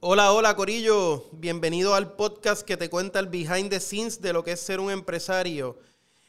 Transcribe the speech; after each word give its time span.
Hola, 0.00 0.30
hola 0.32 0.54
Corillo, 0.54 1.24
bienvenido 1.32 1.92
al 1.92 2.12
podcast 2.12 2.62
que 2.62 2.76
te 2.76 2.88
cuenta 2.88 3.18
el 3.18 3.26
behind 3.26 3.68
the 3.68 3.80
scenes 3.80 4.22
de 4.22 4.32
lo 4.32 4.44
que 4.44 4.52
es 4.52 4.60
ser 4.60 4.78
un 4.78 4.92
empresario. 4.92 5.76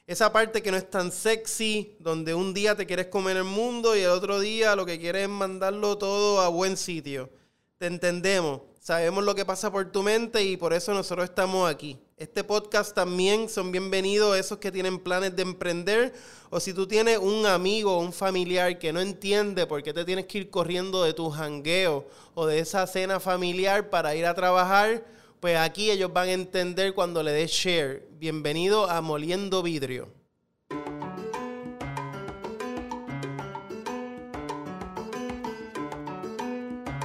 Esa 0.08 0.34
parte 0.34 0.64
que 0.64 0.72
no 0.72 0.78
es 0.78 0.90
tan 0.90 1.12
sexy, 1.12 1.96
donde 2.00 2.34
un 2.34 2.56
día 2.56 2.76
te 2.76 2.88
quieres 2.88 3.10
comer 3.10 3.38
el 3.38 3.44
mundo 3.44 3.96
y 3.96 4.00
el 4.00 4.10
otro 4.10 4.40
día 4.40 4.76
lo 4.76 4.88
que 4.88 5.00
quieres 5.00 5.26
es 5.26 5.30
mandarlo 5.30 6.00
todo 6.00 6.42
a 6.42 6.48
buen 6.48 6.78
sitio. 6.78 7.30
Te 7.78 7.86
entendemos, 7.86 8.62
sabemos 8.82 9.24
lo 9.24 9.36
que 9.36 9.46
pasa 9.46 9.72
por 9.72 9.92
tu 9.92 10.02
mente 10.02 10.44
y 10.44 10.58
por 10.58 10.74
eso 10.74 10.92
nosotros 10.96 11.30
estamos 11.30 11.70
aquí. 11.70 12.00
Este 12.20 12.44
podcast 12.44 12.94
también 12.94 13.48
son 13.48 13.72
bienvenidos 13.72 14.36
esos 14.36 14.58
que 14.58 14.74
tienen 14.74 15.00
planes 15.00 15.34
de 15.38 15.42
emprender 15.42 16.14
o 16.50 16.60
si 16.60 16.74
tú 16.74 16.86
tienes 16.86 17.18
un 17.18 17.46
amigo 17.46 17.96
o 17.96 18.02
un 18.02 18.12
familiar 18.12 18.78
que 18.78 18.92
no 18.92 19.00
entiende 19.00 19.66
por 19.66 19.82
qué 19.84 19.94
te 19.94 20.04
tienes 20.04 20.26
que 20.26 20.40
ir 20.40 20.50
corriendo 20.50 21.02
de 21.02 21.14
tu 21.14 21.30
jangueo 21.30 22.06
o 22.34 22.46
de 22.46 22.60
esa 22.60 22.86
cena 22.88 23.22
familiar 23.22 23.90
para 23.90 24.16
ir 24.16 24.26
a 24.26 24.34
trabajar, 24.34 25.06
pues 25.40 25.56
aquí 25.56 25.92
ellos 25.92 26.12
van 26.12 26.28
a 26.28 26.34
entender 26.34 26.94
cuando 26.94 27.24
le 27.24 27.32
des 27.32 27.52
share. 27.52 28.06
Bienvenido 28.20 28.90
a 28.90 29.00
Moliendo 29.00 29.64
Vidrio. 29.64 30.10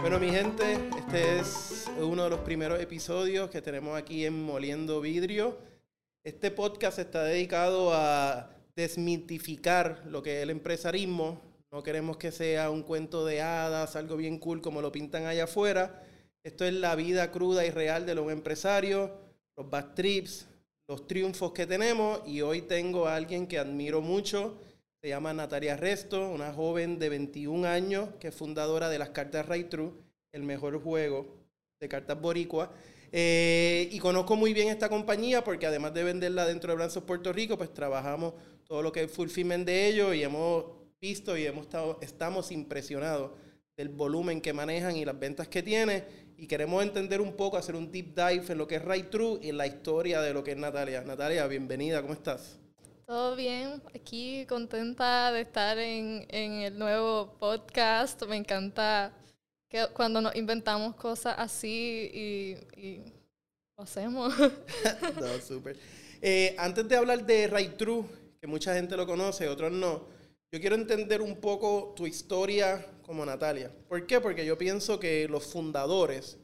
Bueno, 0.01 0.19
mi 0.19 0.31
gente, 0.31 0.89
este 0.99 1.39
es 1.39 1.74
uno 2.01 2.25
de 2.25 2.31
los 2.31 2.41
primeros 2.41 2.81
episodios 2.81 3.51
que 3.51 3.63
tenemos 3.63 3.97
aquí 3.97 4.25
en 4.25 4.43
Moliendo 4.43 5.01
Vidrio. 5.01 5.59
Este 6.25 6.51
podcast 6.51 6.99
está 6.99 7.23
dedicado 7.23 7.93
a 7.95 8.51
desmitificar 8.75 10.03
lo 10.07 10.23
que 10.23 10.39
es 10.39 10.43
el 10.43 10.51
empresarismo. 10.51 11.41
No 11.71 11.83
queremos 11.83 12.17
que 12.17 12.33
sea 12.33 12.71
un 12.71 12.83
cuento 12.83 13.25
de 13.25 13.43
hadas, 13.43 13.95
algo 13.95 14.17
bien 14.17 14.39
cool 14.39 14.61
como 14.61 14.83
lo 14.83 14.91
pintan 14.91 15.27
allá 15.27 15.45
afuera. 15.45 16.03
Esto 16.43 16.65
es 16.65 16.75
la 16.75 16.97
vida 16.97 17.31
cruda 17.31 17.65
y 17.65 17.71
real 17.71 18.07
de 18.07 18.15
los 18.15 18.31
empresarios, 18.31 19.11
los 19.57 19.71
bad 19.71 19.95
trips, 19.95 20.49
los 20.89 21.07
triunfos 21.07 21.53
que 21.53 21.67
tenemos. 21.67 22.21
Y 22.27 22.41
hoy 22.41 22.63
tengo 22.63 23.07
a 23.07 23.15
alguien 23.15 23.47
que 23.47 23.59
admiro 23.59 24.01
mucho. 24.01 24.59
Se 25.01 25.11
llama 25.11 25.33
Natalia 25.33 25.77
Resto, 25.77 26.29
una 26.29 26.53
joven 26.53 26.99
de 26.99 27.09
21 27.09 27.69
años 27.69 28.09
que 28.19 28.29
es 28.29 28.35
fundadora 28.35 28.89
de 28.89 28.99
las 28.99 29.11
cartas 29.11 29.47
Ray 29.47 29.65
True, 29.65 29.93
el 30.33 30.43
mejor 30.43 30.83
juego 30.83 31.44
de 31.85 31.89
cartas 31.89 32.21
boricua. 32.21 32.73
Eh, 33.13 33.89
y 33.93 33.99
conozco 34.01 34.35
muy 34.35 34.53
bien 34.53 34.69
esta 34.69 34.89
compañía 34.89 35.45
porque 35.45 35.67
además 35.67 35.95
de 35.95 36.03
venderla 36.03 36.47
dentro 36.47 36.73
de 36.73 36.77
Brazos 36.77 37.05
Puerto 37.05 37.33
Rico, 37.33 37.57
pues 37.57 37.73
trabajamos 37.73 38.35
todo 38.67 38.83
lo 38.83 38.91
que 38.91 39.05
es 39.05 39.11
fulfillment 39.11 39.65
de 39.67 39.87
ellos 39.87 40.15
y 40.17 40.23
hemos 40.23 40.65
visto 41.01 41.37
y 41.37 41.47
hemos 41.47 41.67
estado, 41.67 41.99
estamos 42.03 42.51
impresionados 42.51 43.31
del 43.77 43.91
volumen 43.91 44.41
que 44.41 44.53
manejan 44.53 44.97
y 44.97 45.05
las 45.05 45.19
ventas 45.19 45.47
que 45.47 45.63
tiene 45.63 46.05
y 46.37 46.47
queremos 46.47 46.83
entender 46.83 47.21
un 47.21 47.37
poco, 47.37 47.57
hacer 47.57 47.77
un 47.77 47.93
deep 47.93 48.15
dive 48.15 48.45
en 48.49 48.59
lo 48.59 48.67
que 48.67 48.77
es 48.77 48.85
Right 48.85 49.11
True 49.11 49.39
y 49.43 49.51
en 49.51 49.59
la 49.59 49.67
historia 49.67 50.21
de 50.21 50.35
lo 50.35 50.43
que 50.43 50.53
es 50.53 50.57
Natalia. 50.57 51.03
Natalia, 51.03 51.47
bienvenida, 51.47 52.03
¿cómo 52.03 52.15
estás? 52.15 52.59
Todo 53.07 53.37
bien, 53.37 53.83
aquí 53.95 54.47
contenta 54.49 55.31
de 55.31 55.43
estar 55.43 55.79
en, 55.79 56.27
en 56.31 56.53
el 56.63 56.79
nuevo 56.79 57.37
podcast. 57.39 58.25
Me 58.27 58.37
encanta 58.37 59.13
que 59.75 59.93
cuando 59.93 60.21
nos 60.21 60.37
inventamos 60.37 60.95
cosas 60.95 61.35
así 61.37 62.09
y, 62.77 63.01
lo 63.77 63.83
hacemos. 63.83 64.33
no, 65.21 65.41
súper. 65.45 65.77
Eh, 66.23 66.55
antes 66.57 66.87
de 66.89 66.97
hablar 66.97 67.27
de 67.27 67.49
Right 67.49 67.77
True, 67.77 68.05
que 68.41 68.47
mucha 68.47 68.73
gente 68.73 68.97
lo 68.97 69.05
conoce, 69.05 69.49
otros 69.49 69.73
no, 69.73 70.07
yo 70.53 70.61
quiero 70.61 70.77
entender 70.77 71.21
un 71.21 71.41
poco 71.41 71.93
tu 71.97 72.07
historia 72.07 72.87
como 73.03 73.27
Natalia. 73.27 73.69
¿Por 73.89 74.07
qué? 74.07 74.21
Porque 74.21 74.47
yo 74.47 74.57
pienso 74.57 75.01
que 75.01 75.27
los 75.27 75.45
fundadores 75.45 76.39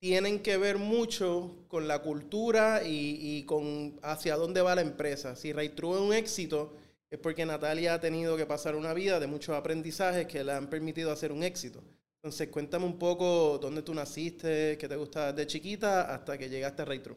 tienen 0.00 0.40
que 0.40 0.56
ver 0.56 0.78
mucho 0.78 1.66
con 1.68 1.86
la 1.86 1.98
cultura 1.98 2.80
y, 2.82 3.44
con 3.44 4.00
hacia 4.02 4.36
dónde 4.36 4.62
va 4.62 4.74
la 4.74 4.80
empresa. 4.80 5.36
Si 5.36 5.52
Ray 5.52 5.68
True 5.68 5.96
es 5.96 6.00
un 6.00 6.14
éxito, 6.14 6.72
es 7.10 7.18
porque 7.18 7.44
Natalia 7.44 7.92
ha 7.92 8.00
tenido 8.00 8.38
que 8.38 8.46
pasar 8.46 8.74
una 8.74 8.94
vida 8.94 9.20
de 9.20 9.26
muchos 9.26 9.54
aprendizajes 9.54 10.26
que 10.26 10.42
le 10.42 10.52
han 10.52 10.70
permitido 10.70 11.12
hacer 11.12 11.30
un 11.30 11.42
éxito. 11.42 11.84
Entonces, 12.24 12.48
cuéntame 12.48 12.86
un 12.86 12.98
poco 12.98 13.58
dónde 13.58 13.82
tú 13.82 13.92
naciste, 13.92 14.78
qué 14.78 14.88
te 14.88 14.96
gusta 14.96 15.30
de 15.30 15.46
chiquita 15.46 16.14
hasta 16.14 16.38
que 16.38 16.48
llegaste 16.48 16.80
a 16.80 16.86
True. 16.86 17.16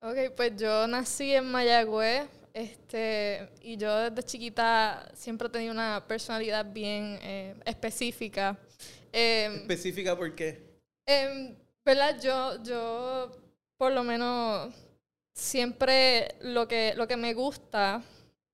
Ok, 0.00 0.34
pues 0.34 0.56
yo 0.56 0.86
nací 0.86 1.34
en 1.34 1.44
Mayagüez, 1.44 2.26
este, 2.54 3.50
y 3.60 3.76
yo 3.76 3.94
desde 4.08 4.22
chiquita 4.22 5.12
siempre 5.14 5.48
he 5.48 5.50
tenido 5.50 5.74
una 5.74 6.02
personalidad 6.08 6.72
bien 6.72 7.18
eh, 7.20 7.54
específica. 7.66 8.58
Em, 9.12 9.56
¿Específica 9.56 10.16
por 10.16 10.34
qué? 10.34 10.58
Eh, 11.06 11.54
¿Verdad? 11.84 12.18
Yo, 12.22 12.62
yo, 12.62 13.32
por 13.76 13.92
lo 13.92 14.04
menos, 14.04 14.74
siempre 15.34 16.34
lo 16.40 16.66
que, 16.66 16.94
lo 16.96 17.06
que 17.06 17.18
me 17.18 17.34
gusta, 17.34 18.02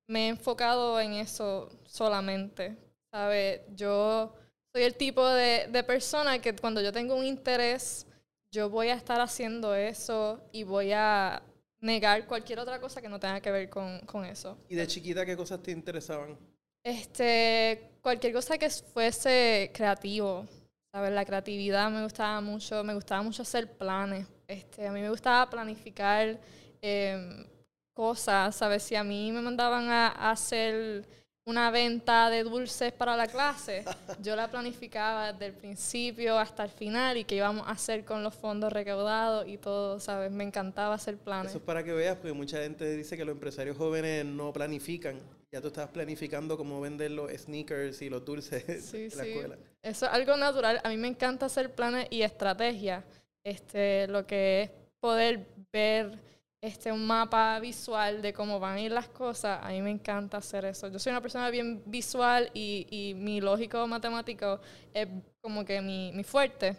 me 0.09 0.27
he 0.27 0.29
enfocado 0.31 0.99
en 0.99 1.13
eso 1.13 1.69
solamente. 1.85 2.77
¿Sabes? 3.13 3.61
Yo 3.77 4.35
soy 4.73 4.85
el 4.85 4.95
tipo 4.95 5.27
de, 5.27 5.69
de 5.71 5.83
persona 5.83 6.39
que 6.41 6.55
cuando 6.55 6.81
yo 6.81 6.93
tengo 6.93 7.15
un 7.15 7.25
interés, 7.25 8.07
yo 8.51 8.71
voy 8.71 8.89
a 8.89 8.95
estar 8.95 9.21
haciendo 9.21 9.75
eso 9.75 10.41
y 10.53 10.65
voy 10.65 10.93
a 10.93 11.43
negar 11.81 12.27
cualquier 12.27 12.59
otra 12.59 12.81
cosa 12.81 13.01
que 13.03 13.09
no 13.09 13.19
tenga 13.19 13.41
que 13.41 13.51
ver 13.51 13.69
con, 13.69 14.01
con, 14.01 14.25
eso. 14.25 14.57
¿Y 14.69 14.77
de 14.77 14.87
chiquita 14.87 15.27
qué 15.27 15.37
cosas 15.37 15.63
te 15.63 15.73
interesaban? 15.73 16.39
Este, 16.85 17.91
cualquier 18.01 18.33
cosa 18.33 18.57
que 18.59 18.71
fuese 18.71 19.71
creativo. 19.75 20.47
¿sabes? 20.93 21.13
La 21.13 21.25
creatividad 21.25 21.91
me 21.91 22.03
gustaba 22.03 22.41
mucho, 22.41 22.85
me 22.85 22.95
gustaba 22.95 23.23
mucho 23.23 23.43
hacer 23.43 23.73
planes. 23.73 24.27
Este, 24.47 24.87
a 24.87 24.93
mí 24.93 25.01
me 25.01 25.09
gustaba 25.09 25.49
planificar 25.49 26.39
em, 26.83 27.47
cosas, 27.95 28.55
¿sabes? 28.55 28.83
Si 28.83 28.95
a 28.95 29.03
mí 29.03 29.33
me 29.33 29.41
mandaban 29.41 29.89
a, 29.89 30.31
hacer 30.31 31.09
una 31.45 31.71
venta 31.71 32.31
de 32.31 32.45
dulces 32.45 32.93
para 32.93 33.17
la 33.17 33.27
clase, 33.27 33.85
yo 34.23 34.37
la 34.37 34.51
planificaba 34.51 35.33
desde 35.33 35.47
el 35.47 35.53
principio 35.55 36.39
hasta 36.39 36.65
el 36.65 36.71
final 36.71 37.17
y 37.17 37.25
qué 37.25 37.37
íbamos 37.37 37.67
a 37.67 37.73
hacer 37.73 38.05
con 38.05 38.23
los 38.23 38.35
fondos 38.35 38.73
recaudados 38.73 39.49
y 39.49 39.59
todo, 39.59 39.99
¿sabes? 40.01 40.31
Me 40.31 40.45
encantaba 40.45 40.95
hacer 40.95 41.17
planes. 41.17 41.51
Eso 41.51 41.59
es 41.59 41.65
para 41.65 41.83
que 41.83 41.93
veas, 41.93 42.17
porque 42.17 42.33
mucha 42.33 42.59
gente 42.59 42.97
dice 42.97 43.17
que 43.17 43.25
los 43.25 43.35
empresarios 43.35 43.77
jóvenes 43.77 44.25
no 44.25 44.53
planifican 44.53 45.21
ya 45.53 45.61
tú 45.61 45.67
estabas 45.67 45.91
planificando 45.91 46.57
cómo 46.57 46.81
vender 46.81 47.11
los 47.11 47.31
sneakers 47.31 48.01
y 48.01 48.09
los 48.09 48.25
dulces 48.25 48.65
sí, 48.91 49.09
en 49.13 49.19
la 49.19 49.25
sí. 49.25 49.31
escuela. 49.31 49.59
Eso 49.83 50.07
es 50.07 50.13
algo 50.13 50.37
natural. 50.39 50.81
A 50.83 50.89
mí 50.89 50.97
me 50.97 51.09
encanta 51.09 51.47
hacer 51.47 51.75
planes 51.75 52.07
y 52.09 52.23
estrategias. 52.23 53.05
Este, 53.45 54.09
lo 54.09 54.27
que 54.27 54.63
es 54.63 54.71
poder 54.99 55.47
ver 55.71 56.19
este, 56.63 56.91
un 56.93 57.07
mapa 57.07 57.61
visual 57.61 58.23
de 58.23 58.33
cómo 58.33 58.59
van 58.59 58.77
a 58.77 58.81
ir 58.81 58.93
las 58.93 59.09
cosas, 59.09 59.59
a 59.63 59.69
mí 59.69 59.83
me 59.83 59.91
encanta 59.91 60.39
hacer 60.39 60.65
eso. 60.65 60.89
Yo 60.89 60.99
soy 60.99 61.11
una 61.11 61.21
persona 61.21 61.51
bien 61.51 61.83
visual 61.85 62.51
y, 62.55 62.87
y 62.89 63.15
mi 63.15 63.41
lógico 63.41 63.87
matemático 63.87 64.61
es 64.95 65.09
como 65.43 65.65
que 65.65 65.83
mi, 65.83 66.13
mi, 66.13 66.25
fuerte. 66.25 66.77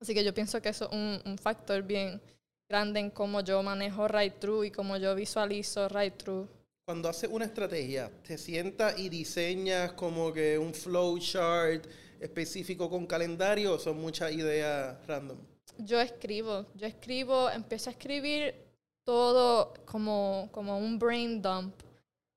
Así 0.00 0.14
que 0.14 0.24
yo 0.24 0.34
pienso 0.34 0.60
que 0.60 0.70
eso 0.70 0.86
es 0.86 0.92
un, 0.92 1.20
un 1.24 1.38
factor 1.38 1.82
bien 1.82 2.20
grande 2.68 2.98
en 2.98 3.10
cómo 3.10 3.42
yo 3.42 3.62
manejo 3.62 4.08
right 4.08 4.38
through 4.40 4.64
y 4.64 4.70
cómo 4.70 4.96
yo 4.96 5.14
visualizo 5.14 5.88
right 5.88 6.16
through 6.16 6.48
cuando 6.84 7.08
haces 7.08 7.30
una 7.32 7.44
estrategia, 7.44 8.10
¿te 8.26 8.36
sientas 8.36 8.98
y 8.98 9.08
diseñas 9.08 9.92
como 9.92 10.32
que 10.32 10.58
un 10.58 10.74
flow 10.74 11.16
chart 11.20 11.86
específico 12.20 12.90
con 12.90 13.06
calendario 13.06 13.74
o 13.74 13.78
son 13.78 14.00
muchas 14.00 14.32
ideas 14.32 14.96
random? 15.06 15.38
Yo 15.78 16.00
escribo, 16.00 16.66
yo 16.74 16.88
escribo, 16.88 17.48
empiezo 17.50 17.88
a 17.88 17.92
escribir 17.92 18.71
todo 19.04 19.74
como, 19.84 20.48
como 20.52 20.78
un 20.78 20.98
brain 20.98 21.40
dump. 21.40 21.74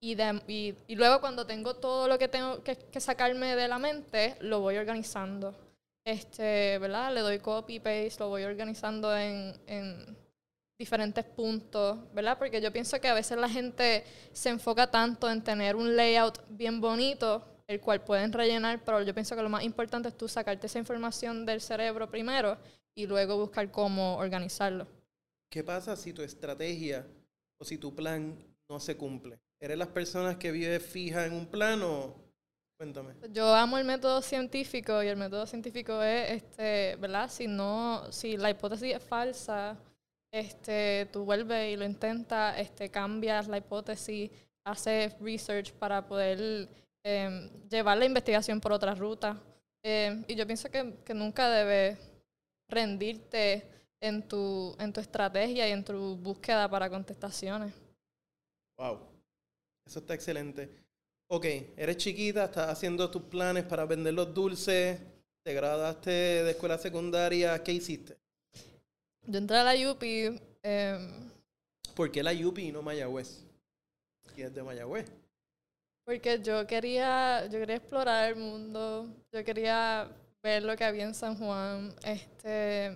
Y, 0.02 0.16
y, 0.48 0.96
luego 0.96 1.20
cuando 1.20 1.48
tengo 1.48 1.76
todo 1.76 2.08
lo 2.08 2.20
que 2.20 2.28
tengo 2.28 2.62
que, 2.64 3.00
sacarme 3.00 3.56
de 3.56 3.68
la 3.68 3.80
mente, 3.80 4.36
lo 4.40 4.60
voy 4.60 4.78
organizando. 4.78 5.56
Este, 6.06 6.78
¿verdad? 6.78 7.12
Le 7.12 7.22
doy 7.22 7.40
copy, 7.40 7.80
paste, 7.80 8.18
lo 8.20 8.30
voy 8.30 8.44
organizando 8.44 9.18
en, 9.18 9.60
en 9.66 10.16
diferentes 10.78 11.24
puntos, 11.24 11.98
¿verdad? 12.14 12.38
Porque 12.38 12.62
yo 12.62 12.72
pienso 12.72 13.00
que 13.02 13.08
a 13.08 13.14
veces 13.14 13.38
la 13.38 13.50
gente 13.50 14.04
se 14.32 14.50
enfoca 14.50 14.92
tanto 14.92 15.30
en 15.30 15.44
tener 15.44 15.76
un 15.76 15.96
layout 15.96 16.40
bien 16.50 16.80
bonito, 16.80 17.44
el 17.68 17.80
cual 17.82 18.04
pueden 18.04 18.32
rellenar, 18.32 18.84
pero 18.86 19.02
yo 19.02 19.14
pienso 19.14 19.36
que 19.36 19.42
lo 19.42 19.50
más 19.50 19.64
importante 19.64 20.10
es 20.10 20.18
tú 20.18 20.28
sacarte 20.28 20.68
esa 20.68 20.78
información 20.78 21.46
del 21.46 21.62
cerebro 21.62 22.10
primero 22.10 22.58
y 22.94 23.08
luego 23.08 23.38
buscar 23.38 23.72
cómo 23.72 24.18
organizarlo. 24.18 24.86
¿Qué 25.50 25.64
pasa 25.64 25.96
si 25.96 26.14
tu 26.14 26.22
estrategia 26.22 27.08
o 27.58 27.66
si 27.66 27.78
tu 27.78 27.96
plan 27.96 28.38
no 28.70 28.80
se 28.80 28.98
cumple? 28.98 29.40
¿Eres 29.60 29.78
las 29.78 29.88
personas 29.88 30.38
que 30.38 30.52
vive 30.52 30.80
fija 30.80 31.26
en 31.26 31.34
un 31.34 31.46
plan 31.48 31.82
o 31.82 32.16
cuéntame? 32.78 33.14
Yo 33.32 33.54
amo 33.54 33.78
el 33.78 33.86
método 33.86 34.22
científico 34.22 35.02
y 35.02 35.08
el 35.08 35.18
método 35.18 35.46
científico 35.46 36.02
es 36.04 36.44
este, 36.44 36.98
¿verdad? 36.98 37.30
Si 37.30 37.48
no 37.48 38.12
si 38.12 38.38
la 38.38 38.50
hipótesis 38.50 38.96
es 38.96 39.04
falsa, 39.04 39.78
este, 40.32 41.08
tú 41.14 41.24
vuelves 41.24 41.74
y 41.74 41.78
lo 41.78 41.86
intentas, 41.86 42.60
este, 42.60 42.90
cambias 42.90 43.48
la 43.48 43.58
hipótesis, 43.58 44.30
haces 44.66 45.18
research 45.22 45.72
para 45.74 46.06
poder 46.06 46.68
em, 47.04 47.50
llevar 47.70 47.98
la 47.98 48.06
investigación 48.06 48.60
por 48.60 48.74
otra 48.74 48.94
ruta. 48.96 49.42
Em, 49.82 50.26
y 50.28 50.36
yo 50.36 50.46
pienso 50.46 50.70
que, 50.70 50.96
que, 51.06 51.14
nunca 51.14 51.50
debe 51.50 51.98
rendirte 52.68 53.66
en 54.06 54.28
tu, 54.28 54.76
en 54.80 54.94
tu 54.94 55.02
estrategia 55.02 55.68
y 55.68 55.72
en 55.72 55.84
tu 55.84 56.16
búsqueda 56.18 56.70
para 56.70 56.90
contestaciones. 56.90 57.74
Wow, 58.78 59.00
eso 59.86 60.00
está 60.00 60.14
excelente. 60.14 60.70
Ok, 61.28 61.46
eres 61.76 61.98
chiquita, 61.98 62.46
estás 62.46 62.70
haciendo 62.70 63.10
tus 63.10 63.24
planes 63.24 63.64
para 63.64 63.86
vender 63.86 64.14
los 64.14 64.34
dulces, 64.34 65.00
te 65.44 65.54
graduaste 65.54 66.10
de 66.10 66.52
escuela 66.52 66.78
secundaria, 66.78 67.64
¿qué 67.64 67.74
hiciste? 67.74 68.18
Yo 69.28 69.40
entré 69.40 69.58
a 69.58 69.64
la 69.64 69.92
UPI. 69.92 70.40
em, 70.62 71.32
¿Por 71.96 72.12
qué 72.12 72.22
la 72.22 72.32
UPI 72.32 72.68
y 72.68 72.72
no 72.72 72.82
Mayagüez? 72.82 73.44
¿Y 74.36 74.42
es 74.42 74.54
de 74.54 74.62
Mayagüez? 74.62 75.12
Porque 76.04 76.40
yo 76.44 76.68
quería, 76.68 77.48
yo 77.48 77.60
quería 77.60 77.78
explorar 77.78 78.30
el 78.30 78.36
mundo, 78.36 79.08
yo 79.32 79.44
quería 79.44 80.08
ver 80.44 80.62
lo 80.62 80.76
que 80.76 80.84
había 80.84 81.06
en 81.06 81.16
San 81.16 81.36
Juan, 81.36 81.96
este, 82.06 82.96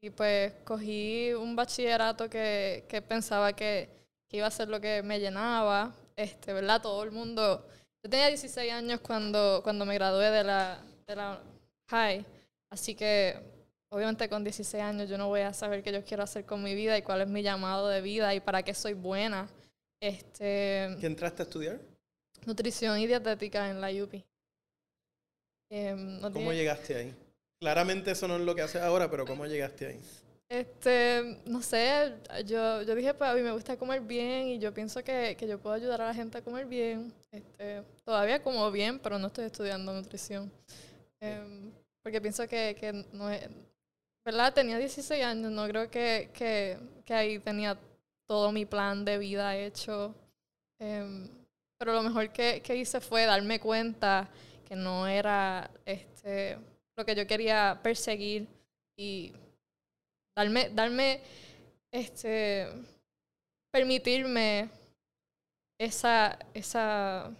y 0.00 0.10
pues 0.10 0.52
cogí 0.64 1.32
un 1.32 1.56
bachillerato 1.56 2.28
que, 2.30 2.84
que 2.88 3.02
pensaba 3.02 3.52
que, 3.52 3.88
que 4.28 4.36
iba 4.36 4.46
a 4.46 4.50
ser 4.50 4.68
lo 4.68 4.80
que 4.80 5.02
me 5.02 5.18
llenaba, 5.18 5.94
este, 6.16 6.52
¿verdad? 6.52 6.80
Todo 6.80 7.02
el 7.02 7.10
mundo, 7.10 7.66
yo 8.02 8.10
tenía 8.10 8.28
16 8.28 8.72
años 8.72 9.00
cuando, 9.00 9.60
cuando 9.62 9.84
me 9.84 9.94
gradué 9.94 10.30
de 10.30 10.44
la, 10.44 10.80
de 11.06 11.16
la 11.16 11.40
high, 11.88 12.24
así 12.70 12.94
que 12.94 13.36
obviamente 13.88 14.28
con 14.28 14.44
16 14.44 14.82
años 14.82 15.08
yo 15.08 15.18
no 15.18 15.28
voy 15.28 15.40
a 15.40 15.52
saber 15.52 15.82
qué 15.82 15.92
yo 15.92 16.04
quiero 16.04 16.22
hacer 16.22 16.44
con 16.44 16.62
mi 16.62 16.74
vida 16.74 16.96
y 16.96 17.02
cuál 17.02 17.22
es 17.22 17.28
mi 17.28 17.42
llamado 17.42 17.88
de 17.88 18.00
vida 18.00 18.34
y 18.34 18.40
para 18.40 18.62
qué 18.62 18.74
soy 18.74 18.92
buena. 18.92 19.48
Este, 20.00 20.96
¿Qué 21.00 21.06
entraste 21.06 21.42
a 21.42 21.44
estudiar? 21.44 21.80
Nutrición 22.46 22.98
y 23.00 23.06
dietética 23.06 23.68
en 23.68 23.80
la 23.80 23.90
UPI. 23.90 24.24
Em, 25.70 26.20
no 26.20 26.32
¿Cómo 26.32 26.52
llegaste 26.52 26.94
ahí? 26.94 27.14
Claramente 27.60 28.12
eso 28.12 28.28
no 28.28 28.36
es 28.36 28.42
lo 28.42 28.54
que 28.54 28.62
haces 28.62 28.82
ahora, 28.82 29.10
pero 29.10 29.26
¿cómo 29.26 29.44
llegaste 29.46 29.86
ahí? 29.86 30.00
Este, 30.48 31.42
no 31.44 31.60
sé, 31.60 32.14
yo, 32.46 32.82
yo 32.82 32.94
dije, 32.94 33.12
pues 33.12 33.28
a 33.28 33.34
mí 33.34 33.42
me 33.42 33.52
gusta 33.52 33.76
comer 33.76 34.00
bien 34.00 34.48
y 34.48 34.58
yo 34.58 34.72
pienso 34.72 35.04
que, 35.04 35.36
que 35.38 35.46
yo 35.46 35.58
puedo 35.58 35.74
ayudar 35.74 36.00
a 36.00 36.06
la 36.06 36.14
gente 36.14 36.38
a 36.38 36.42
comer 36.42 36.64
bien. 36.64 37.12
Este, 37.30 37.82
todavía 38.04 38.42
como 38.42 38.70
bien, 38.70 38.98
pero 38.98 39.18
no 39.18 39.26
estoy 39.26 39.44
estudiando 39.44 39.92
nutrición. 39.92 40.50
Em, 41.20 41.70
porque 42.02 42.20
pienso 42.20 42.48
que, 42.48 42.74
que 42.80 43.04
no 43.12 43.28
es, 43.28 43.46
¿verdad? 44.24 44.54
Tenía 44.54 44.78
16 44.78 45.22
años, 45.22 45.52
no 45.52 45.66
creo 45.68 45.90
que, 45.90 46.30
que, 46.32 46.78
que 47.04 47.12
ahí 47.12 47.38
tenía 47.40 47.78
todo 48.26 48.50
mi 48.50 48.64
plan 48.64 49.04
de 49.04 49.18
vida 49.18 49.54
hecho. 49.54 50.14
Em, 50.78 51.28
pero 51.76 51.92
lo 51.92 52.02
mejor 52.02 52.30
que, 52.32 52.62
que 52.62 52.76
hice 52.76 53.00
fue 53.00 53.26
darme 53.26 53.60
cuenta 53.60 54.30
que 54.66 54.76
no 54.76 55.06
era 55.06 55.70
este, 55.84 56.56
lo 56.98 57.06
que 57.06 57.14
yo 57.14 57.26
quería 57.28 57.78
perseguir 57.80 58.48
y 58.96 59.32
darme, 60.36 60.68
darme, 60.70 61.20
este, 61.92 62.66
permitirme 63.72 64.68
esa, 65.78 66.36
esa, 66.52 67.30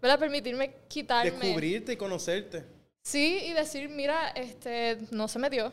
¿verdad? 0.00 0.18
Permitirme 0.18 0.74
quitarme. 0.88 1.32
Descubrirte 1.32 1.92
y 1.92 1.96
conocerte. 1.96 2.64
Sí, 3.04 3.40
y 3.44 3.52
decir, 3.52 3.90
mira, 3.90 4.28
este, 4.30 4.96
no 5.10 5.28
se 5.28 5.38
me 5.38 5.50
dio, 5.50 5.70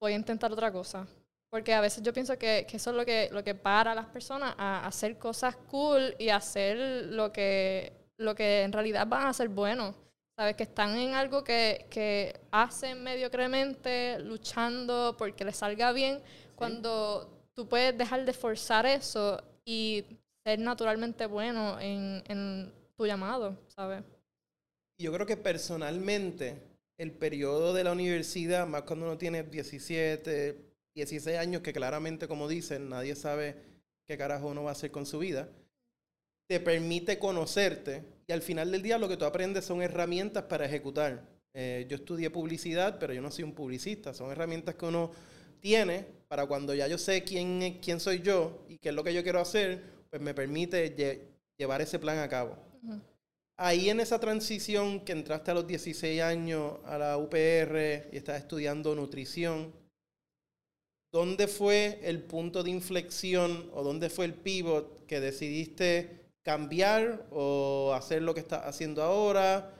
voy 0.00 0.14
a 0.14 0.16
intentar 0.16 0.50
otra 0.50 0.72
cosa. 0.72 1.06
Porque 1.48 1.74
a 1.74 1.80
veces 1.80 2.02
yo 2.02 2.12
pienso 2.12 2.36
que, 2.36 2.66
que 2.68 2.78
eso 2.78 2.90
es 2.90 2.96
lo 2.96 3.04
que, 3.06 3.28
lo 3.30 3.44
que 3.44 3.54
para 3.54 3.92
a 3.92 3.94
las 3.94 4.06
personas 4.06 4.56
a 4.58 4.84
hacer 4.84 5.16
cosas 5.16 5.54
cool 5.70 6.16
y 6.18 6.30
hacer 6.30 7.06
lo 7.12 7.32
que, 7.32 7.92
lo 8.16 8.34
que 8.34 8.62
en 8.62 8.72
realidad 8.72 9.06
van 9.06 9.28
a 9.28 9.32
ser 9.32 9.48
buenos. 9.48 9.94
Sabes, 10.36 10.56
que 10.56 10.64
están 10.64 10.96
en 10.96 11.14
algo 11.14 11.44
que, 11.44 11.86
que 11.90 12.40
hacen 12.50 13.02
mediocremente, 13.02 14.18
luchando 14.18 15.14
porque 15.16 15.44
les 15.44 15.56
salga 15.56 15.92
bien, 15.92 16.20
cuando 16.56 17.48
tú 17.54 17.68
puedes 17.68 17.96
dejar 17.96 18.24
de 18.24 18.32
forzar 18.32 18.84
eso 18.84 19.40
y 19.64 20.04
ser 20.44 20.58
naturalmente 20.58 21.26
bueno 21.26 21.78
en, 21.80 22.22
en 22.26 22.72
tu 22.96 23.06
llamado, 23.06 23.56
¿sabes? 23.68 24.02
Yo 24.98 25.12
creo 25.12 25.26
que 25.26 25.36
personalmente 25.36 26.56
el 26.98 27.12
periodo 27.12 27.72
de 27.72 27.84
la 27.84 27.92
universidad, 27.92 28.66
más 28.66 28.82
cuando 28.82 29.06
uno 29.06 29.18
tiene 29.18 29.42
17, 29.42 30.56
16 30.94 31.38
años, 31.38 31.62
que 31.62 31.72
claramente, 31.72 32.28
como 32.28 32.48
dicen, 32.48 32.88
nadie 32.88 33.14
sabe 33.16 33.56
qué 34.06 34.16
carajo 34.16 34.48
uno 34.48 34.62
va 34.62 34.70
a 34.70 34.72
hacer 34.72 34.90
con 34.90 35.06
su 35.06 35.18
vida, 35.18 35.48
te 36.48 36.60
permite 36.60 37.18
conocerte 37.18 38.04
y 38.26 38.32
al 38.32 38.42
final 38.42 38.70
del 38.70 38.82
día 38.82 38.98
lo 38.98 39.08
que 39.08 39.16
tú 39.16 39.24
aprendes 39.24 39.64
son 39.64 39.82
herramientas 39.82 40.44
para 40.44 40.64
ejecutar. 40.66 41.22
Eh, 41.52 41.86
yo 41.88 41.96
estudié 41.96 42.30
publicidad, 42.30 42.98
pero 42.98 43.12
yo 43.12 43.20
no 43.22 43.30
soy 43.30 43.44
un 43.44 43.52
publicista, 43.54 44.12
son 44.12 44.30
herramientas 44.30 44.74
que 44.74 44.86
uno 44.86 45.10
tiene 45.60 46.04
para 46.28 46.46
cuando 46.46 46.74
ya 46.74 46.88
yo 46.88 46.98
sé 46.98 47.22
quién, 47.22 47.78
quién 47.80 48.00
soy 48.00 48.20
yo 48.20 48.64
y 48.68 48.78
qué 48.78 48.88
es 48.88 48.94
lo 48.94 49.04
que 49.04 49.14
yo 49.14 49.22
quiero 49.22 49.40
hacer, 49.40 49.82
pues 50.10 50.20
me 50.20 50.34
permite 50.34 50.96
lle- 50.96 51.20
llevar 51.56 51.80
ese 51.80 51.98
plan 51.98 52.18
a 52.18 52.28
cabo. 52.28 52.56
Ujú. 52.82 53.00
Ahí 53.56 53.88
en 53.88 54.00
esa 54.00 54.18
transición 54.18 55.00
que 55.04 55.12
entraste 55.12 55.52
a 55.52 55.54
los 55.54 55.66
16 55.66 56.20
años 56.22 56.78
a 56.84 56.98
la 56.98 57.18
UPR 57.18 58.08
y 58.12 58.16
estás 58.16 58.40
estudiando 58.40 58.94
nutrición, 58.96 59.72
¿dónde 61.12 61.46
fue 61.46 62.00
el 62.02 62.20
punto 62.22 62.64
de 62.64 62.70
inflexión 62.70 63.70
o 63.72 63.84
dónde 63.84 64.10
fue 64.10 64.24
el 64.24 64.34
pivot 64.34 65.06
que 65.06 65.20
decidiste 65.20 66.23
cambiar 66.44 67.26
o 67.32 67.92
hacer 67.94 68.22
lo 68.22 68.34
que 68.34 68.40
estás 68.40 68.64
haciendo 68.64 69.02
ahora? 69.02 69.72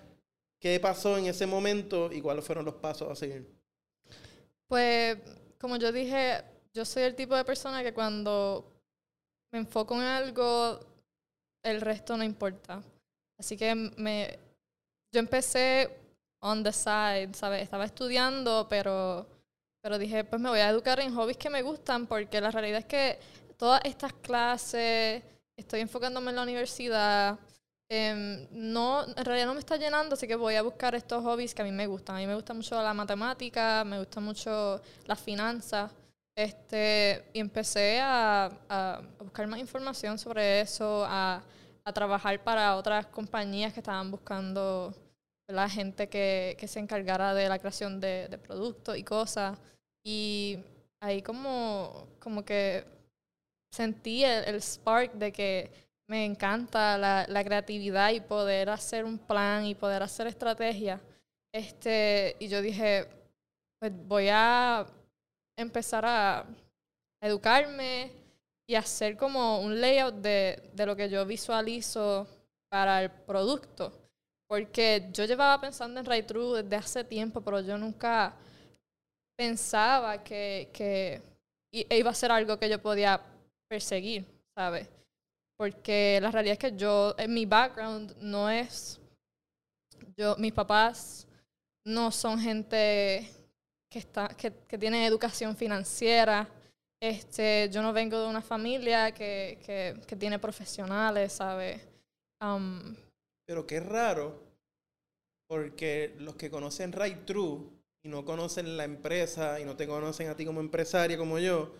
¿Qué 0.58 0.80
pasó 0.80 1.18
en 1.18 1.26
ese 1.26 1.46
momento 1.46 2.10
y 2.10 2.20
cuáles 2.20 2.44
fueron 2.44 2.64
los 2.64 2.74
pasos 2.74 3.10
a 3.10 3.14
seguir? 3.14 3.46
Pues, 4.66 5.18
como 5.60 5.76
yo 5.76 5.92
dije, 5.92 6.42
yo 6.72 6.84
soy 6.84 7.04
el 7.04 7.14
tipo 7.14 7.36
de 7.36 7.44
persona 7.44 7.82
que 7.82 7.92
cuando 7.92 8.72
me 9.52 9.58
enfoco 9.58 9.94
en 9.94 10.00
algo, 10.00 10.80
el 11.62 11.80
resto 11.80 12.16
no 12.16 12.24
importa. 12.24 12.82
Así 13.38 13.56
que 13.56 13.74
me, 13.74 14.38
yo 15.12 15.20
empecé 15.20 15.90
on 16.40 16.62
the 16.62 16.72
side, 16.72 17.34
¿sabes? 17.34 17.62
Estaba 17.62 17.84
estudiando, 17.84 18.66
pero, 18.68 19.26
pero 19.82 19.98
dije, 19.98 20.24
pues 20.24 20.40
me 20.40 20.48
voy 20.48 20.60
a 20.60 20.70
educar 20.70 20.98
en 21.00 21.14
hobbies 21.14 21.36
que 21.36 21.50
me 21.50 21.62
gustan, 21.62 22.06
porque 22.06 22.40
la 22.40 22.50
realidad 22.50 22.80
es 22.80 22.86
que 22.86 23.18
todas 23.56 23.80
estas 23.84 24.12
clases, 24.14 25.22
estoy 25.56 25.80
enfocándome 25.80 26.30
en 26.30 26.36
la 26.36 26.42
universidad, 26.42 27.38
em, 27.88 28.46
no, 28.50 29.04
en 29.06 29.24
realidad 29.24 29.46
no 29.46 29.54
me 29.54 29.60
está 29.60 29.76
llenando, 29.76 30.14
así 30.14 30.26
que 30.26 30.36
voy 30.36 30.54
a 30.56 30.62
buscar 30.62 30.94
estos 30.94 31.22
hobbies 31.22 31.54
que 31.54 31.62
a 31.62 31.64
mí 31.64 31.72
me 31.72 31.86
gustan. 31.86 32.16
A 32.16 32.18
mí 32.20 32.26
me 32.26 32.34
gusta 32.34 32.54
mucho 32.54 32.80
la 32.82 32.94
matemática, 32.94 33.84
me 33.84 33.98
gusta 33.98 34.20
mucho 34.20 34.80
las 35.06 35.20
finanzas. 35.20 35.92
Este, 36.36 37.24
y 37.32 37.38
empecé 37.40 38.00
a- 38.00 38.50
a 38.68 39.02
buscar 39.20 39.46
más 39.46 39.60
información 39.60 40.18
sobre 40.18 40.60
eso, 40.60 41.04
a, 41.06 41.42
a 41.84 41.92
trabajar 41.92 42.42
para 42.42 42.76
otras 42.76 43.06
compañías 43.06 43.72
que 43.72 43.80
estaban 43.80 44.10
buscando 44.10 44.92
la 45.48 45.68
gente 45.68 46.08
que, 46.08 46.56
que 46.58 46.66
se 46.68 46.80
encargara 46.80 47.34
de 47.34 47.48
la 47.48 47.58
creación 47.58 48.00
de, 48.00 48.28
de 48.28 48.38
productos 48.38 48.96
y 48.96 49.04
cosas. 49.04 49.58
Y 50.02 50.58
ahí 51.00 51.22
como, 51.22 52.08
como 52.18 52.44
que 52.44 52.84
sentí 53.74 54.24
el, 54.24 54.62
spark 54.62 55.12
de 55.14 55.32
que 55.32 55.70
me 56.06 56.24
encanta 56.24 56.96
la, 56.96 57.44
creatividad 57.44 58.10
y 58.12 58.20
poder 58.20 58.70
hacer 58.70 59.04
un 59.04 59.18
plan 59.18 59.66
y 59.66 59.74
poder 59.74 60.02
hacer 60.02 60.26
estrategia. 60.28 61.00
Este, 61.52 62.36
y 62.38 62.48
yo 62.48 62.62
dije, 62.62 63.08
pues 63.80 63.92
voy 64.06 64.28
a 64.30 64.86
empezar 65.56 66.04
a 66.06 66.46
educarme 67.20 68.12
y 68.66 68.76
hacer 68.76 69.16
como 69.16 69.60
un 69.60 69.80
layout 69.80 70.14
de, 70.16 70.70
de 70.72 70.86
lo 70.86 70.94
que 70.94 71.08
yo 71.08 71.26
visualizo 71.26 72.26
para 72.68 73.02
el 73.02 73.10
producto. 73.10 73.92
Porque 74.46 75.08
yo 75.12 75.24
llevaba 75.24 75.60
pensando 75.60 76.00
en 76.00 76.26
True 76.26 76.62
desde 76.62 76.76
hace 76.76 77.02
tiempo, 77.02 77.40
pero 77.40 77.60
yo 77.60 77.76
nunca 77.76 78.36
pensaba 79.36 80.22
que, 80.22 80.70
que 80.72 81.22
iba 81.72 82.10
a 82.10 82.14
ser 82.14 82.30
algo 82.30 82.58
que 82.58 82.68
yo 82.68 82.80
podía 82.80 83.20
perseguir, 83.68 84.24
¿sabes? 84.54 84.88
Porque 85.56 86.18
la 86.20 86.30
realidad 86.30 86.54
es 86.54 86.58
que 86.58 86.76
yo, 86.76 87.14
en 87.18 87.32
mi 87.32 87.46
background 87.46 88.16
no 88.20 88.50
es, 88.50 89.00
yo, 90.16 90.36
mis 90.36 90.52
papás 90.52 91.26
no 91.84 92.10
son 92.10 92.40
gente 92.40 93.30
que, 93.90 93.98
está, 93.98 94.28
que, 94.28 94.52
que 94.66 94.78
tiene 94.78 95.06
educación 95.06 95.56
financiera. 95.56 96.48
Este, 97.00 97.68
yo 97.70 97.82
no 97.82 97.92
vengo 97.92 98.18
de 98.18 98.28
una 98.28 98.40
familia 98.42 99.12
que, 99.12 99.58
que, 99.64 100.00
que 100.06 100.16
tiene 100.16 100.38
profesionales, 100.38 101.34
¿sabes? 101.34 101.80
Um, 102.40 102.96
Pero 103.46 103.66
qué 103.66 103.80
raro, 103.80 104.42
porque 105.46 106.14
los 106.18 106.34
que 106.36 106.50
conocen 106.50 106.92
Right 106.92 107.24
True 107.26 107.60
y 108.02 108.08
no 108.08 108.24
conocen 108.24 108.76
la 108.76 108.84
empresa 108.84 109.60
y 109.60 109.64
no 109.64 109.76
te 109.76 109.86
conocen 109.86 110.28
a 110.28 110.36
ti 110.36 110.44
como 110.44 110.60
empresaria 110.60 111.18
como 111.18 111.38
yo, 111.38 111.72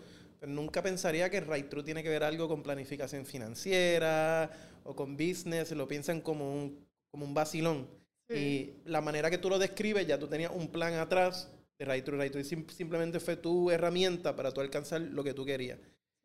nunca 0.47 0.81
pensaría 0.81 1.29
que 1.29 1.41
Right 1.41 1.69
True 1.69 1.83
tiene 1.83 2.03
que 2.03 2.09
ver 2.09 2.23
algo 2.23 2.47
con 2.47 2.63
planificación 2.63 3.25
financiera 3.25 4.51
o 4.83 4.95
con 4.95 5.17
business, 5.17 5.71
lo 5.71 5.87
piensan 5.87 6.21
como 6.21 6.53
un, 6.53 6.85
como 7.09 7.25
un 7.25 7.33
vacilón. 7.33 7.87
Y 8.27 8.71
la 8.85 9.01
manera 9.01 9.29
que 9.29 9.37
tú 9.37 9.49
lo 9.49 9.59
describes, 9.59 10.07
ya 10.07 10.17
tú 10.17 10.27
tenías 10.27 10.51
un 10.51 10.67
plan 10.69 10.95
atrás 10.95 11.51
de 11.77 11.85
Raytrue. 11.85 12.17
Raytrue 12.17 12.43
simplemente 12.43 13.19
fue 13.19 13.37
tu 13.37 13.69
herramienta 13.69 14.35
para 14.35 14.51
tú 14.51 14.61
alcanzar 14.61 15.01
lo 15.01 15.23
que 15.23 15.33
tú 15.33 15.45
querías. 15.45 15.77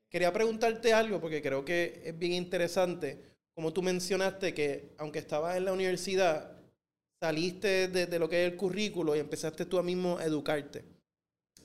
Quería 0.08 0.32
preguntarte 0.32 0.92
algo 0.92 1.20
porque 1.20 1.42
creo 1.42 1.64
que 1.64 2.02
es 2.04 2.18
bien 2.18 2.32
interesante. 2.32 3.18
Como 3.54 3.72
tú 3.72 3.82
mencionaste 3.82 4.54
que 4.54 4.94
aunque 4.98 5.18
estabas 5.18 5.56
en 5.56 5.66
la 5.66 5.72
universidad, 5.72 6.56
saliste 7.20 7.88
de, 7.88 8.18
lo 8.18 8.28
que 8.28 8.44
es 8.44 8.50
el 8.52 8.56
currículo 8.56 9.14
y 9.14 9.18
empezaste 9.18 9.66
tú 9.66 9.78
a 9.78 9.82
mismo 9.82 10.18
a 10.18 10.24
educarte. 10.24 10.84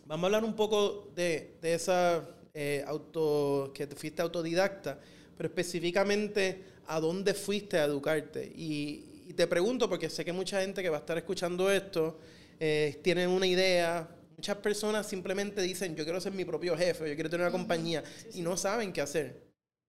Vamos 0.05 0.24
a 0.24 0.27
hablar 0.27 0.43
un 0.43 0.55
poco 0.55 1.12
de, 1.15 1.57
esa 1.63 2.27
eh, 2.57 2.85
auto, 2.88 3.74
que 3.74 3.85
fuiste 3.88 4.21
autodidacta, 4.21 4.97
pero 5.35 5.50
específicamente 5.50 6.63
a 6.88 7.01
dónde 7.01 7.33
fuiste 7.33 7.77
a 7.77 7.83
educarte. 7.83 8.50
Y, 8.55 9.33
te 9.35 9.45
pregunto, 9.47 9.89
porque 9.89 10.09
sé 10.09 10.24
que 10.24 10.31
mucha 10.31 10.62
gente 10.62 10.81
que 10.81 10.88
va 10.88 10.95
a 10.95 11.00
estar 11.01 11.17
escuchando 11.17 11.69
esto 11.69 12.17
eh, 12.57 12.97
tiene 13.03 13.27
una 13.27 13.45
idea. 13.45 14.07
Muchas 14.38 14.55
personas 14.57 15.05
simplemente 15.05 15.62
dicen, 15.62 15.97
yo 15.97 16.05
quiero 16.05 16.21
ser 16.21 16.31
mi 16.31 16.45
propio 16.45 16.77
jefe, 16.77 17.09
yo 17.09 17.15
quiero 17.15 17.29
tener 17.29 17.45
una 17.45 17.51
compañía, 17.51 18.01
y 18.33 18.41
no 18.41 18.55
saben 18.55 18.93
qué 18.93 19.01
hacer. 19.01 19.41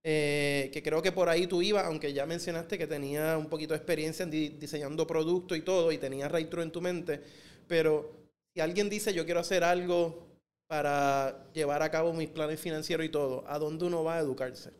Eh, 0.02 0.70
que 0.72 0.82
creo 0.82 1.00
que 1.02 1.12
por 1.12 1.28
ahí 1.28 1.46
tú 1.46 1.62
ibas, 1.62 1.84
aunque 1.84 2.12
ya 2.12 2.26
mencionaste 2.26 2.76
que 2.76 2.88
tenía 2.88 3.38
un 3.38 3.48
poquito 3.48 3.74
de 3.74 3.78
experiencia 3.78 4.24
en 4.24 4.30
diseñando 4.30 5.06
productos 5.06 5.56
y 5.56 5.60
todo, 5.60 5.92
y 5.92 5.98
tenías 5.98 6.32
True 6.50 6.64
en 6.64 6.72
tu 6.72 6.80
mente, 6.80 7.20
pero 7.68 8.10
si 8.52 8.60
alguien 8.60 8.88
dice 8.88 9.14
yo 9.14 9.24
quiero 9.24 9.38
hacer 9.38 9.62
algo 9.62 10.25
para 10.66 11.44
llevar 11.52 11.82
a 11.82 11.90
cabo 11.90 12.12
mis 12.12 12.28
planes 12.28 12.60
financieros 12.60 13.06
y 13.06 13.08
todo, 13.08 13.44
¿a 13.46 13.58
dónde 13.58 13.84
uno 13.84 14.04
va 14.04 14.16
a 14.16 14.20
educarse? 14.20 14.72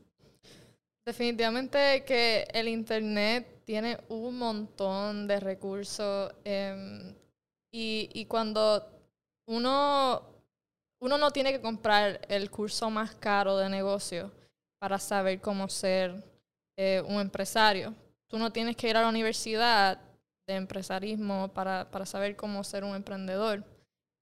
Definitivamente 1.04 2.04
que 2.04 2.48
el 2.52 2.66
Internet 2.66 3.62
tiene 3.64 3.98
un 4.08 4.36
montón 4.38 5.28
de 5.28 5.38
recursos 5.38 6.32
em, 6.42 7.14
y, 7.72 8.10
y, 8.12 8.24
cuando 8.24 8.84
uno, 9.46 10.22
uno 11.00 11.18
no 11.18 11.30
tiene 11.30 11.52
que 11.52 11.60
comprar 11.60 12.20
el 12.28 12.50
curso 12.50 12.90
más 12.90 13.14
caro 13.14 13.56
de 13.56 13.68
negocio 13.68 14.32
para 14.80 14.98
saber 14.98 15.40
cómo 15.40 15.68
ser 15.68 16.24
eh, 16.76 17.02
un 17.06 17.20
empresario. 17.20 17.94
Tú 18.28 18.38
no 18.38 18.52
tienes 18.52 18.76
que 18.76 18.88
ir 18.88 18.96
a 18.96 19.02
la 19.02 19.08
universidad 19.08 19.98
de 20.46 20.54
empresarismo 20.54 21.48
para, 21.54 21.90
para 21.90 22.06
saber 22.06 22.36
cómo 22.36 22.62
ser 22.64 22.84
un 22.84 22.94
emprendedor. 22.94 23.64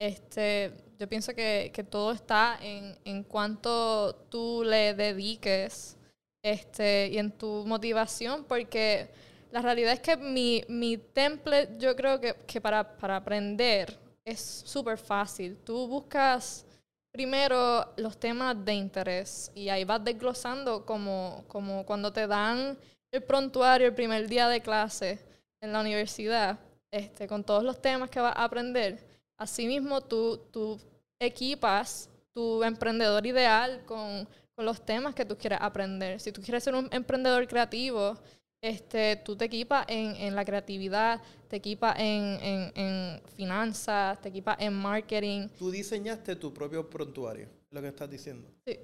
Este, 0.04 0.70
yo 0.99 1.08
pienso 1.08 1.34
que, 1.34 1.70
que 1.73 1.82
todo 1.82 2.12
está 2.12 2.58
en, 2.61 2.94
en 3.06 3.25
cuánto 3.25 4.14
tú 4.28 4.62
le 4.62 4.92
dediques 4.92 5.96
este, 6.42 7.08
y 7.08 7.16
en 7.16 7.30
tu 7.32 7.64
motivación, 7.64 8.44
porque 8.44 9.08
la 9.50 9.62
realidad 9.62 9.94
es 9.94 10.00
que 10.00 10.18
mi, 10.18 10.62
mi 10.68 10.99
template, 10.99 11.78
yo 11.78 11.96
creo 11.96 12.20
que, 12.20 12.34
que 12.46 12.61
para, 12.61 12.99
para 12.99 13.16
aprender 13.16 13.99
es 14.26 14.40
súper 14.66 14.99
fácil. 14.99 15.56
Tú 15.64 15.88
buscas 15.88 16.66
primero 17.11 17.90
los 17.96 18.18
temas 18.18 18.62
de 18.62 18.75
interés 18.75 19.50
y 19.54 19.70
ahí 19.70 19.84
vas 19.84 20.04
desglosando 20.04 20.84
como, 20.84 21.46
como 21.49 21.87
cuando 21.87 22.12
te 22.12 22.26
dan 22.26 22.76
el 23.11 23.23
prontuario 23.23 23.87
el 23.87 23.94
primer 23.94 24.28
día 24.28 24.49
de 24.49 24.61
clase 24.61 25.18
en 25.62 25.73
la 25.73 25.80
universidad, 25.80 26.58
este, 26.92 27.26
con 27.26 27.42
todos 27.42 27.64
los 27.64 27.80
temas 27.80 28.11
que 28.11 28.20
vas 28.20 28.37
a 28.37 28.44
aprender. 28.44 29.13
Asimismo, 29.38 30.00
tú, 30.00 30.38
tú 30.50 30.81
equipas 31.21 32.09
tu 32.33 32.62
emprendedor 32.62 33.25
ideal 33.26 33.85
con 33.87 34.26
con 34.55 34.64
los 34.64 34.85
temas 34.85 35.14
que 35.14 35.25
tú 35.25 35.37
quieras 35.37 35.61
aprender. 35.62 36.21
Si 36.21 36.31
tú 36.33 36.41
quieres 36.41 36.62
ser 36.62 36.75
un 36.75 36.88
emprendedor 36.93 37.47
creativo, 37.49 38.17
este, 38.62 39.17
tú 39.17 39.37
te 39.37 39.47
equipas 39.47 39.85
en, 39.88 40.14
en 40.17 40.35
la 40.35 40.45
creatividad, 40.45 41.21
te 41.49 41.57
equipas 41.57 41.99
en, 41.99 42.38
en, 42.41 42.73
en, 42.75 43.23
finanzas, 43.37 44.21
te 44.21 44.29
equipas 44.29 44.57
en 44.61 44.73
marketing. 44.73 45.49
Tú 45.59 45.71
diseñaste 45.71 46.37
tu 46.37 46.55
propio 46.55 46.88
prontuario, 46.88 47.49
lo 47.71 47.83
que 47.83 47.88
estás 47.88 48.11
diciendo. 48.11 48.49
Sí. 48.67 48.79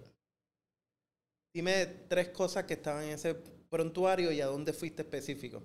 Dime 1.55 1.87
tres 2.09 2.29
cosas 2.29 2.65
que 2.65 2.75
estaban 2.75 3.05
en 3.05 3.11
ese 3.11 3.35
prontuario 3.35 4.31
y 4.33 4.41
a 4.41 4.47
dónde 4.47 4.73
fuiste 4.73 5.03
específico. 5.03 5.63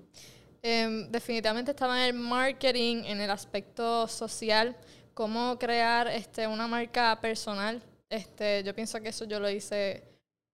Em, 0.68 1.12
definitivamente 1.12 1.72
estaba 1.72 2.00
en 2.00 2.16
el 2.16 2.20
marketing, 2.20 3.04
en 3.06 3.22
el 3.22 3.30
aspecto 3.30 4.08
social, 4.08 4.76
cómo 5.14 5.60
crear 5.60 6.08
este, 6.08 6.48
una 6.48 6.68
marca 6.68 7.20
personal 7.22 7.84
este, 8.10 8.64
yo 8.64 8.74
pienso 8.74 9.00
que 9.02 9.10
eso 9.10 9.26
yo 9.26 9.40
lo 9.40 9.50
hice 9.50 10.04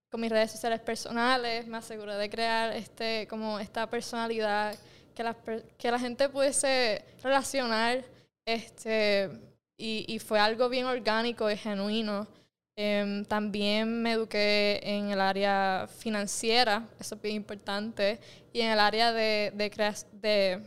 con 0.10 0.20
mis 0.20 0.30
redes 0.30 0.52
sociales 0.52 0.82
personales, 0.82 1.68
me 1.68 1.78
aseguré 1.78 2.16
de 2.16 2.30
crear 2.30 2.76
este, 2.76 3.26
como 3.30 3.60
esta 3.60 3.90
personalidad, 3.90 4.76
que 5.16 5.24
la, 5.24 5.36
que 5.78 5.92
la 5.92 6.00
gente 6.00 6.28
pudiese 6.28 7.06
relacionar, 7.24 8.04
este, 8.46 9.30
y, 9.78 10.06
y 10.14 10.20
fue 10.20 10.40
algo 10.40 10.68
bien 10.68 10.88
orgánico 10.88 11.50
y 11.50 11.56
genuino. 11.56 12.28
Em, 12.76 13.26
también 13.26 14.02
me 14.02 14.14
eduqué 14.14 14.80
en 14.84 15.12
el 15.12 15.22
área 15.22 15.88
financiera, 16.00 16.88
eso 17.00 17.16
es 17.16 17.22
bien 17.22 17.36
importante, 17.36 18.20
y 18.54 18.62
en 18.62 18.72
el 18.72 18.80
área 18.80 19.12
de, 19.12 19.52
de, 19.56 19.70
de, 20.14 20.62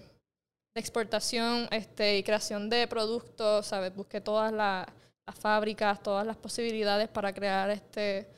de 0.74 0.80
exportación 0.80 1.66
este, 1.70 2.18
y 2.18 2.22
creación 2.22 2.68
de 2.68 2.86
productos, 2.86 3.66
¿sabes? 3.66 3.94
Busqué 3.94 4.20
todas 4.20 4.52
las 4.52 4.86
las 5.26 5.38
fábricas, 5.38 6.02
todas 6.02 6.26
las 6.26 6.36
posibilidades 6.36 7.08
para 7.08 7.32
crear 7.32 7.70
este 7.70 8.28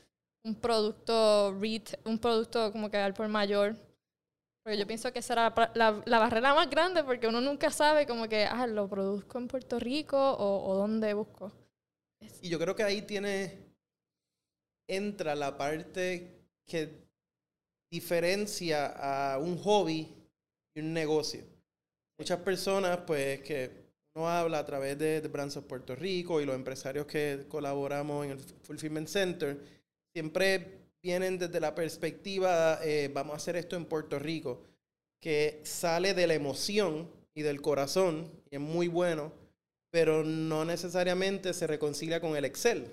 un 0.44 0.54
producto 0.54 1.54
un 2.04 2.18
producto 2.18 2.70
como 2.72 2.90
que 2.90 2.98
al 2.98 3.14
por 3.14 3.28
mayor. 3.28 3.76
Porque 4.62 4.78
yo 4.78 4.86
pienso 4.86 5.12
que 5.12 5.22
será 5.22 5.54
la, 5.74 6.02
la, 6.04 6.18
barrera 6.18 6.54
más 6.54 6.68
grande 6.68 7.04
porque 7.04 7.28
uno 7.28 7.40
nunca 7.40 7.70
sabe 7.70 8.04
como 8.04 8.28
que, 8.28 8.44
ah, 8.46 8.66
lo 8.66 8.88
produzco 8.88 9.38
en 9.38 9.46
Puerto 9.46 9.78
Rico 9.78 10.18
o, 10.18 10.68
o 10.68 10.74
dónde 10.74 11.14
busco. 11.14 11.52
Y 12.42 12.48
yo 12.48 12.58
creo 12.58 12.74
que 12.74 12.82
ahí 12.82 13.02
tiene, 13.02 13.58
entra 14.88 15.34
la 15.34 15.56
parte 15.56 16.44
que 16.66 17.06
diferencia 17.90 18.86
a 18.86 19.38
un 19.38 19.56
hobby 19.58 20.14
y 20.74 20.80
un 20.80 20.92
negocio. 20.92 21.44
Muchas 22.18 22.40
personas, 22.40 22.98
pues, 23.06 23.40
que 23.42 23.70
uno 24.14 24.28
habla 24.28 24.60
a 24.60 24.66
través 24.66 24.98
de, 24.98 25.20
de 25.20 25.28
Brands 25.28 25.56
of 25.56 25.66
Puerto 25.66 25.94
Rico 25.94 26.40
y 26.40 26.46
los 26.46 26.54
empresarios 26.54 27.06
que 27.06 27.44
colaboramos 27.48 28.24
en 28.24 28.32
el 28.32 28.38
Fulfillment 28.38 29.08
Center, 29.08 29.58
siempre 30.14 30.86
vienen 31.02 31.38
desde 31.38 31.60
la 31.60 31.74
perspectiva, 31.74 32.80
eh, 32.82 33.10
vamos 33.12 33.34
a 33.34 33.36
hacer 33.36 33.56
esto 33.56 33.76
en 33.76 33.84
Puerto 33.84 34.18
Rico, 34.18 34.64
que 35.20 35.60
sale 35.62 36.14
de 36.14 36.26
la 36.26 36.34
emoción 36.34 37.08
y 37.34 37.42
del 37.42 37.60
corazón, 37.60 38.28
y 38.50 38.56
es 38.56 38.60
muy 38.60 38.88
bueno, 38.88 39.32
pero 39.96 40.22
no 40.24 40.66
necesariamente 40.66 41.54
se 41.54 41.66
reconcilia 41.66 42.20
con 42.20 42.36
el 42.36 42.44
Excel. 42.44 42.86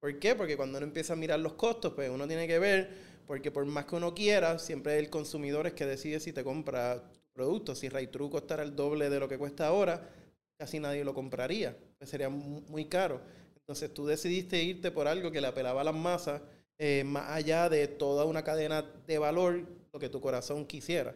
¿Por 0.00 0.16
qué? 0.20 0.36
Porque 0.36 0.56
cuando 0.56 0.78
uno 0.78 0.86
empieza 0.86 1.14
a 1.14 1.16
mirar 1.16 1.40
los 1.40 1.54
costos, 1.54 1.94
pues 1.94 2.08
uno 2.08 2.28
tiene 2.28 2.46
que 2.46 2.60
ver, 2.60 2.88
porque 3.26 3.50
por 3.50 3.66
más 3.66 3.86
que 3.86 3.96
uno 3.96 4.14
quiera, 4.14 4.60
siempre 4.60 4.96
el 5.00 5.10
consumidor 5.10 5.66
es 5.66 5.72
que 5.72 5.84
decide 5.84 6.20
si 6.20 6.32
te 6.32 6.44
compra 6.44 7.02
producto. 7.32 7.74
Si 7.74 7.88
True 7.88 8.30
costara 8.30 8.62
el 8.62 8.76
doble 8.76 9.10
de 9.10 9.18
lo 9.18 9.28
que 9.28 9.38
cuesta 9.38 9.66
ahora, 9.66 10.08
casi 10.56 10.78
nadie 10.78 11.02
lo 11.02 11.14
compraría. 11.14 11.76
Pues 11.98 12.08
sería 12.08 12.28
muy 12.28 12.84
caro. 12.84 13.20
Entonces 13.56 13.92
tú 13.92 14.06
decidiste 14.06 14.62
irte 14.62 14.92
por 14.92 15.08
algo 15.08 15.32
que 15.32 15.40
le 15.40 15.48
apelaba 15.48 15.80
a 15.80 15.84
las 15.84 15.96
masas, 15.96 16.42
eh, 16.78 17.02
más 17.04 17.28
allá 17.28 17.68
de 17.68 17.88
toda 17.88 18.24
una 18.24 18.44
cadena 18.44 18.82
de 19.04 19.18
valor, 19.18 19.66
lo 19.92 19.98
que 19.98 20.08
tu 20.08 20.20
corazón 20.20 20.64
quisiera. 20.64 21.12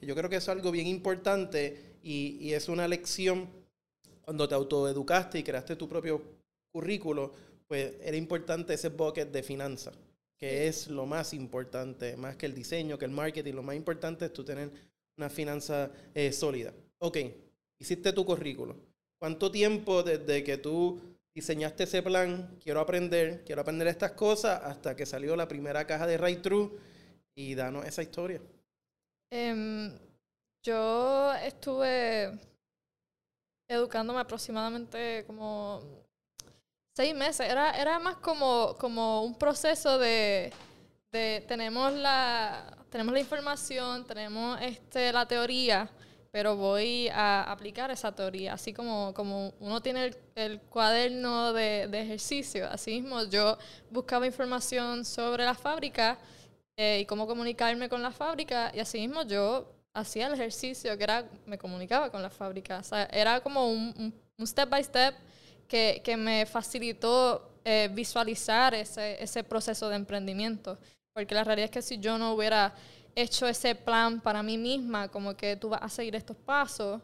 Yo 0.00 0.16
creo 0.16 0.28
que 0.28 0.36
es 0.38 0.48
algo 0.48 0.72
bien 0.72 0.88
importante 0.88 1.98
y, 2.02 2.38
y 2.40 2.54
es 2.54 2.68
una 2.68 2.88
lección 2.88 3.61
cuando 4.24 4.48
te 4.48 4.54
autoeducaste 4.54 5.38
y 5.38 5.42
creaste 5.42 5.76
tu 5.76 5.88
propio 5.88 6.22
currículo, 6.72 7.32
pues 7.66 7.94
era 8.02 8.16
importante 8.16 8.74
ese 8.74 8.88
bucket 8.88 9.30
de 9.30 9.42
finanzas, 9.42 9.94
que 10.38 10.66
es 10.66 10.88
lo 10.88 11.06
más 11.06 11.32
importante, 11.34 12.16
más 12.16 12.36
que 12.36 12.46
el 12.46 12.54
diseño, 12.54 12.98
que 12.98 13.04
el 13.04 13.10
marketing, 13.10 13.54
lo 13.54 13.62
más 13.62 13.76
importante 13.76 14.26
es 14.26 14.32
tú 14.32 14.44
tener 14.44 14.70
una 15.16 15.28
finanza 15.28 15.90
eh, 16.14 16.32
sólida. 16.32 16.72
Ok, 16.98 17.18
hiciste 17.78 18.12
tu 18.12 18.24
currículo. 18.24 18.76
¿Cuánto 19.18 19.50
tiempo 19.50 20.02
desde 20.02 20.42
que 20.42 20.58
tú 20.58 21.00
diseñaste 21.34 21.84
ese 21.84 22.02
plan, 22.02 22.58
quiero 22.62 22.80
aprender, 22.80 23.42
quiero 23.44 23.62
aprender 23.62 23.88
estas 23.88 24.12
cosas, 24.12 24.60
hasta 24.64 24.96
que 24.96 25.06
salió 25.06 25.36
la 25.36 25.48
primera 25.48 25.86
caja 25.86 26.06
de 26.06 26.18
Right 26.18 26.42
True? 26.42 26.70
Y 27.34 27.54
danos 27.54 27.86
esa 27.86 28.02
historia. 28.02 28.40
Em, 29.30 29.96
yo 30.62 31.32
estuve 31.34 32.38
educándome 33.68 34.20
aproximadamente 34.20 35.24
como 35.26 35.80
seis 36.94 37.14
meses. 37.14 37.48
Era, 37.48 37.72
era 37.72 37.98
más 37.98 38.16
como, 38.16 38.76
como 38.78 39.22
un 39.22 39.34
proceso 39.38 39.98
de, 39.98 40.52
de 41.10 41.44
tenemos 41.48 41.92
la 41.92 42.76
tenemos 42.92 43.14
la 43.14 43.20
información, 43.20 44.04
tenemos 44.06 44.60
este, 44.60 45.10
la 45.12 45.26
teoría, 45.26 45.88
pero 46.30 46.56
voy 46.56 47.08
a 47.08 47.50
aplicar 47.50 47.90
esa 47.90 48.12
teoría. 48.12 48.52
Así 48.52 48.74
como, 48.74 49.14
como 49.14 49.54
uno 49.60 49.80
tiene 49.80 50.14
el, 50.34 50.60
cuaderno 50.60 51.54
de, 51.54 51.88
de, 51.88 52.02
ejercicio, 52.02 52.68
así 52.70 53.00
mismo 53.00 53.24
yo 53.24 53.56
buscaba 53.90 54.26
información 54.26 55.06
sobre 55.06 55.44
la 55.44 55.54
fábrica 55.54 56.18
eh, 56.76 57.00
y 57.00 57.06
cómo 57.06 57.26
comunicarme 57.26 57.88
con 57.88 58.02
la 58.02 58.10
fábrica, 58.10 58.70
y 58.74 58.80
así 58.80 58.98
mismo 59.00 59.22
yo 59.22 59.72
hacía 59.94 60.26
el 60.26 60.34
ejercicio 60.34 60.96
que 60.96 61.04
era, 61.04 61.24
me 61.46 61.58
comunicaba 61.58 62.10
con 62.10 62.22
la 62.22 62.30
fábrica. 62.30 62.78
O 62.78 62.82
sea, 62.84 63.04
era 63.04 63.40
como 63.40 63.70
un, 63.70 64.14
un 64.38 64.46
step 64.46 64.68
by 64.68 64.82
step 64.84 65.14
que, 65.68 66.00
que 66.04 66.16
me 66.16 66.46
facilitó 66.46 67.50
eh, 67.64 67.88
visualizar 67.92 68.74
ese, 68.74 69.22
ese 69.22 69.44
proceso 69.44 69.88
de 69.88 69.96
emprendimiento. 69.96 70.78
Porque 71.14 71.34
la 71.34 71.44
realidad 71.44 71.66
es 71.66 71.70
que 71.70 71.82
si 71.82 71.98
yo 71.98 72.18
no 72.18 72.34
hubiera 72.34 72.74
hecho 73.14 73.46
ese 73.46 73.74
plan 73.74 74.20
para 74.20 74.42
mí 74.42 74.56
misma, 74.56 75.08
como 75.08 75.36
que 75.36 75.56
tú 75.56 75.68
vas 75.68 75.82
a 75.82 75.88
seguir 75.88 76.16
estos 76.16 76.36
pasos, 76.36 77.00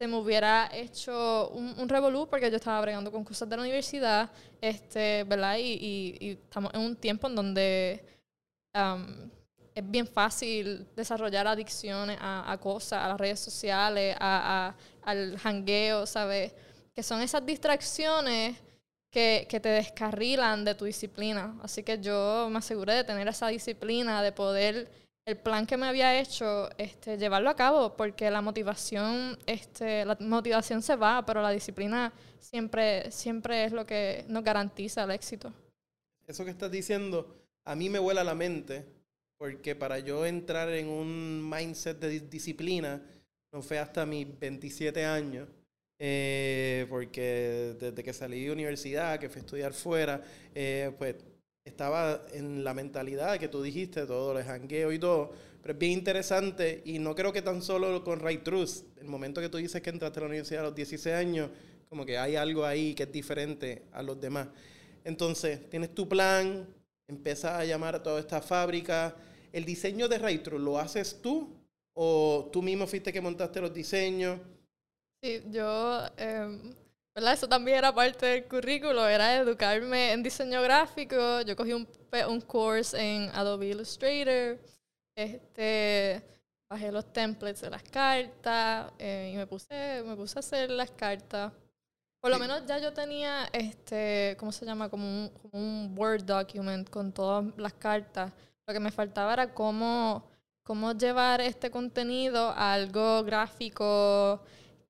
se 0.00 0.08
me 0.08 0.16
hubiera 0.16 0.68
hecho 0.72 1.50
un, 1.50 1.78
un 1.78 1.88
revolú 1.88 2.26
porque 2.28 2.50
yo 2.50 2.56
estaba 2.56 2.80
bregando 2.80 3.12
con 3.12 3.22
cosas 3.22 3.48
de 3.48 3.56
la 3.56 3.62
universidad, 3.62 4.30
este, 4.60 5.22
¿verdad? 5.24 5.58
Y, 5.58 5.74
y, 5.74 6.16
y 6.20 6.30
estamos 6.32 6.72
en 6.74 6.80
un 6.80 6.96
tiempo 6.96 7.28
en 7.28 7.36
donde 7.36 8.04
um, 8.74 9.30
es 9.74 9.90
bien 9.90 10.06
fácil 10.06 10.86
desarrollar 10.94 11.46
adicciones 11.46 12.18
a, 12.20 12.50
a 12.50 12.58
cosas, 12.58 13.02
a 13.02 13.08
las 13.08 13.18
redes 13.18 13.40
sociales, 13.40 14.16
a, 14.18 14.74
a, 15.04 15.10
al 15.10 15.38
jangueo, 15.38 16.06
¿sabes? 16.06 16.52
Que 16.94 17.02
son 17.02 17.20
esas 17.22 17.44
distracciones 17.44 18.56
que, 19.10 19.46
que, 19.48 19.60
te 19.60 19.68
descarrilan 19.68 20.64
de 20.64 20.74
tu 20.74 20.84
disciplina. 20.84 21.58
Así 21.62 21.82
que 21.82 21.98
yo 21.98 22.48
me 22.50 22.58
aseguré 22.58 22.94
de 22.94 23.04
tener 23.04 23.28
esa 23.28 23.48
disciplina, 23.48 24.22
de 24.22 24.32
poder 24.32 24.90
el 25.24 25.36
plan 25.36 25.66
que 25.66 25.76
me 25.76 25.86
había 25.86 26.18
hecho, 26.20 26.68
este, 26.78 27.16
llevarlo 27.16 27.48
a 27.48 27.54
cabo, 27.54 27.96
porque 27.96 28.30
la 28.30 28.40
motivación, 28.40 29.38
este, 29.46 30.04
la 30.04 30.16
motivación 30.20 30.82
se 30.82 30.96
va, 30.96 31.24
pero 31.24 31.40
la 31.40 31.50
disciplina 31.50 32.12
siempre, 32.40 33.10
siempre 33.12 33.64
es 33.64 33.72
lo 33.72 33.86
que 33.86 34.24
nos 34.28 34.42
garantiza 34.42 35.04
el 35.04 35.12
éxito. 35.12 35.52
Eso 36.26 36.44
que 36.44 36.50
estás 36.50 36.70
diciendo, 36.70 37.36
a 37.64 37.76
mí 37.76 37.88
me 37.88 38.00
vuela 38.00 38.24
la 38.24 38.34
mente, 38.34 38.84
porque 39.42 39.74
para 39.74 39.98
yo 39.98 40.24
entrar 40.24 40.68
en 40.68 40.86
un 40.86 41.50
mindset 41.50 41.98
de 41.98 42.20
disciplina, 42.20 43.02
no 43.52 43.60
fue 43.60 43.76
hasta 43.76 44.06
mis 44.06 44.38
27 44.38 45.04
años, 45.04 45.48
eh, 45.98 46.86
porque 46.88 47.74
desde 47.76 48.04
que 48.04 48.12
salí 48.12 48.44
de 48.44 48.52
universidad, 48.52 49.18
que 49.18 49.28
fui 49.28 49.40
a 49.40 49.44
estudiar 49.44 49.72
fuera, 49.72 50.22
eh, 50.54 50.92
pues 50.96 51.16
estaba 51.64 52.24
en 52.32 52.62
la 52.62 52.72
mentalidad 52.72 53.36
que 53.40 53.48
tú 53.48 53.64
dijiste, 53.64 54.06
todo 54.06 54.38
el 54.38 54.44
jangueo 54.44 54.92
y 54.92 55.00
todo, 55.00 55.32
pero 55.60 55.72
es 55.72 55.78
bien 55.80 55.94
interesante 55.94 56.80
y 56.84 57.00
no 57.00 57.16
creo 57.16 57.32
que 57.32 57.42
tan 57.42 57.62
solo 57.62 58.04
con 58.04 58.20
Right 58.20 58.44
Truth, 58.44 58.84
el 59.00 59.08
momento 59.08 59.40
que 59.40 59.48
tú 59.48 59.58
dices 59.58 59.82
que 59.82 59.90
entraste 59.90 60.20
a 60.20 60.22
la 60.22 60.28
universidad 60.28 60.60
a 60.60 60.66
los 60.68 60.76
16 60.76 61.16
años, 61.16 61.50
como 61.88 62.06
que 62.06 62.16
hay 62.16 62.36
algo 62.36 62.64
ahí 62.64 62.94
que 62.94 63.02
es 63.02 63.10
diferente 63.10 63.82
a 63.90 64.04
los 64.04 64.20
demás. 64.20 64.46
Entonces, 65.02 65.68
tienes 65.68 65.92
tu 65.92 66.08
plan, 66.08 66.64
empiezas 67.08 67.54
a 67.54 67.64
llamar 67.64 67.96
a 67.96 68.02
toda 68.04 68.20
esta 68.20 68.40
fábrica. 68.40 69.16
¿El 69.52 69.64
diseño 69.64 70.08
de 70.08 70.38
Truth 70.38 70.60
lo 70.60 70.78
haces 70.78 71.20
tú 71.20 71.54
o 71.94 72.48
tú 72.52 72.62
mismo 72.62 72.86
fuiste 72.86 73.12
que 73.12 73.20
montaste 73.20 73.60
los 73.60 73.72
diseños? 73.72 74.40
Sí, 75.22 75.42
yo 75.50 76.02
eh, 76.16 76.74
¿verdad? 77.14 77.34
Eso 77.34 77.48
también 77.48 77.78
era 77.78 77.94
parte 77.94 78.26
del 78.26 78.44
currículo, 78.44 79.06
era 79.06 79.36
educarme 79.36 80.12
en 80.12 80.22
diseño 80.22 80.62
gráfico. 80.62 81.42
Yo 81.42 81.54
cogí 81.56 81.72
un, 81.72 81.86
un 82.28 82.40
course 82.40 82.98
en 82.98 83.30
Adobe 83.34 83.68
Illustrator, 83.68 84.58
este, 85.14 86.22
bajé 86.68 86.90
los 86.90 87.12
templates 87.12 87.60
de 87.60 87.70
las 87.70 87.82
cartas 87.82 88.92
eh, 88.98 89.30
y 89.34 89.36
me 89.36 89.46
puse, 89.46 90.02
me 90.06 90.16
puse 90.16 90.38
a 90.38 90.40
hacer 90.40 90.70
las 90.70 90.90
cartas. 90.90 91.52
Por 92.20 92.30
lo 92.30 92.38
menos 92.38 92.64
ya 92.66 92.78
yo 92.78 92.92
tenía, 92.92 93.48
este, 93.52 94.36
¿cómo 94.38 94.52
se 94.52 94.64
llama? 94.64 94.88
Como 94.88 95.04
un, 95.04 95.28
como 95.28 95.58
un 95.58 95.94
Word 95.98 96.24
document 96.24 96.88
con 96.88 97.12
todas 97.12 97.44
las 97.56 97.74
cartas. 97.74 98.32
Lo 98.66 98.74
que 98.74 98.80
me 98.80 98.90
faltaba 98.90 99.32
era 99.32 99.54
cómo, 99.54 100.30
cómo 100.62 100.92
llevar 100.92 101.40
este 101.40 101.70
contenido 101.70 102.50
a 102.50 102.74
algo 102.74 103.24
gráfico, 103.24 104.40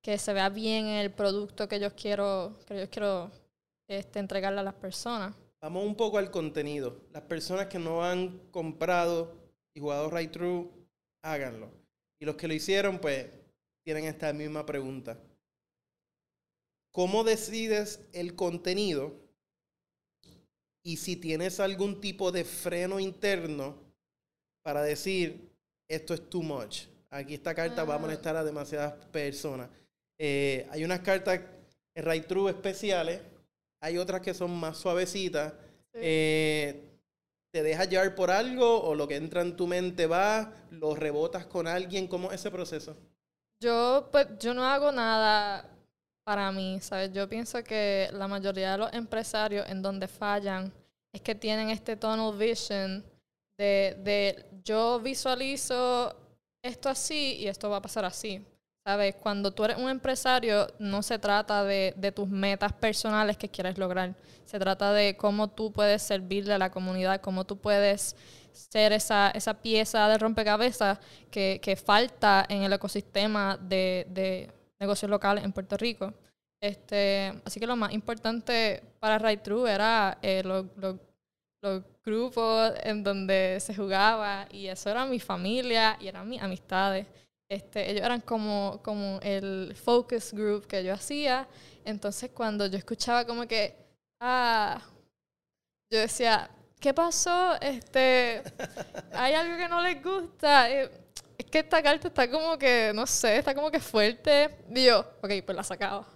que 0.03 0.19
se 0.19 0.33
vea 0.33 0.49
bien 0.49 0.87
el 0.87 1.11
producto 1.13 1.69
que 1.69 1.81
yo 1.81 1.95
quiero, 1.95 2.59
que 2.67 2.81
yo 2.81 2.91
quiero 2.91 3.31
este, 3.89 4.19
entregarle 4.19 4.61
a 4.61 4.65
las 4.65 4.75
personas. 4.75 5.35
Vamos 5.61 5.85
un 5.85 5.95
poco 5.95 6.19
al 6.19 6.31
contenido. 6.31 7.01
Las 7.13 7.23
personas 7.23 7.69
que 7.69 7.79
no 7.79 8.05
han 8.05 8.41
comprado 8.51 9.37
y 9.75 9.81
jugado 9.81 10.11
Right 10.11 10.33
True, 10.33 10.69
háganlo. 11.23 11.71
Y 12.21 12.25
los 12.25 12.37
que 12.37 12.49
lo 12.49 12.55
hicieron, 12.55 12.99
pues, 12.99 13.31
tienen 13.85 14.05
esta 14.05 14.33
misma 14.33 14.67
pregunta. 14.67 15.19
¿Cómo 16.91 17.25
decides 17.25 18.05
el 18.13 18.35
contenido? 18.35 19.22
Y 20.85 20.97
si 20.97 21.17
tienes 21.17 21.61
algún 21.61 22.01
tipo 22.01 22.33
de 22.33 22.45
freno 22.45 22.99
interno 22.99 23.77
para 24.63 24.83
decir, 24.83 25.51
esto 25.89 26.15
es 26.15 26.29
too 26.29 26.43
much. 26.43 26.85
Aquí 27.11 27.35
esta 27.35 27.55
carta 27.55 27.85
va 27.85 27.97
a 27.97 27.99
molestar 27.99 28.37
a 28.37 28.45
demasiadas 28.45 28.95
personas. 29.07 29.69
Eh, 30.19 30.67
hay 30.71 30.85
unas 30.85 31.01
cartas 31.01 31.41
Right 31.95 32.27
True 32.27 32.51
especiales, 32.51 33.21
hay 33.81 33.99
otras 33.99 34.23
que 34.23 34.35
son 34.35 34.51
más 34.59 34.79
suavecitas. 34.79 35.53
Sí. 35.93 36.01
Eh, 36.01 36.89
¿Te 37.53 37.63
dejas 37.63 37.91
llevar 37.91 38.15
por 38.15 38.31
algo 38.31 38.83
o 38.83 38.95
lo 38.95 39.07
que 39.07 39.17
entra 39.17 39.43
en 39.43 39.57
tu 39.57 39.67
mente 39.67 40.07
va, 40.07 40.55
lo 40.71 40.95
rebotas 40.95 41.45
con 41.45 41.67
alguien? 41.67 42.09
¿Cómo 42.09 42.33
es 42.33 42.41
ese 42.41 42.51
proceso? 42.51 42.97
Yo, 43.61 44.09
pues, 44.11 44.27
yo 44.41 44.55
no 44.55 44.65
hago 44.65 44.91
nada 44.91 45.72
para 46.25 46.51
mí, 46.53 46.79
¿sabes? 46.81 47.13
Yo 47.13 47.29
pienso 47.29 47.63
que 47.65 48.09
la 48.13 48.29
mayoría 48.29 48.73
de 48.73 48.79
los 48.79 48.93
empresarios 48.93 49.69
en 49.69 49.83
donde 49.83 50.09
fallan 50.09 50.73
es 51.13 51.21
que 51.21 51.35
tienen 51.35 51.71
este 51.71 51.97
tunnel 51.97 52.37
vision 52.37 53.05
de, 53.59 53.97
de 54.03 54.47
yo 54.65 55.01
visualizo 55.01 56.15
esto 56.63 56.89
así 56.89 57.37
y 57.41 57.49
esto 57.49 57.69
va 57.69 57.79
a 57.79 57.83
pasar 57.83 58.05
así. 58.05 58.45
¿Sabes? 58.85 59.15
Cuando 59.15 59.53
tú 59.53 59.63
eres 59.63 59.77
un 59.77 59.89
empresario, 59.89 60.67
no 60.81 61.05
se 61.05 61.17
trata 61.17 61.63
de, 61.63 61.95
de, 61.97 62.11
tus 62.11 62.29
metas 62.29 62.73
personales 62.73 63.37
que 63.37 63.49
quieres 63.49 63.79
lograr. 63.79 64.17
Se 64.45 64.59
trata 64.59 64.93
de 64.93 65.17
cómo 65.17 65.49
tú 65.49 65.73
puedes 65.73 66.03
servirle 66.03 66.55
a 66.55 66.59
la 66.59 66.73
comunidad, 66.73 67.21
cómo 67.21 67.45
tú 67.45 67.57
puedes 67.59 68.17
ser 68.53 68.93
esa, 68.93 69.31
esa 69.31 69.55
pieza 69.55 70.09
de 70.09 70.19
rompecabezas 70.19 70.99
que, 71.31 71.61
que 71.63 71.77
falta 71.77 72.45
en 72.49 72.63
el 72.63 72.73
ecosistema 72.73 73.57
de, 73.57 74.07
de, 74.11 74.51
negocios 74.83 75.11
locales 75.11 75.45
en 75.45 75.53
Puerto 75.53 75.77
Rico. 75.77 76.13
Este, 76.61 77.33
así 77.45 77.59
que 77.59 77.67
lo 77.67 77.77
más 77.77 77.93
importante 77.93 78.83
para 79.01 79.19
Right 79.19 79.43
True 79.43 79.71
era 79.71 80.19
eh, 80.23 80.43
los 80.45 80.67
lo, 80.77 80.99
lo 81.63 81.85
grupos 82.05 82.73
en 82.83 83.03
donde 83.03 83.59
se 83.61 83.75
jugaba 83.75 84.47
y 84.51 84.67
eso 84.67 84.91
era 84.91 85.07
mi 85.07 85.21
familia 85.21 85.97
y 86.01 86.09
eran 86.09 86.29
mis 86.29 86.43
amistades. 86.43 87.07
Este, 87.49 87.91
ellos 87.91 88.05
eran 88.05 88.21
como, 88.21 88.81
como 88.83 89.21
el 89.23 89.75
focus 89.77 90.33
group 90.33 90.67
que 90.67 90.83
yo 90.83 90.95
hacía. 90.95 91.47
Entonces, 91.85 92.31
cuando 92.31 92.67
yo 92.67 92.79
escuchaba 92.79 93.27
como 93.27 93.47
que, 93.47 93.77
ah, 94.21 94.81
yo 95.91 95.99
decía, 95.99 96.51
¿qué 96.81 96.95
pasó? 96.95 97.61
Este, 97.61 98.43
hay 99.13 99.35
algo 99.35 99.57
que 99.57 99.69
no 99.69 99.83
les 99.83 100.03
gusta. 100.03 100.69
Es 101.43 101.51
que 101.51 101.59
esta 101.59 101.83
carta 101.83 102.07
está 102.07 102.31
como 102.31 102.57
que, 102.57 102.93
no 102.95 103.05
sé, 103.05 103.39
está 103.39 103.53
como 103.53 103.69
que 103.69 103.81
fuerte. 103.81 104.49
Y 104.71 104.85
yo, 104.85 105.01
ok, 105.21 105.31
pues 105.45 105.57
la 105.57 105.65
sacaba. 105.65 106.07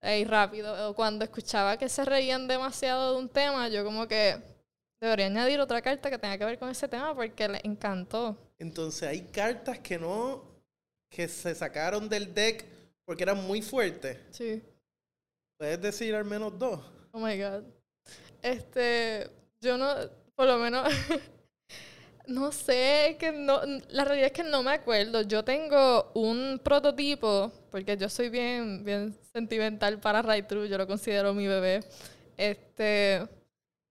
Ahí 0.00 0.24
rápido. 0.24 0.88
O 0.88 0.94
cuando 0.94 1.24
escuchaba 1.24 1.76
que 1.76 1.88
se 1.88 2.04
reían 2.04 2.46
demasiado 2.46 3.12
de 3.12 3.18
un 3.18 3.28
tema, 3.28 3.68
yo 3.68 3.84
como 3.84 4.06
que 4.06 4.40
debería 5.00 5.26
añadir 5.26 5.58
otra 5.58 5.82
carta 5.82 6.08
que 6.08 6.18
tenga 6.18 6.38
que 6.38 6.44
ver 6.44 6.60
con 6.60 6.70
ese 6.70 6.86
tema 6.86 7.12
porque 7.12 7.48
les 7.48 7.64
encantó. 7.64 8.38
Entonces, 8.56 9.08
hay 9.08 9.22
cartas 9.22 9.80
que 9.80 9.98
no 9.98 10.44
que 11.10 11.26
se 11.26 11.56
sacaron 11.56 12.08
del 12.08 12.32
deck 12.32 12.64
porque 13.04 13.24
eran 13.24 13.44
muy 13.44 13.62
fuertes. 13.62 14.16
Sí. 14.30 14.62
¿Puedes 15.58 15.82
decir 15.82 16.14
al 16.14 16.24
menos 16.24 16.56
dos? 16.56 16.80
Oh 17.10 17.18
my 17.18 17.36
God. 17.36 17.64
Este, 18.42 19.28
yo 19.60 19.76
no, 19.76 19.92
por 20.36 20.46
lo 20.46 20.58
menos, 20.58 20.88
no 22.28 22.52
sé, 22.52 23.16
que 23.18 23.32
no, 23.32 23.60
la 23.88 24.04
realidad 24.04 24.26
es 24.28 24.32
que 24.32 24.44
no 24.44 24.62
me 24.62 24.72
acuerdo. 24.72 25.22
Yo 25.22 25.42
tengo 25.44 26.10
un 26.14 26.60
prototipo, 26.62 27.50
porque 27.70 27.96
yo 27.96 28.08
soy 28.08 28.28
bien, 28.28 28.84
bien 28.84 29.18
sentimental 29.32 29.98
para 29.98 30.22
Right 30.22 30.46
True, 30.46 30.68
yo 30.68 30.78
lo 30.78 30.86
considero 30.86 31.34
mi 31.34 31.46
bebé. 31.48 31.80
Este, 32.36 33.26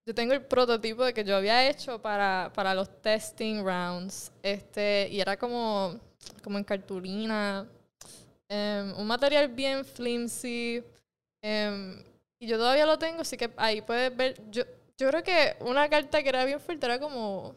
yo 0.05 0.15
tengo 0.15 0.33
el 0.33 0.45
prototipo 0.45 1.03
de 1.03 1.13
que 1.13 1.23
yo 1.23 1.35
había 1.35 1.69
hecho 1.69 2.01
para, 2.01 2.51
para 2.53 2.73
los 2.73 3.01
testing 3.01 3.63
rounds. 3.63 4.31
Este, 4.41 5.09
y 5.11 5.19
era 5.19 5.37
como 5.37 5.99
como 6.43 6.57
en 6.57 6.63
cartulina, 6.63 7.67
um, 8.49 8.99
un 8.99 9.07
material 9.07 9.47
bien 9.49 9.85
flimsy. 9.85 10.83
Um, 11.43 12.01
y 12.39 12.47
yo 12.47 12.57
todavía 12.57 12.85
lo 12.85 12.97
tengo, 12.97 13.21
así 13.21 13.37
que 13.37 13.49
ahí 13.57 13.81
puedes 13.81 14.15
ver. 14.15 14.41
Yo, 14.49 14.63
yo 14.97 15.09
creo 15.09 15.23
que 15.23 15.55
una 15.61 15.89
carta 15.89 16.21
que 16.21 16.29
era 16.29 16.45
bien 16.45 16.59
fuerte 16.59 16.85
era 16.85 16.99
como 16.99 17.55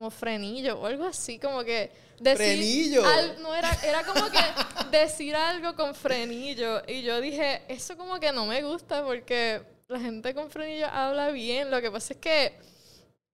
como 0.00 0.10
frenillo 0.10 0.80
o 0.80 0.86
algo 0.86 1.04
así, 1.04 1.38
como 1.38 1.62
que 1.62 1.90
decir 2.18 2.38
frenillo. 2.38 3.04
Al, 3.04 3.42
no 3.42 3.54
era 3.54 3.70
era 3.84 4.02
como 4.02 4.30
que 4.30 4.38
decir 4.90 5.36
algo 5.36 5.76
con 5.76 5.94
frenillo 5.94 6.80
y 6.88 7.02
yo 7.02 7.20
dije, 7.20 7.60
eso 7.68 7.98
como 7.98 8.18
que 8.18 8.32
no 8.32 8.46
me 8.46 8.62
gusta 8.62 9.04
porque 9.04 9.60
la 9.88 10.00
gente 10.00 10.32
con 10.32 10.50
frenillo 10.50 10.86
habla 10.86 11.30
bien, 11.32 11.70
lo 11.70 11.82
que 11.82 11.90
pasa 11.90 12.14
es 12.14 12.18
que 12.18 12.54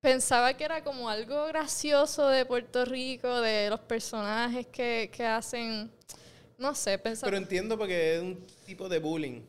pensaba 0.01 0.55
que 0.55 0.65
era 0.65 0.83
como 0.83 1.09
algo 1.09 1.47
gracioso 1.47 2.27
de 2.31 2.45
Puerto 2.45 2.85
Rico, 2.85 3.41
de 3.41 3.71
los 3.71 3.79
personajes 3.79 4.67
que, 4.67 5.09
que 5.13 5.25
hacen, 5.25 5.89
no 6.59 6.75
sé, 6.75 6.99
pensaba... 6.99 7.31
Pero 7.31 7.37
entiendo 7.37 7.79
porque 7.79 8.37
tipo 8.67 8.89
de 8.89 8.99
bullying. 8.99 9.43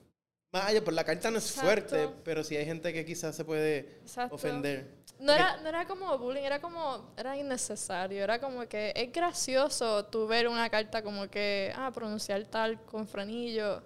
Más 0.53 0.67
allá, 0.67 0.84
por 0.84 0.93
la 0.93 1.03
carta 1.03 1.32
no 1.32 1.39
es 1.39 1.49
Exacto. 1.49 1.65
fuerte, 1.65 2.10
pero 2.23 2.43
sí 2.43 2.56
hay 2.56 2.65
gente 2.65 2.93
que 2.93 3.03
quizás 3.03 3.36
se 3.36 3.43
puede 3.43 3.97
Exacto. 4.03 4.36
ofender. 4.36 4.96
No 5.19 5.34
era, 5.34 5.58
no 5.58 5.69
era 5.69 5.86
como 5.88 6.15
bullying, 6.17 6.43
era 6.43 6.62
como, 6.62 7.13
era 7.17 7.36
innecesario, 7.36 8.23
era 8.23 8.39
como 8.39 8.67
que 8.67 8.93
es 8.95 9.12
gracioso 9.12 10.06
tú 10.06 10.27
ver 10.27 10.47
una 10.47 10.69
carta 10.69 11.01
como 11.01 11.27
que, 11.27 11.73
ah, 11.75 11.91
pronunciar 11.91 12.43
tal 12.45 12.84
con 12.86 13.08
frenillo, 13.08 13.82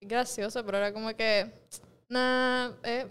es 0.00 0.08
gracioso, 0.08 0.64
pero 0.64 0.78
era 0.78 0.92
como 0.92 1.14
que, 1.16 1.50
nah, 2.08 2.70
eh, 2.84 3.06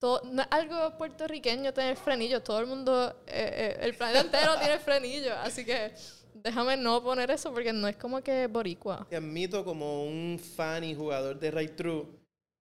todo, 0.00 0.22
no 0.24 0.42
es 0.42 0.48
algo 0.50 0.96
puertorriqueño 0.98 1.72
tener 1.72 1.96
frenillo, 1.96 2.42
todo 2.42 2.58
el 2.58 2.66
mundo, 2.66 3.22
eh, 3.26 3.76
eh, 3.76 3.78
el 3.82 3.94
planeta 3.94 4.22
entero 4.22 4.56
tiene 4.60 4.78
frenillo, 4.80 5.34
así 5.36 5.64
que 5.64 5.94
déjame 6.34 6.76
no 6.76 7.02
poner 7.02 7.30
eso 7.30 7.52
porque 7.52 7.72
no 7.72 7.86
es 7.86 7.96
como 7.96 8.20
que 8.22 8.48
boricua. 8.48 9.06
Te 9.08 9.16
admito 9.16 9.64
como 9.64 10.04
un 10.04 10.38
fan 10.38 10.82
y 10.82 10.96
jugador 10.96 11.38
de 11.38 11.50
Right 11.52 11.76
True, 11.76 12.06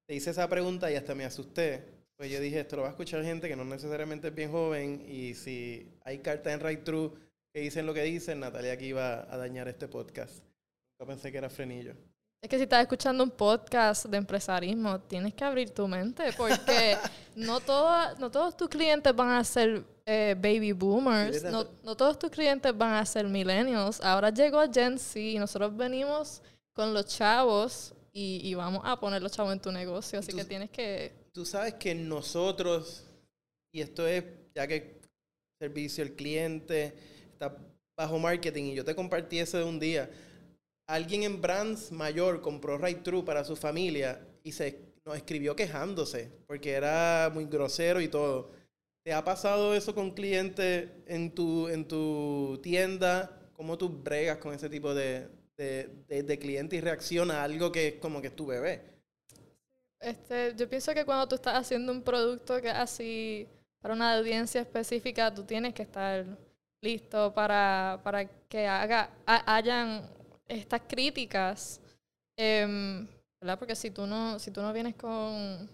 te 0.08 0.14
hice 0.14 0.30
esa 0.30 0.48
pregunta 0.48 0.92
y 0.92 0.96
hasta 0.96 1.16
me 1.16 1.26
asusté. 1.26 1.95
Pues 2.18 2.32
yo 2.32 2.40
dije, 2.40 2.62
esto 2.62 2.78
lo 2.78 2.84
va 2.84 2.88
a 2.90 2.92
escuchar 2.92 3.24
gente 3.24 3.48
que 3.50 3.56
no 3.56 3.66
necesariamente 3.66 4.30
es 4.30 4.36
bien 4.36 4.52
joven 4.52 5.04
y 5.08 5.34
si 5.34 5.92
hay 6.04 6.20
cartas 6.20 6.54
en 6.54 6.62
Right 6.62 6.84
True 6.84 7.12
que 7.54 7.60
dicen 7.62 7.86
lo 7.86 7.94
que 7.94 8.04
dicen, 8.04 8.40
Natalia 8.40 8.74
aquí 8.74 8.92
va 8.94 9.28
a 9.30 9.38
dañar 9.38 9.68
este 9.68 9.88
podcast. 9.88 10.44
Yo 11.00 11.06
pensé 11.06 11.32
que 11.32 11.38
era 11.38 11.50
frenillo. 11.50 11.94
Es 12.42 12.50
que 12.50 12.58
si 12.58 12.64
estás 12.64 12.82
escuchando 12.84 13.24
un 13.24 13.32
podcast 13.32 14.06
de 14.06 14.18
empresarismo, 14.18 15.00
tienes 15.02 15.34
que 15.34 15.44
abrir 15.44 15.72
tu 15.72 15.88
mente 15.88 16.32
porque 16.38 16.96
no, 17.36 17.60
todo- 17.60 18.16
no 18.18 18.30
todos 18.32 18.56
tus 18.56 18.70
clientes 18.70 19.14
van 19.16 19.32
a 19.32 19.44
ser 19.44 19.84
eh, 20.06 20.36
baby 20.38 20.72
boomers, 20.72 21.44
no, 21.52 21.68
no 21.84 21.98
todos 21.98 22.18
tus 22.20 22.30
clientes 22.30 22.78
van 22.78 22.94
a 22.94 23.06
ser 23.06 23.26
millennials. 23.28 24.00
Ahora 24.02 24.30
llegó 24.30 24.62
Gen 24.72 24.98
Z 25.00 25.20
y 25.20 25.38
nosotros 25.40 25.76
venimos 25.76 26.42
con 26.72 26.94
los 26.94 27.08
chavos 27.08 27.94
y, 28.14 28.40
y 28.48 28.54
vamos 28.54 28.82
a 28.86 28.98
poner 29.00 29.22
los 29.22 29.32
chavos 29.34 29.52
en 29.52 29.60
tu 29.60 29.72
negocio, 29.72 30.20
así 30.20 30.32
que 30.32 30.46
tienes 30.46 30.70
que... 30.70 31.25
Tú 31.36 31.44
sabes 31.44 31.74
que 31.74 31.94
nosotros, 31.94 33.04
y 33.70 33.82
esto 33.82 34.08
es 34.08 34.24
ya 34.54 34.66
que 34.66 35.02
servicio 35.60 36.02
al 36.02 36.12
cliente 36.12 36.94
está 37.34 37.58
bajo 37.98 38.18
marketing, 38.18 38.64
y 38.64 38.76
yo 38.76 38.86
te 38.86 38.96
compartí 38.96 39.40
eso 39.40 39.58
de 39.58 39.66
un 39.66 39.78
día. 39.78 40.10
Alguien 40.88 41.24
en 41.24 41.42
Brands 41.42 41.92
mayor 41.92 42.42
compró 42.42 42.78
Right 42.78 43.04
True 43.04 43.26
para 43.26 43.44
su 43.44 43.58
familia 43.58 44.26
y 44.44 44.54
se 44.54 44.80
nos 45.06 45.18
escribió 45.18 45.58
quejándose 45.58 46.32
porque 46.48 46.72
era 46.72 47.30
muy 47.34 47.48
grosero 47.48 48.00
y 48.00 48.08
todo. 48.08 48.54
¿Te 49.04 49.12
ha 49.12 49.26
pasado 49.26 49.76
eso 49.76 49.94
con 49.94 50.12
clientes 50.12 50.90
en 51.06 51.36
tu, 51.36 51.68
en 51.68 51.86
tu 51.86 52.62
tienda? 52.64 53.52
¿Cómo 53.52 53.78
tú 53.78 53.90
bregas 53.90 54.38
con 54.38 54.54
ese 54.54 54.70
tipo 54.70 54.94
de, 54.94 55.28
de, 55.58 55.90
de, 56.08 56.24
de 56.24 56.40
cliente 56.40 56.78
y 56.78 56.82
reacciona 56.82 57.42
a 57.42 57.44
algo 57.44 57.74
que 57.74 57.88
es 57.90 57.94
como 57.96 58.22
que 58.22 58.28
es 58.28 58.36
tu 58.38 58.46
bebé? 58.46 58.95
Este, 60.06 60.54
yo 60.56 60.70
pienso 60.70 60.94
que 60.94 61.04
cuando 61.06 61.28
tú 61.28 61.36
estás 61.36 61.56
haciendo 61.56 61.92
un 61.92 62.02
producto 62.04 62.62
que 62.62 62.70
así 62.70 63.48
para 63.82 63.94
una 63.96 64.16
audiencia 64.18 64.62
específica, 64.62 65.34
tú 65.34 65.44
tienes 65.44 65.74
que 65.74 65.82
estar 65.84 66.26
listo 66.82 67.34
para, 67.34 68.00
para 68.04 68.26
que 68.48 68.68
haga, 68.68 69.10
ha- 69.26 69.56
hayan 69.56 70.08
estas 70.48 70.82
críticas. 70.88 71.82
em, 72.38 73.08
¿verdad? 73.42 73.60
Porque 73.60 73.76
si 73.76 73.92
tú 73.92 74.06
no, 74.08 74.40
si 74.40 74.52
tú 74.52 74.62
no 74.62 74.74
vienes 74.74 74.96
con, 74.96 75.70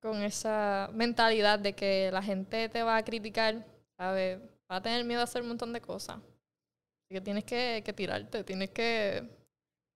con 0.00 0.22
esa 0.22 0.90
mentalidad 0.92 1.58
de 1.58 1.74
que 1.74 2.10
la 2.12 2.22
gente 2.22 2.68
te 2.68 2.82
va 2.82 2.96
a 2.96 3.04
criticar, 3.04 3.64
¿sabes? 3.96 4.38
Va 4.70 4.76
a 4.76 4.82
tener 4.82 5.04
miedo 5.04 5.20
a 5.20 5.24
hacer 5.24 5.42
un 5.42 5.48
montón 5.48 5.72
de 5.72 5.80
cosas. 5.80 6.16
Así 6.18 7.14
que 7.14 7.22
tienes 7.22 7.44
que 7.44 7.94
tirarte, 7.96 8.44
tienes 8.44 8.70
que, 8.70 9.28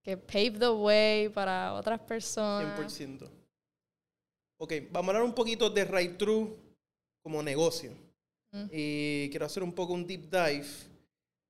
que 0.03 0.17
pave 0.17 0.59
the 0.59 0.71
way 0.71 1.29
para 1.29 1.75
otras 1.75 2.01
personas. 2.01 2.79
100%. 2.79 3.29
Ok, 4.59 4.73
vamos 4.91 5.09
a 5.09 5.17
hablar 5.17 5.23
un 5.23 5.35
poquito 5.35 5.71
de 5.71 5.85
Right 5.85 6.17
True 6.19 6.55
como 7.23 7.43
negocio. 7.43 7.93
Mm. 8.53 8.67
Y 8.73 9.31
quiero 9.31 9.47
hacer 9.47 9.63
un 9.63 9.73
poco 9.73 9.93
un 9.93 10.07
deep 10.07 10.31
dive. 10.31 10.67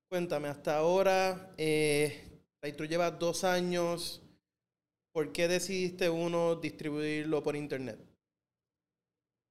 Cuéntame, 0.08 0.48
hasta 0.48 0.76
ahora, 0.76 1.52
eh, 1.56 2.28
Right 2.62 2.76
True 2.76 2.88
lleva 2.88 3.10
dos 3.10 3.44
años. 3.44 4.22
¿Por 5.12 5.32
qué 5.32 5.48
decidiste 5.48 6.08
uno 6.08 6.54
distribuirlo 6.54 7.42
por 7.42 7.56
internet? 7.56 7.98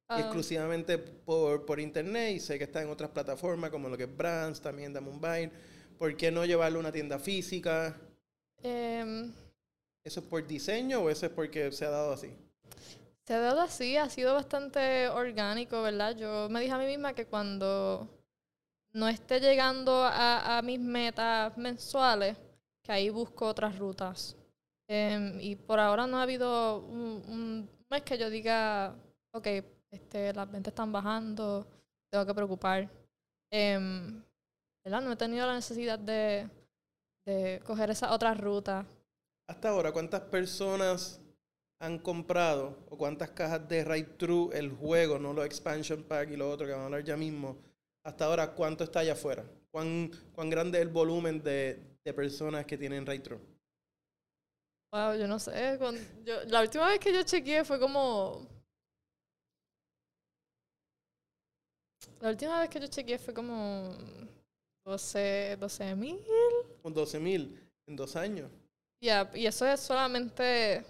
Ah, 0.07 0.21
Exclusivamente 0.21 0.97
por, 0.97 1.65
por 1.65 1.79
internet 1.79 2.37
y 2.37 2.39
sé 2.39 2.57
que 2.57 2.63
está 2.63 2.81
en 2.81 2.89
otras 2.89 3.11
plataformas 3.11 3.69
como 3.69 3.89
lo 3.89 3.97
que 3.97 4.03
es 4.05 4.17
Brands, 4.17 4.61
también 4.61 4.93
da 4.93 5.01
Mumbai. 5.01 5.51
¿Por 5.97 6.15
qué 6.15 6.31
no 6.31 6.45
llevarlo 6.45 6.79
a 6.79 6.81
una 6.81 6.91
tienda 6.91 7.19
física? 7.19 7.95
Em, 8.63 9.31
¿Eso 10.03 10.19
es 10.19 10.25
por 10.25 10.45
diseño 10.45 11.01
o 11.01 11.09
eso 11.09 11.25
es 11.25 11.31
porque 11.31 11.71
se 11.71 11.85
ha 11.85 11.89
dado 11.89 12.13
así? 12.13 12.33
se 13.29 13.35
ha 13.35 13.41
dado 13.41 13.61
así, 13.61 13.95
ha 13.95 14.09
sido 14.09 14.33
bastante 14.33 15.07
orgánico, 15.07 15.83
¿verdad? 15.83 16.15
Yo 16.17 16.49
me 16.49 16.61
dije 16.61 16.73
a 16.73 16.79
mí 16.79 16.87
misma 16.87 17.13
que 17.13 17.27
cuando 17.27 18.09
no 18.91 19.07
esté 19.07 19.39
llegando 19.39 20.03
a, 20.03 20.57
a 20.57 20.61
mis 20.63 20.79
metas 20.79 21.55
mensuales, 21.55 22.35
que 22.81 22.91
ahí 22.91 23.11
busco 23.11 23.45
otras 23.45 23.77
rutas. 23.77 24.35
Em, 24.87 25.39
y 25.41 25.55
por 25.55 25.79
ahora 25.79 26.07
no 26.07 26.17
ha 26.17 26.23
habido 26.23 26.79
un, 26.79 27.23
un 27.27 27.69
mes 27.91 28.01
que 28.01 28.17
yo 28.17 28.31
diga, 28.31 28.95
ok, 29.31 29.47
este, 29.91 30.33
las 30.33 30.51
ventas 30.51 30.71
están 30.71 30.91
bajando, 30.91 31.67
tengo 32.09 32.25
que 32.25 32.33
preocupar. 32.33 32.89
Em, 33.51 34.23
¿verdad? 34.83 35.01
No 35.01 35.11
he 35.11 35.15
tenido 35.15 35.45
la 35.45 35.53
necesidad 35.53 35.99
de, 35.99 36.49
de 37.29 37.61
coger 37.65 37.89
esa 37.91 38.11
otra 38.13 38.33
ruta. 38.33 38.85
Hasta 39.47 39.69
ahora, 39.69 39.91
¿cuántas 39.91 40.21
personas 40.21 41.19
han 41.81 41.99
comprado 41.99 42.77
o 42.89 42.97
cuántas 42.97 43.31
cajas 43.31 43.67
de 43.67 43.83
Right 43.83 44.17
True, 44.17 44.57
el 44.57 44.71
juego, 44.71 45.19
no 45.19 45.33
los 45.33 45.45
expansion 45.45 46.03
pack 46.03 46.31
y 46.31 46.37
lo 46.37 46.49
otro 46.49 46.65
que 46.65 46.71
vamos 46.71 46.83
a 46.83 46.85
hablar 46.85 47.03
ya 47.03 47.17
mismo? 47.17 47.57
Hasta 48.05 48.25
ahora, 48.25 48.53
¿cuánto 48.53 48.83
está 48.85 48.99
allá 49.01 49.13
afuera? 49.13 49.43
¿Cuán, 49.71 50.11
cuán 50.33 50.49
grande 50.49 50.77
es 50.79 50.83
el 50.83 50.89
volumen 50.91 51.43
de, 51.43 51.97
de 52.03 52.13
personas 52.13 52.65
que 52.65 52.77
tienen 52.77 53.05
Right 53.05 53.23
True? 53.23 53.39
Wow, 54.91 55.13
yo 55.19 55.27
no 55.27 55.39
sé. 55.39 55.77
yo- 56.25 56.43
la 56.47 56.61
última 56.61 56.87
vez 56.87 56.99
que 56.99 57.13
yo 57.13 57.23
chequeé 57.23 57.63
fue 57.63 57.79
como. 57.79 58.47
La 62.21 62.29
última 62.29 62.59
vez 62.61 62.69
que 62.69 62.79
yo 62.79 62.87
chequeé 62.87 63.19
fue 63.19 63.33
como 63.33 63.93
12 64.85 65.95
mil. 65.95 66.19
Con 66.89 66.95
12 66.95 67.19
mil 67.19 67.69
en 67.85 67.95
dos 67.95 68.15
años. 68.15 68.49
Ya, 68.99 69.29
y 69.35 69.45
eso 69.45 69.67
es 69.67 69.79
solamente 69.79 70.83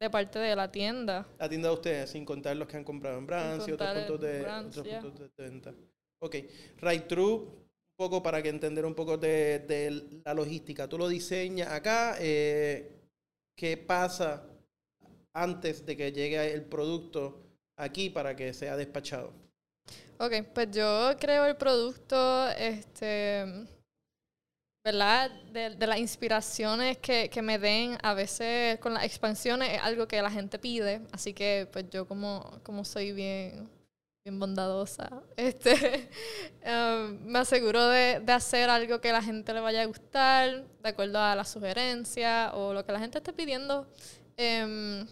de 0.00 0.10
parte 0.10 0.38
de 0.38 0.56
la 0.56 0.72
tienda. 0.72 1.26
La 1.38 1.46
tienda 1.46 1.68
de 1.68 1.74
ustedes, 1.74 2.10
sin 2.10 2.24
contar 2.24 2.56
los 2.56 2.66
que 2.66 2.78
han 2.78 2.84
comprado 2.84 3.18
en 3.18 3.26
Brands 3.26 3.68
y 3.68 3.72
otros 3.72 3.92
puntos 3.92 4.20
de, 4.22 4.40
Brands, 4.40 4.78
otros 4.78 4.94
puntos 5.02 5.30
de 5.36 5.44
venta. 5.44 5.74
Ok, 6.20 6.36
Right 6.80 7.06
True, 7.06 7.34
un 7.34 7.96
poco 7.96 8.22
para 8.22 8.42
que 8.42 8.48
entender 8.48 8.86
un 8.86 8.94
poco 8.94 9.18
de, 9.18 9.58
de 9.58 10.22
la 10.24 10.32
logística. 10.32 10.88
Tú 10.88 10.96
lo 10.96 11.06
diseñas 11.06 11.70
acá, 11.70 12.16
eh, 12.18 12.96
¿qué 13.54 13.76
pasa 13.76 14.48
antes 15.34 15.84
de 15.84 15.98
que 15.98 16.12
llegue 16.12 16.54
el 16.54 16.64
producto 16.64 17.42
aquí 17.76 18.08
para 18.08 18.34
que 18.34 18.54
sea 18.54 18.74
despachado? 18.74 19.34
Ok, 20.18 20.32
pues 20.54 20.70
yo 20.70 21.10
creo 21.20 21.44
el 21.44 21.56
producto, 21.56 22.48
este, 22.50 23.66
¿verdad? 24.84 25.30
De, 25.52 25.70
de 25.70 25.86
las 25.86 25.98
inspiraciones 25.98 26.98
que, 26.98 27.30
que 27.30 27.42
me 27.42 27.58
den, 27.58 27.98
a 28.02 28.14
veces 28.14 28.78
con 28.80 28.94
las 28.94 29.04
expansiones 29.04 29.74
es 29.74 29.80
algo 29.82 30.08
que 30.08 30.20
la 30.20 30.30
gente 30.30 30.58
pide, 30.58 31.02
así 31.12 31.32
que 31.32 31.68
pues 31.72 31.88
yo 31.90 32.06
como, 32.06 32.60
como 32.64 32.84
soy 32.84 33.12
bien, 33.12 33.68
bien 34.24 34.38
bondadosa, 34.40 35.22
este, 35.36 36.08
um, 36.66 37.18
me 37.24 37.38
aseguro 37.40 37.86
de, 37.88 38.20
de 38.20 38.32
hacer 38.32 38.70
algo 38.70 39.00
que 39.00 39.12
la 39.12 39.22
gente 39.22 39.54
le 39.54 39.60
vaya 39.60 39.82
a 39.82 39.86
gustar, 39.86 40.64
de 40.64 40.88
acuerdo 40.88 41.20
a 41.20 41.36
la 41.36 41.44
sugerencia 41.44 42.52
o 42.54 42.74
lo 42.74 42.84
que 42.84 42.92
la 42.92 42.98
gente 42.98 43.18
esté 43.18 43.32
pidiendo. 43.32 43.86
Em, 44.36 45.06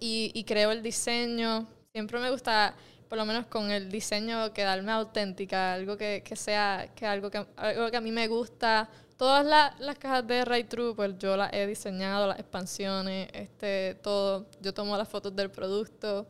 y, 0.00 0.30
y 0.34 0.44
creo 0.44 0.72
el 0.72 0.82
diseño. 0.82 1.66
Siempre 1.92 2.18
me 2.18 2.30
gusta, 2.30 2.74
por 3.14 3.20
lo 3.20 3.26
menos 3.26 3.46
con 3.46 3.70
el 3.70 3.92
diseño, 3.92 4.52
quedarme 4.52 4.90
auténtica, 4.90 5.74
algo 5.74 5.96
que, 5.96 6.24
que 6.24 6.34
sea, 6.34 6.88
que 6.96 7.06
algo 7.06 7.30
que, 7.30 7.46
algo 7.56 7.88
que 7.88 7.96
a 7.96 8.00
mí 8.00 8.10
me 8.10 8.26
gusta. 8.26 8.88
Todas 9.16 9.46
la- 9.46 9.72
las 9.78 9.96
cajas 9.98 10.26
de 10.26 10.44
Right 10.44 10.68
True, 10.68 10.96
pues 10.96 11.16
yo 11.16 11.36
las 11.36 11.52
he 11.52 11.64
diseñado, 11.64 12.26
las 12.26 12.40
expansiones, 12.40 13.28
este, 13.32 13.94
todo. 14.02 14.48
Yo 14.60 14.74
tomo 14.74 14.96
las 14.96 15.08
fotos 15.08 15.32
del 15.36 15.48
producto. 15.48 16.26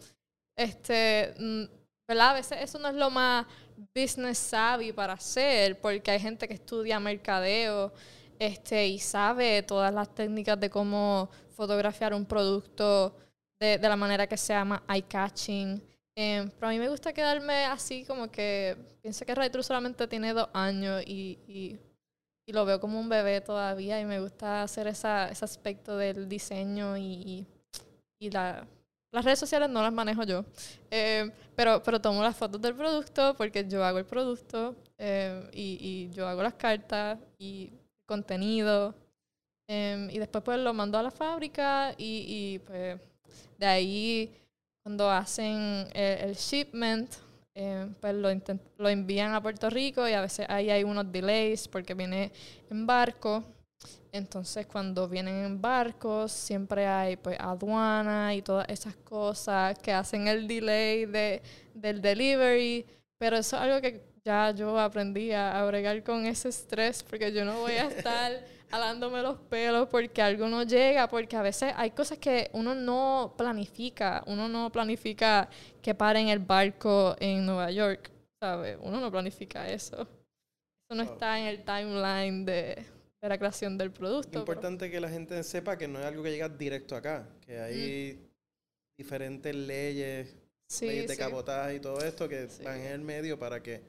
Este, 0.55 1.33
mm, 1.39 1.65
¿verdad? 2.07 2.31
A 2.31 2.35
veces 2.35 2.59
eso 2.61 2.79
no 2.79 2.89
es 2.89 2.95
lo 2.97 3.09
más 3.09 3.47
business 3.95 4.37
savvy 4.37 4.93
para 4.93 5.15
hacer, 5.15 5.81
porque 5.81 6.11
hay 6.11 6.21
gente 6.21 6.47
que 6.47 6.53
estudia 6.53 7.01
mercadeo 7.01 7.95
este, 8.39 8.87
y 8.89 8.99
sabe 8.99 9.63
todas 9.63 9.95
las 9.95 10.15
técnicas 10.15 10.61
de 10.61 10.69
cómo 10.69 11.31
fotografiar 11.57 12.13
un 12.13 12.27
producto 12.27 13.17
de, 13.59 13.79
de 13.79 13.89
la 13.89 13.97
manera 13.97 14.27
que 14.27 14.37
sea 14.37 14.67
más 14.67 14.83
eye-catching. 14.87 15.94
Em, 16.17 16.49
pero 16.51 16.69
a 16.69 16.71
mí 16.71 16.79
me 16.79 16.89
gusta 16.89 17.13
quedarme 17.13 17.65
así 17.65 18.05
como 18.05 18.31
que 18.31 18.77
pienso 19.03 19.25
que 19.25 19.35
Retro 19.35 19.63
solamente 19.63 20.07
tiene 20.07 20.33
dos 20.33 20.49
años 20.53 21.03
y, 21.07 21.39
y 21.49 21.79
y 22.47 22.53
lo 22.53 22.65
veo 22.65 22.81
como 22.81 23.01
un 23.01 23.09
bebé 23.09 23.41
todavía 23.41 24.01
y 24.01 24.05
me 24.05 24.21
gusta 24.21 24.63
hacer 24.63 24.87
esa, 24.87 25.29
ese 25.29 25.45
aspecto 25.45 25.97
del 25.97 26.29
diseño 26.29 26.97
y, 26.97 27.47
y 28.19 28.31
la, 28.31 28.67
las 29.13 29.25
redes 29.25 29.39
sociales 29.39 29.71
no 29.71 29.83
las 29.83 29.93
manejo 29.93 30.25
yo, 30.25 30.45
eh, 30.91 31.31
pero, 31.57 31.83
pero 31.83 32.01
tomo 32.01 32.23
las 32.23 32.37
fotos 32.37 32.61
del 32.61 32.75
producto 32.75 33.35
porque 33.37 33.67
yo 33.67 33.85
hago 33.85 33.99
el 33.99 34.05
producto 34.05 34.77
eh, 34.99 35.49
y, 35.53 36.11
yo 36.11 36.29
hago 36.29 36.43
las 36.43 36.55
cartas 36.55 37.19
y 37.39 37.73
contenido. 38.07 38.95
Eh, 39.67 40.09
y 40.13 40.19
después 40.19 40.45
pues 40.45 40.59
lo 40.59 40.75
mando 40.75 40.99
a 40.99 41.03
la 41.03 41.11
fábrica 41.11 41.95
y, 41.97 42.27
y 42.29 42.59
pues 42.59 43.01
de 43.57 43.67
ahí 43.67 44.31
cuando 44.85 45.11
hacen 45.11 45.89
el, 45.95 46.35
shipment, 46.35 47.11
pues 48.01 48.15
lo, 48.15 48.29
lo 48.77 48.89
envían 48.91 49.33
a 49.33 49.43
Puerto 49.43 49.71
Rico 49.71 50.07
y 50.07 50.13
a 50.13 50.21
veces 50.21 50.47
ahí 50.51 50.69
hay 50.69 50.85
unos 50.85 51.11
delays 51.11 51.67
porque 51.67 51.95
viene 51.95 52.31
en 52.71 52.87
barco. 52.87 53.43
Entonces, 54.13 54.67
cuando 54.67 55.09
vienen 55.09 55.45
en 55.45 55.61
barcos, 55.61 56.31
siempre 56.31 56.87
hay 56.87 57.17
pues 57.17 57.37
aduana 57.41 58.35
y 58.35 58.43
todas 58.43 58.69
esas 58.69 58.95
cosas 58.97 59.77
que 59.79 59.93
hacen 59.93 60.29
el 60.29 60.47
delay 60.47 61.07
de, 61.07 61.43
del 61.73 62.03
delivery. 62.03 62.85
Pero 63.19 63.39
eso 63.39 63.57
es 63.57 63.63
algo 63.63 63.81
que 63.81 64.05
ya 64.23 64.53
yo 64.53 64.79
aprendí 64.79 65.33
a, 65.33 65.65
bregar 65.65 66.03
con 66.05 66.27
ese 66.27 66.51
estrés 66.51 67.03
porque 67.03 67.33
yo 67.33 67.45
no 67.45 67.59
voy 67.61 67.73
a 67.73 67.87
estar 67.89 68.45
alándome 68.71 69.23
los 69.23 69.39
pelos 69.39 69.89
porque 69.89 70.21
algo 70.23 70.49
no 70.49 70.63
llega, 70.63 71.09
porque 71.09 71.37
a 71.37 71.43
veces 71.43 71.73
hay 71.77 71.91
cosas 71.91 72.19
que 72.19 72.51
uno 72.53 72.75
no 72.75 73.35
planifica. 73.37 74.23
Uno 74.27 74.49
no 74.49 74.71
planifica 74.71 75.49
que 75.81 75.95
paren 75.95 76.29
el 76.29 76.41
barco 76.41 77.17
en 77.19 77.47
Nueva 77.47 77.71
York, 77.71 78.11
¿sabes? 78.41 78.79
Uno 78.81 79.01
no 79.01 79.11
planifica 79.11 79.69
eso. 79.69 80.03
Eso 80.03 80.95
no 80.95 81.03
está 81.03 81.39
en 81.39 81.47
el 81.47 81.65
timeline 81.65 82.45
de, 82.45 82.85
la 83.23 83.39
creación 83.39 83.79
del 83.79 83.91
producto. 83.91 84.39
Es 84.39 84.43
importante 84.43 84.91
que 84.91 85.01
la 85.01 85.09
gente 85.09 85.43
sepa 85.43 85.79
que 85.79 85.89
no 85.89 85.99
es 85.99 86.05
algo 86.05 86.23
que 86.23 86.31
llega 86.31 86.49
directo 86.49 86.95
acá, 86.95 87.27
que 87.41 87.59
hay 87.59 88.29
diferentes 88.99 89.55
leyes, 89.55 90.37
leyes 90.81 91.09
de 91.09 91.17
cabotaje 91.17 91.77
y 91.77 91.81
todo 91.81 92.01
esto 92.05 92.29
que 92.29 92.49
van 92.63 92.81
en 92.81 92.93
el 92.93 93.01
medio 93.01 93.39
para 93.39 93.63
que... 93.63 93.83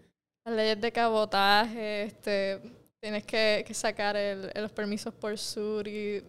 Las 0.45 0.55
leyes 0.55 0.79
de 0.79 0.91
cabotaje, 0.91 2.03
este, 2.03 2.61
tienes 3.05 3.23
que, 3.23 3.63
sacar 3.75 4.15
los 4.55 4.71
permisos 4.71 5.13
por 5.13 5.37
sur 5.37 5.87
y 5.87 6.23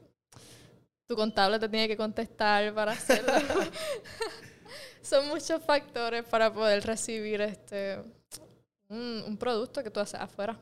tu 1.08 1.16
contable 1.16 1.58
te 1.58 1.70
tiene 1.70 1.88
que 1.88 1.96
contestar 1.96 2.74
para 2.74 2.92
hacerlo. 2.92 3.32
Son 5.00 5.26
muchos 5.28 5.62
factores 5.62 6.22
para 6.24 6.52
poder 6.52 6.84
recibir 6.84 7.40
este 7.40 7.96
un, 8.90 9.24
un 9.26 9.38
producto 9.38 9.82
que 9.82 9.90
tú 9.90 10.00
haces 10.00 10.20
afuera. 10.20 10.60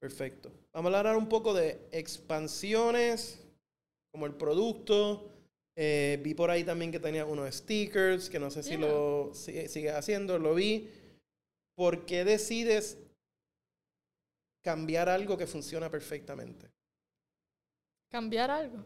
Perfecto. 0.00 0.50
Vamos 0.72 0.94
a 0.94 0.98
hablar 1.00 1.18
un 1.18 1.28
poco 1.28 1.52
de 1.52 1.78
expansiones, 1.92 3.38
como 4.12 4.24
el 4.24 4.32
producto. 4.32 5.28
Eh, 5.76 6.18
vi 6.22 6.32
por 6.32 6.50
ahí 6.50 6.64
también 6.64 6.90
que 6.90 7.00
tenía 7.00 7.26
unos 7.26 7.54
stickers, 7.54 8.30
que 8.30 8.38
no 8.38 8.50
sé 8.50 8.62
si 8.62 8.78
lo 8.78 9.34
sigue, 9.34 9.90
haciendo, 9.90 10.38
lo 10.38 10.54
vi. 10.54 10.88
¿Por 11.74 12.06
qué 12.06 12.24
decides 12.24 12.96
cambiar 14.62 15.08
algo 15.08 15.36
que 15.36 15.46
funciona 15.46 15.90
perfectamente? 15.90 16.70
¿Cambiar 18.10 18.50
algo? 18.50 18.84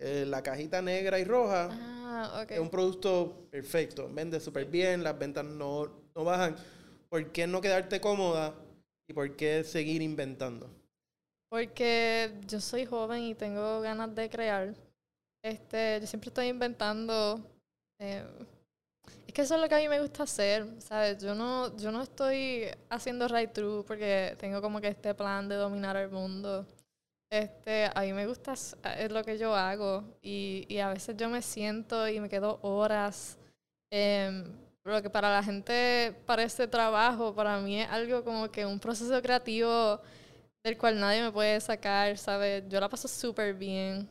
Eh, 0.00 0.24
la 0.26 0.42
cajita 0.42 0.80
negra 0.80 1.18
y 1.18 1.24
roja 1.24 1.68
ah, 1.72 2.46
es 2.48 2.60
un 2.60 2.70
producto 2.70 3.48
perfecto, 3.50 4.08
vende 4.12 4.38
súper 4.38 4.66
bien, 4.66 5.02
las 5.02 5.18
ventas 5.18 5.44
no, 5.44 5.90
no 6.14 6.24
bajan. 6.24 6.54
¿Por 7.08 7.32
qué 7.32 7.46
no 7.46 7.60
quedarte 7.60 8.00
cómoda 8.00 8.54
¿Y 9.08 9.14
por 9.14 9.36
qué 9.36 9.64
seguir 9.64 10.02
inventando? 10.02 10.70
Porque 11.48 12.30
yo 12.46 12.60
soy 12.60 12.84
joven 12.84 13.22
y 13.22 13.34
tengo 13.34 13.80
ganas 13.80 14.14
de 14.14 14.28
crear. 14.28 14.74
Este, 15.42 15.98
yo 16.00 16.06
siempre 16.06 16.28
estoy 16.28 16.48
inventando. 16.48 17.40
Eh, 17.98 18.22
es 19.26 19.34
que 19.34 19.42
eso 19.42 19.54
es 19.54 19.60
lo 19.60 19.68
que 19.68 19.74
a 19.74 19.78
mí 19.78 19.88
me 19.88 20.00
gusta 20.00 20.24
hacer, 20.24 20.66
¿sabes? 20.80 21.18
Yo 21.22 21.34
no, 21.34 21.76
yo 21.76 21.90
no 21.92 22.02
estoy 22.02 22.66
haciendo 22.90 23.28
right 23.28 23.52
through 23.52 23.84
porque 23.84 24.36
tengo 24.38 24.60
como 24.60 24.80
que 24.80 24.88
este 24.88 25.14
plan 25.14 25.48
de 25.48 25.56
dominar 25.56 25.96
el 25.96 26.10
mundo. 26.10 26.66
Este, 27.30 27.90
a 27.94 28.00
mí 28.02 28.12
me 28.12 28.26
gusta, 28.26 28.54
es 28.54 29.12
lo 29.12 29.22
que 29.22 29.36
yo 29.36 29.54
hago 29.54 30.02
y, 30.22 30.64
y 30.68 30.78
a 30.78 30.88
veces 30.88 31.16
yo 31.16 31.28
me 31.28 31.42
siento 31.42 32.08
y 32.08 32.20
me 32.20 32.28
quedo 32.28 32.58
horas 32.62 33.38
eh, 33.90 34.44
lo 34.84 35.02
que 35.02 35.10
para 35.10 35.30
la 35.30 35.42
gente 35.42 36.14
parece 36.26 36.66
trabajo, 36.66 37.34
para 37.34 37.58
mí 37.58 37.80
es 37.80 37.88
algo 37.90 38.24
como 38.24 38.50
que 38.50 38.64
un 38.64 38.80
proceso 38.80 39.20
creativo 39.20 40.00
del 40.64 40.78
cual 40.78 40.98
nadie 40.98 41.22
me 41.22 41.32
puede 41.32 41.60
sacar, 41.60 42.16
¿sabes? 42.16 42.64
Yo 42.68 42.80
la 42.80 42.88
paso 42.88 43.08
súper 43.08 43.54
bien 43.54 44.08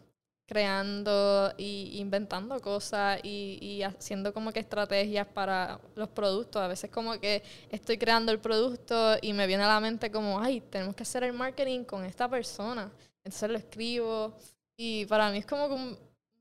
creando 0.48 1.54
y 1.58 2.00
inventando 2.00 2.60
cosas 2.62 3.20
y, 3.22 3.60
y, 3.62 3.84
haciendo 3.84 4.34
como 4.34 4.54
que 4.54 4.62
estrategias 4.62 5.28
para 5.28 5.80
los 5.96 6.08
productos. 6.10 6.62
A 6.62 6.68
veces 6.68 6.90
como 6.90 7.20
que 7.20 7.44
estoy 7.70 7.98
creando 7.98 8.32
el 8.32 8.40
producto 8.40 9.18
y 9.22 9.34
me 9.34 9.46
viene 9.46 9.64
a 9.64 9.68
la 9.68 9.80
mente 9.82 10.10
como, 10.10 10.40
ay, 10.40 10.62
tenemos 10.62 10.96
que 10.96 11.04
hacer 11.04 11.24
el 11.24 11.34
marketing 11.34 11.84
con 11.84 12.06
esta 12.06 12.30
persona. 12.30 12.92
Entonces 13.24 13.50
lo 13.50 13.58
escribo 13.58 14.38
y 14.78 15.06
para 15.06 15.30
mí 15.32 15.40
es 15.40 15.46
como 15.46 15.66
un 15.68 16.00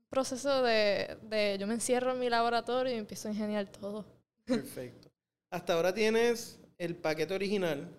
proceso 0.09 0.63
de, 0.63 1.17
de 1.23 1.57
yo 1.59 1.67
me 1.67 1.73
encierro 1.73 2.13
en 2.13 2.19
mi 2.19 2.29
laboratorio 2.29 2.93
y 2.93 2.97
empiezo 2.97 3.27
a 3.27 3.31
ingeniar 3.31 3.67
todo. 3.67 4.05
Perfecto. 4.45 5.09
Hasta 5.51 5.73
ahora 5.73 5.93
tienes 5.93 6.59
el 6.77 6.95
paquete 6.95 7.33
original. 7.33 7.89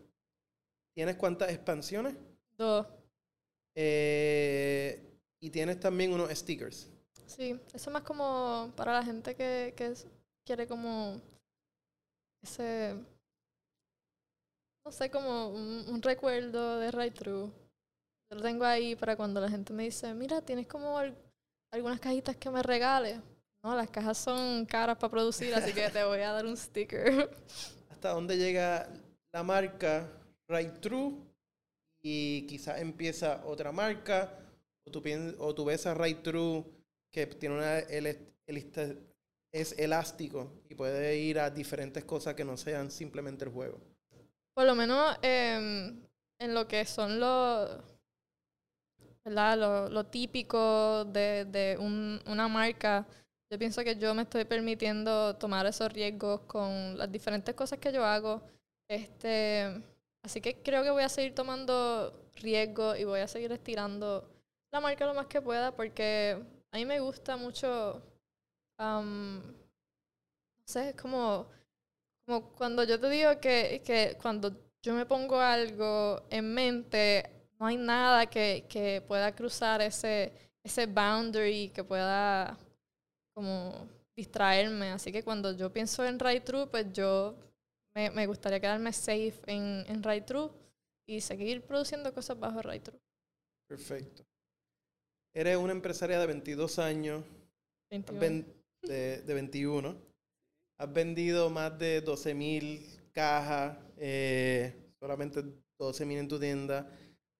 ¿Tienes 0.94 1.16
cuántas 1.16 1.50
expansiones? 1.50 2.14
Dos. 2.56 2.86
Eh, 3.74 5.07
y 5.40 5.50
tienes 5.50 5.78
también 5.80 6.12
unos 6.12 6.30
stickers. 6.30 6.88
Sí, 7.26 7.58
eso 7.74 7.90
es 7.90 7.92
más 7.92 8.02
como 8.02 8.72
para 8.76 8.94
la 8.94 9.04
gente 9.04 9.34
que, 9.34 9.74
que 9.76 9.94
quiere 10.44 10.66
como 10.66 11.20
ese, 12.42 12.94
no 14.84 14.92
sé, 14.92 15.10
como 15.10 15.48
un, 15.50 16.00
recuerdo 16.02 16.78
de 16.78 16.90
Right 16.90 17.14
True. 17.14 17.50
Yo 18.30 18.36
lo 18.36 18.42
tengo 18.42 18.64
ahí 18.64 18.94
para 18.96 19.16
cuando 19.16 19.40
la 19.40 19.50
gente 19.50 19.72
me 19.72 19.84
dice, 19.84 20.14
mira, 20.14 20.40
tienes 20.40 20.66
como 20.66 20.98
algunas 21.70 22.00
cajitas 22.00 22.36
que 22.36 22.50
me 22.50 22.62
regales. 22.62 23.20
No, 23.62 23.74
las 23.74 23.90
cajas 23.90 24.16
son 24.16 24.64
caras 24.66 24.96
para 24.96 25.10
producir, 25.10 25.54
así 25.54 25.72
que 25.72 25.90
te 25.90 26.04
voy 26.04 26.20
a 26.20 26.32
dar 26.32 26.46
un 26.46 26.56
sticker. 26.56 27.30
¿Hasta 27.90 28.10
dónde 28.10 28.36
llega 28.36 28.88
la 29.32 29.42
marca 29.42 30.08
Right 30.48 30.78
True? 30.80 31.14
Y 32.00 32.46
quizás 32.46 32.80
empieza 32.80 33.44
otra 33.44 33.72
marca, 33.72 34.32
o 34.88 34.90
tú, 34.90 35.02
o 35.38 35.54
tú 35.54 35.64
ves 35.64 35.86
a 35.86 35.94
Right 35.94 36.22
True 36.22 36.64
que 37.10 37.26
tiene 37.26 37.54
una 37.56 37.78
es 39.50 39.74
elástico 39.78 40.52
y 40.68 40.74
puede 40.74 41.16
ir 41.16 41.38
a 41.38 41.50
diferentes 41.50 42.04
cosas 42.04 42.34
que 42.34 42.44
no 42.44 42.56
sean 42.56 42.90
simplemente 42.90 43.44
el 43.44 43.50
juego. 43.50 43.80
Por 44.54 44.66
lo 44.66 44.74
menos 44.74 45.16
em, 45.22 46.00
en 46.38 46.54
lo 46.54 46.66
que 46.66 46.84
son 46.84 47.18
los 47.20 47.80
lo, 49.24 49.88
lo, 49.90 50.06
típico 50.06 51.04
de, 51.04 51.44
de 51.44 51.76
un, 51.78 52.18
una 52.26 52.48
marca, 52.48 53.06
yo 53.50 53.58
pienso 53.58 53.84
que 53.84 53.96
yo 53.96 54.14
me 54.14 54.22
estoy 54.22 54.44
permitiendo 54.44 55.36
tomar 55.36 55.66
esos 55.66 55.92
riesgos 55.92 56.40
con 56.42 56.96
las 56.96 57.12
diferentes 57.12 57.54
cosas 57.54 57.78
que 57.78 57.92
yo 57.92 58.04
hago. 58.04 58.42
Este, 58.88 59.82
así 60.22 60.40
que 60.40 60.62
creo 60.62 60.82
que 60.82 60.90
voy 60.90 61.02
a 61.02 61.08
seguir 61.10 61.34
tomando 61.34 62.30
riesgos 62.36 62.98
y 62.98 63.04
voy 63.04 63.20
a 63.20 63.28
seguir 63.28 63.52
estirando 63.52 64.26
la 64.78 64.82
marca 64.82 65.06
lo 65.06 65.14
más 65.14 65.26
que 65.26 65.42
pueda 65.42 65.74
porque 65.74 66.40
a 66.70 66.76
mí 66.76 66.84
me 66.84 67.00
gusta 67.00 67.36
mucho, 67.36 68.00
no 68.78 69.42
sé, 70.64 70.94
como, 70.94 71.48
como 72.24 72.52
cuando 72.52 72.84
yo 72.84 73.00
te 73.00 73.10
digo 73.10 73.40
que, 73.40 73.82
que 73.84 74.16
cuando 74.22 74.52
yo 74.80 74.94
me 74.94 75.04
pongo 75.04 75.40
algo 75.40 76.22
en 76.30 76.54
mente, 76.54 77.28
no 77.58 77.66
hay 77.66 77.76
nada 77.76 78.26
que, 78.26 78.66
que 78.68 79.02
pueda 79.06 79.34
cruzar 79.34 79.82
ese, 79.82 80.32
ese 80.62 80.86
boundary, 80.86 81.70
que 81.70 81.82
pueda 81.82 82.56
como 83.34 83.88
distraerme. 84.14 84.92
Así 84.92 85.10
que 85.10 85.24
cuando 85.24 85.56
yo 85.56 85.72
pienso 85.72 86.04
en 86.04 86.20
Right 86.20 86.44
True, 86.44 86.68
pues 86.68 86.92
yo 86.92 87.34
me, 87.96 88.10
me 88.10 88.26
gustaría 88.28 88.60
quedarme 88.60 88.92
safe 88.92 89.40
en, 89.46 89.84
en 89.88 90.04
Right 90.04 90.24
True 90.24 90.50
y 91.04 91.20
seguir 91.20 91.62
produciendo 91.62 92.14
cosas 92.14 92.38
bajo 92.38 92.62
Right 92.62 92.84
True. 92.84 93.00
Perfecto. 93.66 94.27
Eres 95.34 95.56
una 95.56 95.72
empresaria 95.72 96.18
de 96.18 96.26
22 96.26 96.78
años. 96.78 97.24
21. 97.90 98.44
De, 98.82 99.22
de, 99.22 99.34
21. 99.34 99.96
Has 100.78 100.92
vendido 100.92 101.50
más 101.50 101.78
de 101.78 102.00
12 102.00 102.34
mil 102.34 102.86
cajas, 103.12 103.76
eh, 103.96 104.72
solamente 105.00 105.42
12 105.78 106.06
mil 106.06 106.18
en 106.18 106.28
tu 106.28 106.38
tienda. 106.38 106.90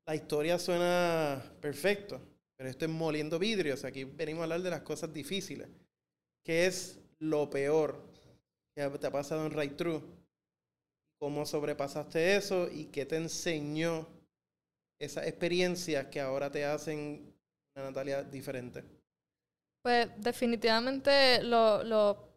La 0.07 0.14
historia 0.14 0.59
suena 0.59 1.42
perfecto, 1.61 2.20
pero 2.57 2.70
esto 2.70 2.85
es 2.85 2.90
moliendo 2.90 3.38
vidrios. 3.38 3.85
Aquí 3.85 4.05
venimos 4.05 4.40
a 4.40 4.44
hablar 4.44 4.62
de 4.62 4.70
las 4.70 4.83
cosas 4.83 5.12
difíciles. 5.12 5.68
¿Qué 6.44 6.66
es 6.66 6.98
lo 7.18 7.51
peor 7.51 8.03
que 8.74 8.88
te 8.98 9.07
ha 9.07 9.11
pasado 9.11 9.44
en 9.44 9.53
Right 9.53 9.77
True? 9.77 10.03
¿Cómo 11.20 11.44
sobrepasaste 11.44 12.37
eso 12.37 12.68
y 12.70 12.87
qué 12.87 13.05
te 13.05 13.16
enseñó 13.16 14.09
esas 14.98 15.27
experiencias 15.27 16.07
que 16.07 16.20
ahora 16.20 16.51
te 16.51 16.64
hacen 16.64 17.28
Natalia 17.83 18.23
diferente? 18.23 18.85
Pues 19.83 20.09
definitivamente 20.17 21.43
lo, 21.43 21.83
lo, 21.85 22.29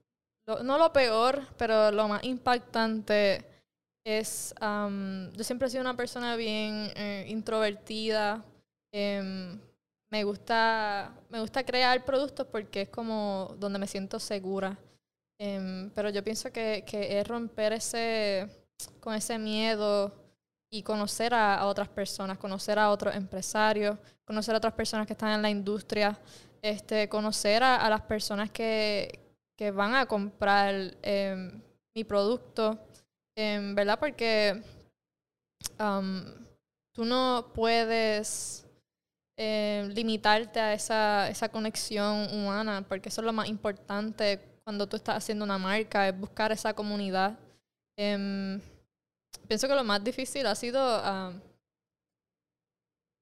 no 0.64 0.78
lo 0.78 0.94
peor, 0.94 1.48
pero 1.58 1.92
lo 1.92 2.08
más 2.08 2.24
impactante 2.24 3.46
es, 4.04 4.54
yo 4.60 5.44
siempre 5.44 5.68
he 5.68 5.72
sido 5.72 5.82
una 5.82 5.98
persona 5.98 6.36
bien 6.36 6.92
eh, 6.96 7.26
introvertida. 7.28 8.44
Em, 8.94 9.60
me 10.12 10.24
gusta, 10.24 11.16
me 11.30 11.40
gusta 11.40 11.64
crear 11.64 12.04
productos 12.04 12.46
porque 12.48 12.82
es 12.82 12.90
como 12.90 13.56
donde 13.60 13.80
me 13.80 13.88
siento 13.88 14.20
segura. 14.20 14.78
Em, 15.40 15.90
pero 15.92 16.10
yo 16.10 16.24
pienso 16.24 16.52
que, 16.52 16.84
que, 16.86 17.20
es 17.20 17.28
romper 17.28 17.74
ese, 17.74 18.48
con 19.00 19.14
ese 19.16 19.40
miedo 19.40 20.21
y 20.74 20.84
conocer 20.84 21.34
a, 21.34 21.66
otras 21.66 21.90
personas, 21.90 22.38
conocer 22.38 22.80
a 22.80 22.90
otros 22.90 23.14
empresarios, 23.14 23.98
conocer 24.26 24.56
a 24.56 24.58
otras 24.58 24.74
personas 24.74 25.06
que 25.06 25.14
están 25.14 25.34
en 25.34 25.42
la 25.42 25.50
industria, 25.50 26.18
este, 26.62 27.10
conocer 27.10 27.62
a, 27.62 27.90
las 27.90 28.02
personas 28.02 28.50
que, 28.50 29.20
que, 29.58 29.70
van 29.72 29.96
a 29.96 30.06
comprar 30.06 30.96
em, 31.02 31.62
mi 31.94 32.06
producto, 32.06 32.80
em, 33.36 33.76
¿verdad? 33.76 34.00
Porque 34.00 34.64
tú 36.94 37.06
no 37.06 37.52
puedes 37.54 38.66
limitarte 39.38 40.60
a 40.60 40.74
esa, 40.74 41.28
esa 41.30 41.50
conexión 41.50 42.32
humana, 42.32 42.86
porque 42.88 43.10
eso 43.10 43.22
es 43.22 43.26
lo 43.26 43.34
más 43.34 43.50
importante 43.50 44.40
cuando 44.64 44.88
tú 44.88 44.96
estás 44.96 45.18
haciendo 45.18 45.44
una 45.44 45.58
marca, 45.58 46.08
es 46.08 46.18
buscar 46.18 46.52
esa 46.52 46.74
comunidad. 46.74 47.38
Em, 47.98 48.62
pienso 49.48 49.68
que 49.68 49.76
lo 49.76 49.84
más 49.84 50.04
difícil 50.04 50.46
ha 50.48 50.56
sido 50.56 50.80
ah, 50.82 51.34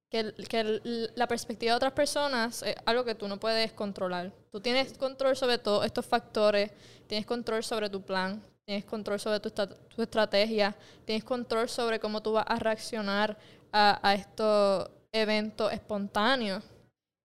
que, 0.09 0.33
que, 0.49 1.09
la 1.15 1.27
perspectiva 1.27 1.73
de 1.73 1.77
otras 1.77 1.93
personas 1.93 2.63
es 2.63 2.75
algo 2.85 3.05
que 3.05 3.15
tú 3.15 3.27
no 3.27 3.39
puedes 3.39 3.71
controlar. 3.73 4.31
Tú 4.51 4.59
tienes 4.59 4.97
control 4.97 5.35
sobre 5.35 5.57
todos 5.57 5.85
estos 5.85 6.05
factores, 6.05 6.71
tienes 7.07 7.25
control 7.25 7.63
sobre 7.63 7.89
tu 7.89 8.01
plan, 8.01 8.41
tienes 8.65 8.85
control 8.85 9.19
sobre 9.19 9.39
tu, 9.39 9.51
tu 9.51 10.01
estrategia, 10.01 10.75
tienes 11.05 11.23
control 11.23 11.69
sobre 11.69 11.99
cómo 11.99 12.21
tú 12.21 12.33
vas 12.33 12.45
a 12.47 12.57
reaccionar 12.57 13.37
a, 13.71 13.99
a 14.07 14.13
estos 14.15 14.89
eventos 15.11 15.71
espontáneos. 15.71 16.63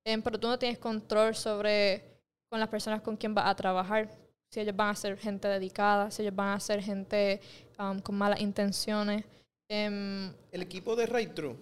Em, 0.07 0.23
pero 0.23 0.39
tú 0.39 0.49
no 0.49 0.59
tienes 0.59 0.79
control 0.79 1.35
sobre 1.35 2.05
con 2.51 2.61
las 2.61 2.69
personas 2.69 3.01
con 3.01 3.17
quien 3.17 3.35
vas 3.35 3.47
a 3.47 3.55
trabajar. 3.55 4.11
Si 4.55 4.61
ellos 4.61 4.77
van 4.77 4.91
a 4.91 4.95
ser 4.95 5.19
gente 5.19 5.49
dedicada, 5.49 6.13
si 6.13 6.23
ellos 6.23 6.37
van 6.37 6.51
a 6.51 6.61
ser 6.61 6.81
gente 6.81 7.41
um, 7.77 7.99
con 7.99 8.15
malas 8.15 8.41
intenciones. 8.41 9.25
Em, 9.69 10.33
¿El 10.53 10.63
equipo 10.63 10.95
de 10.95 11.07
Right 11.07 11.35
True, 11.35 11.57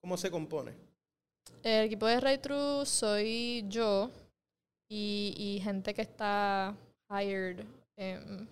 cómo 0.00 0.16
se 0.16 0.30
compone? 0.30 0.72
El 1.64 1.86
equipo 1.86 2.06
de 2.06 2.20
Right 2.20 2.40
True 2.40 2.86
soy 2.86 3.64
yo 3.68 4.08
y, 4.88 5.34
y 5.36 5.60
gente 5.64 5.92
que 5.94 6.02
está 6.02 6.76
hired. 7.10 7.64
Em, 7.96 8.46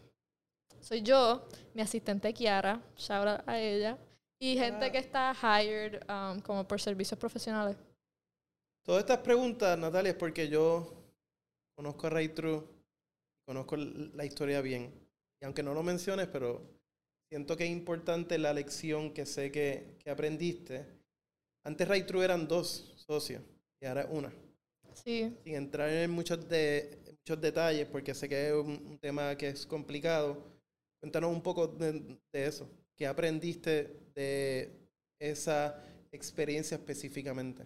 soy 0.80 1.02
yo, 1.02 1.46
mi 1.74 1.82
asistente 1.82 2.35
Kiara, 2.35 2.82
shout 2.96 3.40
a 3.46 3.61
ella, 3.61 3.96
y 4.40 4.58
gente 4.58 4.90
que 4.90 4.98
está 4.98 5.32
hired 5.32 6.02
um, 6.11 6.40
como 6.40 6.66
por 6.66 6.80
servicios 6.80 7.20
profesionales. 7.20 7.76
Todas 8.85 9.02
estas 9.02 9.18
preguntas, 9.18 9.78
Natalia, 9.78 10.11
es 10.11 10.16
porque 10.16 10.48
yo 10.48 10.92
conozco 11.76 12.08
a 12.08 12.11
True, 12.35 12.71
conozco 13.52 13.76
la 13.76 14.24
historia 14.24 14.62
bien. 14.62 14.90
Y 15.40 15.44
aunque 15.44 15.62
no 15.62 15.74
lo 15.74 15.82
menciones, 15.82 16.26
pero 16.28 16.62
siento 17.28 17.56
que 17.56 17.64
es 17.64 17.70
importante 17.70 18.38
la 18.38 18.54
lección 18.54 19.12
que 19.12 19.26
sé 19.26 19.50
que, 19.50 19.96
que 20.02 20.10
aprendiste. 20.10 20.86
Antes 21.64 21.86
Ray 21.86 22.04
True 22.04 22.24
eran 22.24 22.48
dos 22.48 22.94
socios 23.06 23.42
y 23.80 23.86
ahora 23.86 24.06
una. 24.10 24.32
Sí. 24.94 25.36
Sin 25.44 25.54
entrar 25.54 25.90
en 25.90 26.10
muchos, 26.10 26.48
de, 26.48 26.98
muchos 27.06 27.40
detalles, 27.40 27.86
porque 27.88 28.14
sé 28.14 28.28
que 28.28 28.48
es 28.48 28.54
un, 28.54 28.98
tema 28.98 29.36
que 29.36 29.48
es 29.48 29.66
complicado. 29.66 30.42
Cuéntanos 31.00 31.30
un 31.30 31.42
poco 31.42 31.66
de, 31.66 32.18
de 32.32 32.46
eso. 32.46 32.68
¿Qué 32.96 33.06
aprendiste 33.06 33.96
de 34.14 34.70
esa 35.18 35.82
experiencia 36.10 36.76
específicamente? 36.76 37.64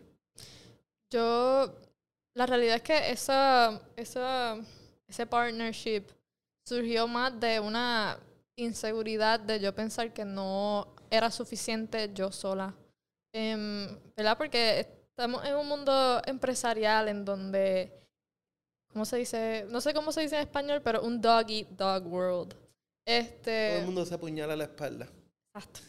Yo 1.11 1.73
la 2.37 2.45
realidad 2.45 2.77
es 2.77 2.83
que 2.83 3.11
esa, 3.11 3.81
esa, 3.97 4.59
ese 5.09 5.27
partnership 5.27 6.05
surgió 6.67 7.07
más 7.07 7.39
de 7.39 7.61
una 7.61 8.19
inseguridad 8.57 9.39
de 9.39 9.61
yo 9.61 9.75
pensar 9.75 10.13
que 10.13 10.25
no 10.25 10.95
era 11.11 11.31
suficiente 11.31 12.11
yo 12.13 12.33
sola. 12.33 12.75
Em, 13.33 13.99
¿Verdad? 14.17 14.37
Porque 14.37 14.81
estamos 14.81 15.45
en 15.45 15.55
un 15.55 15.69
mundo 15.69 16.21
empresarial 16.27 17.09
en 17.09 17.25
donde, 17.25 17.93
¿cómo 18.93 19.05
se 19.05 19.19
dice? 19.19 19.67
No 19.69 19.81
sé 19.81 19.95
cómo 19.95 20.11
se 20.11 20.23
dice 20.23 20.37
en 20.37 20.43
español, 20.43 20.81
pero 20.83 21.03
un 21.03 21.21
dog 21.21 21.51
eat 21.51 21.69
dog 21.69 22.07
world. 22.07 22.55
Este, 23.07 23.69
Todo 23.71 23.79
el 23.81 23.87
mundo 23.87 24.07
se 24.07 24.15
apuñala 24.15 24.57
la 24.57 24.65
espalda. 24.65 25.07
Exacto. 25.55 25.81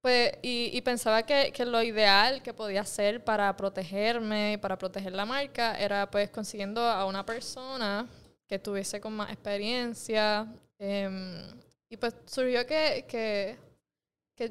Pues, 0.00 0.38
y, 0.40 0.80
pensaba 0.82 1.24
que, 1.24 1.52
lo 1.66 1.82
ideal 1.82 2.40
que 2.40 2.54
podía 2.54 2.82
hacer 2.82 3.24
para 3.24 3.56
protegerme, 3.56 4.56
para 4.62 4.78
proteger 4.78 5.12
la 5.12 5.26
marca, 5.26 5.76
era 5.80 6.08
pues 6.08 6.30
consiguiendo 6.30 6.80
a 6.80 7.04
una 7.06 7.26
persona 7.26 8.08
que 8.48 8.58
tuviese 8.58 9.00
con 9.00 9.14
más 9.14 9.30
experiencia. 9.30 10.46
Em, 10.78 11.42
y 11.88 11.96
pues 11.96 12.14
surgió 12.26 12.66
que, 12.66 13.04
que, 13.08 13.58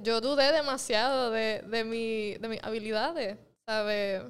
yo 0.02 0.20
dudé 0.20 0.52
demasiado 0.52 1.30
de, 1.32 1.62
de, 1.62 1.84
mi, 1.84 2.36
de 2.36 2.48
mis 2.48 2.64
habilidades, 2.64 3.38
¿sabes? 3.68 4.24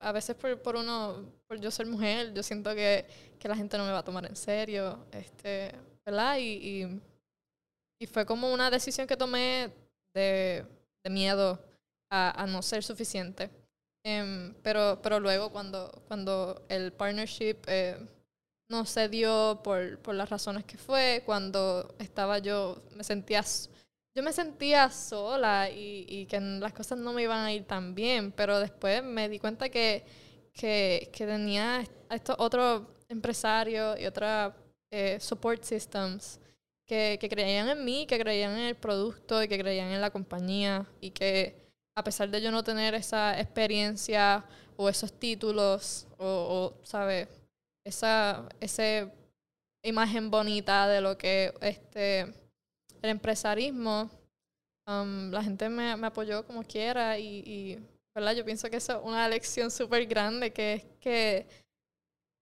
A 0.00 0.12
veces 0.12 0.36
por, 0.36 0.60
por 0.60 0.76
uno, 0.76 1.32
por 1.46 1.58
yo 1.58 1.70
ser 1.70 1.86
mujer, 1.86 2.34
yo 2.34 2.42
siento 2.42 2.74
que, 2.74 3.06
que 3.38 3.48
la 3.48 3.56
gente 3.56 3.78
no 3.78 3.86
me 3.86 3.92
va 3.92 3.98
a 3.98 4.04
tomar 4.04 4.26
en 4.26 4.36
serio, 4.36 5.06
este, 5.12 5.72
¿verdad? 6.04 6.36
Y, 6.38 6.82
y, 6.82 7.00
y 8.00 8.06
fue 8.06 8.26
como 8.26 8.52
una 8.52 8.70
decisión 8.70 9.06
que 9.06 9.16
tomé 9.16 9.72
de, 10.14 10.66
miedo 11.08 11.58
a, 12.10 12.46
no 12.46 12.62
ser 12.62 12.82
suficiente. 12.82 13.50
Em, 14.04 14.54
pero, 14.62 15.00
pero 15.02 15.18
luego 15.18 15.50
cuando, 15.50 15.90
cuando 16.06 16.64
el 16.68 16.92
partnership 16.92 17.56
eh, 17.66 17.96
no 18.68 18.84
se 18.84 19.08
dio 19.08 19.60
por, 19.62 19.98
por 19.98 20.14
las 20.14 20.30
razones 20.30 20.64
que 20.64 20.78
fue, 20.78 21.22
cuando 21.26 21.94
estaba 21.98 22.38
yo, 22.38 22.82
me 22.96 23.04
sentía, 23.04 23.44
yo 24.14 24.22
me 24.22 24.32
sentía 24.32 24.90
sola 24.90 25.70
y, 25.70 26.06
y 26.08 26.26
que 26.26 26.40
las 26.40 26.72
cosas 26.72 26.98
no 26.98 27.12
me 27.12 27.22
iban 27.22 27.44
a 27.44 27.52
ir 27.52 27.64
tan 27.64 27.94
bien, 27.94 28.32
pero 28.32 28.60
después 28.60 29.02
me 29.02 29.28
di 29.28 29.38
cuenta 29.38 29.68
que, 29.68 30.04
que, 30.52 31.10
que 31.12 31.26
tenía 31.26 31.84
estos 32.10 32.36
otros 32.38 32.82
empresarios 33.08 34.00
y 34.00 34.06
otros 34.06 34.54
eh, 34.90 35.18
support 35.20 35.62
systems 35.64 36.40
que, 36.86 37.18
que 37.20 37.28
creían 37.28 37.68
en 37.68 37.84
mí, 37.84 38.06
que 38.06 38.18
creían 38.18 38.52
en 38.52 38.66
el 38.66 38.76
producto 38.76 39.42
y 39.42 39.48
que 39.48 39.58
creían 39.58 39.90
en 39.90 40.00
la 40.00 40.10
compañía 40.10 40.86
y 41.00 41.10
que 41.10 41.64
a 41.96 42.02
pesar 42.04 42.28
de 42.30 42.40
yo 42.40 42.50
no 42.50 42.62
tener 42.62 42.94
esa 42.94 43.38
experiencia 43.40 44.44
o 44.76 44.88
esos 44.88 45.12
títulos 45.12 46.06
o, 46.18 46.74
o 46.78 46.84
¿sabes? 46.84 47.28
Esa, 47.84 48.48
esa 48.60 49.12
imagen 49.82 50.30
bonita 50.30 50.88
de 50.88 51.00
lo 51.00 51.18
que 51.18 51.52
este 51.60 52.32
el 53.04 53.10
empresarismo, 53.10 54.10
um, 54.88 55.30
la 55.30 55.42
gente 55.42 55.68
me, 55.68 55.94
me, 55.94 56.06
apoyó 56.06 56.46
como 56.46 56.62
quiera 56.62 57.18
y, 57.18 57.42
y, 57.44 57.78
¿verdad? 58.14 58.34
Yo 58.34 58.46
pienso 58.46 58.70
que 58.70 58.78
eso 58.78 58.98
es 58.98 59.04
una 59.04 59.28
lección 59.28 59.70
súper 59.70 60.06
grande, 60.06 60.54
que 60.54 60.72
es 60.72 60.84
que, 61.00 61.46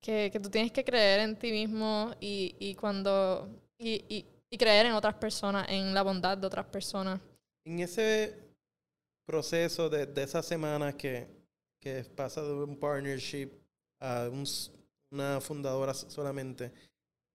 que, 0.00 0.30
que, 0.32 0.38
tú 0.38 0.48
tienes 0.48 0.70
que 0.70 0.84
creer 0.84 1.18
en 1.20 1.36
ti 1.36 1.50
mismo 1.50 2.14
y, 2.20 2.54
y 2.60 2.76
cuando 2.76 3.48
y, 3.76 4.04
y, 4.08 4.26
y 4.48 4.56
creer 4.56 4.86
en 4.86 4.92
otras 4.92 5.14
personas, 5.14 5.66
en 5.68 5.92
la 5.92 6.02
bondad 6.02 6.38
de 6.38 6.46
otras 6.46 6.66
personas. 6.66 7.20
En 7.66 7.80
ese 7.80 8.38
proceso 9.26 9.88
de, 9.88 10.06
de 10.06 10.22
esas 10.22 10.46
semanas 10.46 10.94
que, 10.94 11.26
que 11.80 12.04
pasa 12.04 12.40
de 12.42 12.52
un 12.52 12.78
partnership 12.78 13.50
a 14.00 14.28
una 15.12 15.40
fundadora 15.40 15.92
solamente, 15.94 16.72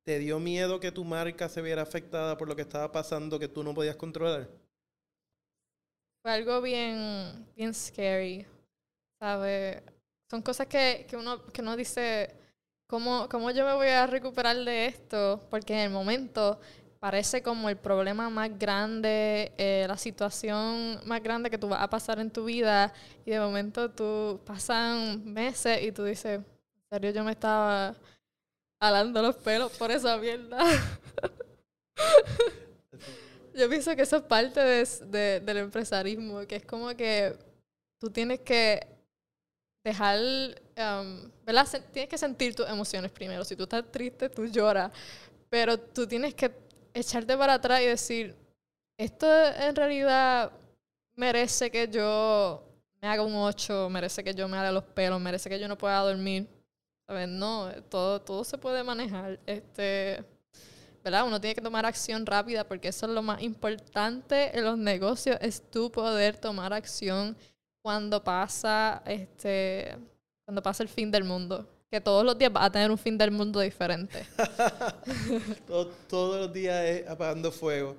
¿te 0.04 0.20
dio 0.20 0.40
miedo 0.40 0.80
que 0.80 0.92
tu 0.92 1.06
marca 1.06 1.48
se 1.48 1.62
viera 1.62 1.84
afectada 1.84 2.38
por 2.38 2.48
lo 2.48 2.56
que 2.56 2.64
estaba 2.64 2.92
pasando 2.92 3.40
que 3.40 3.48
tú 3.48 3.64
no 3.64 3.74
podías 3.74 3.96
controlar? 3.96 4.50
Fue 6.22 6.32
algo 6.32 6.62
bien, 6.62 7.46
bien 7.56 7.74
scary, 7.74 8.46
¿sabes? 9.20 9.82
Son 10.30 10.42
cosas 10.42 10.68
que, 10.68 11.06
que, 11.08 11.16
uno, 11.16 11.46
que 11.46 11.62
uno 11.62 11.78
dice, 11.78 12.36
¿cómo, 12.88 13.30
¿cómo 13.30 13.52
yo 13.52 13.66
me 13.66 13.76
voy 13.76 13.88
a 13.88 14.08
recuperar 14.08 14.58
de 14.58 14.88
esto? 14.88 15.46
Porque 15.50 15.74
en 15.74 15.80
el 15.80 15.90
momento 15.92 16.60
parece 17.00 17.44
como 17.44 17.70
el 17.70 17.78
problema 17.78 18.30
más 18.30 18.58
grande, 18.58 19.54
eh, 19.58 19.86
la 19.88 19.98
situación 19.98 21.00
más 21.06 21.22
grande 21.22 21.50
que 21.52 21.60
tú 21.60 21.70
vas 21.70 21.82
a 21.82 21.90
pasar 21.90 22.20
en 22.20 22.32
tu 22.32 22.46
vida 22.46 22.92
y 23.24 23.32
de 23.32 23.40
momento 23.40 23.92
tú 23.92 24.42
pasan 24.46 25.32
meses 25.32 25.84
y 25.84 25.92
tú 25.92 26.04
dices, 26.04 26.42
serio 26.90 27.12
yo 27.12 27.24
me 27.24 27.32
estaba 27.32 27.96
alando 28.80 29.22
los 29.22 29.36
pelos 29.36 29.72
por 29.78 29.92
esa 29.92 30.18
mierda. 30.18 30.60
Yo 33.54 33.68
pienso 33.68 33.96
que 33.96 34.04
eso 34.04 34.18
es 34.18 34.22
parte 34.22 34.60
de, 34.60 35.40
del 35.40 35.58
empresarismo, 35.58 36.46
que 36.46 36.58
es 36.58 36.66
como 36.66 36.96
que 36.96 37.36
tú 38.00 38.12
tienes 38.12 38.42
que 38.42 38.86
dejar, 39.84 40.20
um, 40.20 41.32
¿verdad? 41.44 41.68
Tienes 41.92 42.08
que 42.08 42.20
sentir 42.20 42.54
tus 42.54 42.70
emociones 42.70 43.12
primero. 43.12 43.44
Si 43.44 43.56
tú 43.56 43.64
estás 43.64 43.92
triste, 43.92 44.30
tú 44.30 44.46
lloras, 44.46 44.92
pero 45.50 45.80
tú 45.80 46.06
tienes 46.06 46.36
que 46.36 46.52
echarte 46.94 47.36
para 47.36 47.56
atrás 47.56 47.82
y 47.82 47.86
decir, 47.86 48.36
esto 48.96 49.26
en 49.26 49.76
realidad 49.76 50.52
merece 51.16 51.72
que 51.72 51.88
yo 51.88 52.64
me 53.02 53.08
haga 53.08 53.24
un 53.24 53.34
8, 53.34 53.90
merece 53.90 54.24
que 54.24 54.36
yo 54.36 54.48
me 54.48 54.58
haga 54.58 54.72
los 54.72 54.84
pelos, 54.84 55.20
merece 55.20 55.50
que 55.50 55.60
yo 55.60 55.68
no 55.68 55.80
pueda 55.80 56.00
dormir. 56.02 56.48
¿Sabes? 57.08 57.30
No, 57.30 57.72
todo, 57.90 58.22
todo 58.22 58.44
se 58.44 58.58
puede 58.58 58.84
manejar. 58.84 59.40
Este, 59.46 60.24
¿verdad? 61.04 61.26
Uno 61.26 61.40
tiene 61.40 61.56
que 61.56 61.62
tomar 61.62 61.86
acción 61.86 62.26
rápida 62.26 62.68
porque 62.68 62.90
eso 62.90 63.06
es 63.06 63.14
lo 63.14 63.22
más 63.22 63.42
importante 63.42 64.58
en 64.58 64.66
los 64.66 64.78
negocios, 64.78 65.38
es 65.40 65.62
tú 65.72 65.90
poder 65.90 66.36
tomar 66.38 66.74
acción 66.74 67.38
cuando 67.82 68.22
pasa, 68.22 69.02
este, 69.06 69.96
cuando 70.44 70.62
pasa 70.62 70.84
el 70.84 70.90
fin 70.90 71.10
del 71.10 71.24
mundo. 71.24 71.66
Que 71.90 72.02
todos 72.02 72.26
los 72.26 72.38
días 72.38 72.52
vas 72.52 72.66
a 72.66 72.72
tener 72.72 72.92
un 72.92 72.98
fin 72.98 73.18
del 73.18 73.32
mundo 73.32 73.62
diferente. 73.62 74.26
todos 75.66 76.42
los 76.42 76.52
días 76.52 76.84
es 76.84 77.08
apagando 77.08 77.50
fuego. 77.50 77.96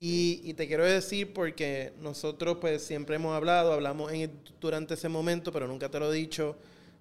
Y, 0.00 0.40
y, 0.42 0.54
te 0.54 0.66
quiero 0.66 0.84
decir 0.84 1.32
porque 1.32 1.92
nosotros 2.00 2.56
pues 2.60 2.82
siempre 2.82 3.14
hemos 3.14 3.36
hablado, 3.36 3.72
hablamos 3.72 4.10
en, 4.10 4.32
durante 4.58 4.94
ese 4.94 5.08
momento, 5.08 5.52
pero 5.52 5.68
nunca 5.68 5.88
te 5.88 6.00
lo 6.00 6.12
he 6.12 6.16
dicho, 6.16 6.56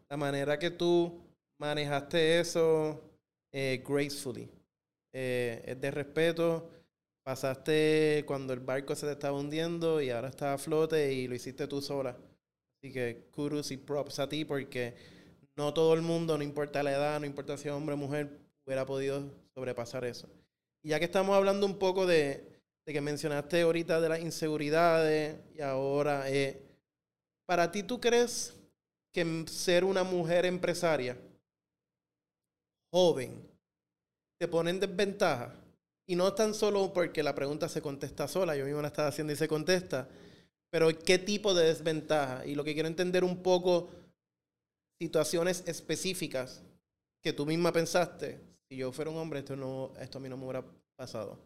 la 0.10 0.18
manera 0.18 0.60
que 0.60 0.70
tú 0.70 1.18
manejaste 1.60 2.40
eso 2.40 3.00
eh, 3.52 3.84
gracefully. 3.88 4.50
Eh, 5.14 5.62
es 5.66 5.80
de 5.80 5.92
respeto. 5.92 6.72
Pasaste 7.24 8.24
cuando 8.26 8.54
el 8.54 8.60
barco 8.60 8.96
se 8.96 9.06
te 9.06 9.12
estaba 9.12 9.38
hundiendo 9.38 10.02
y 10.02 10.10
ahora 10.10 10.30
está 10.30 10.54
a 10.54 10.58
flote 10.58 11.14
y 11.14 11.28
lo 11.28 11.36
hiciste 11.36 11.68
tú 11.68 11.82
sola. 11.82 12.18
Así 12.78 12.92
que 12.92 13.28
kudos 13.32 13.70
y 13.72 13.78
props 13.78 14.20
a 14.20 14.30
ti 14.30 14.46
porque 14.46 14.96
no 15.56 15.74
todo 15.74 15.94
el 15.94 16.02
mundo, 16.02 16.38
no 16.38 16.44
importa 16.44 16.82
la 16.82 16.92
edad, 16.92 17.20
no 17.20 17.26
importa 17.26 17.58
si 17.58 17.68
es 17.68 17.74
hombre 17.74 17.94
o 17.94 17.98
mujer, 17.98 18.40
hubiera 18.66 18.86
podido 18.86 19.30
sobrepasar 19.54 20.06
eso. 20.06 20.28
Y 20.82 20.90
ya 20.90 21.00
que 21.00 21.06
estamos 21.06 21.36
hablando 21.36 21.66
un 21.66 21.78
poco 21.78 22.08
de, 22.08 22.48
que 22.86 23.02
mencionaste 23.02 23.62
ahorita 23.62 24.00
de 24.00 24.10
las 24.10 24.22
inseguridades 24.22 25.38
y 25.54 25.62
ahora, 25.62 26.32
eh, 26.32 26.60
¿para 27.46 27.72
ti 27.72 27.84
tú 27.84 28.00
crees 28.00 28.56
que 29.12 29.46
ser 29.48 29.84
una 29.84 30.04
mujer 30.04 30.46
empresaria 30.46 31.18
joven 32.92 33.48
te 34.40 34.48
pone 34.48 34.70
en 34.72 34.80
desventaja? 34.80 35.54
Y 36.08 36.16
no 36.16 36.34
tan 36.34 36.54
solo 36.56 36.92
porque 36.92 37.22
la 37.22 37.36
pregunta 37.36 37.70
se 37.70 37.82
contesta 37.82 38.28
sola, 38.28 38.56
yo 38.56 38.66
mismo 38.66 38.82
la 38.82 38.88
estaba 38.88 39.10
haciendo 39.10 39.32
y 39.32 39.36
se 39.36 39.48
contesta, 39.48 40.08
pero 40.72 40.90
qué 40.98 41.20
tipo 41.20 41.54
de 41.54 41.66
desventaja. 41.66 42.46
Y 42.46 42.56
lo 42.56 42.64
que 42.64 42.74
quiero 42.74 42.88
entender 42.88 43.24
un 43.24 43.44
poco, 43.44 43.90
situaciones 45.00 45.64
específicas 45.68 46.64
que 47.22 47.34
tú 47.34 47.46
misma 47.46 47.72
pensaste, 47.72 48.40
si 48.68 48.78
yo 48.78 48.92
fuera 48.92 49.12
un 49.12 49.18
hombre, 49.18 49.40
esto, 49.40 49.56
no, 49.56 49.94
esto 50.00 50.18
a 50.18 50.22
mí 50.22 50.30
no 50.30 50.38
me 50.38 50.46
hubiera 50.46 50.64
pasado. 50.96 51.38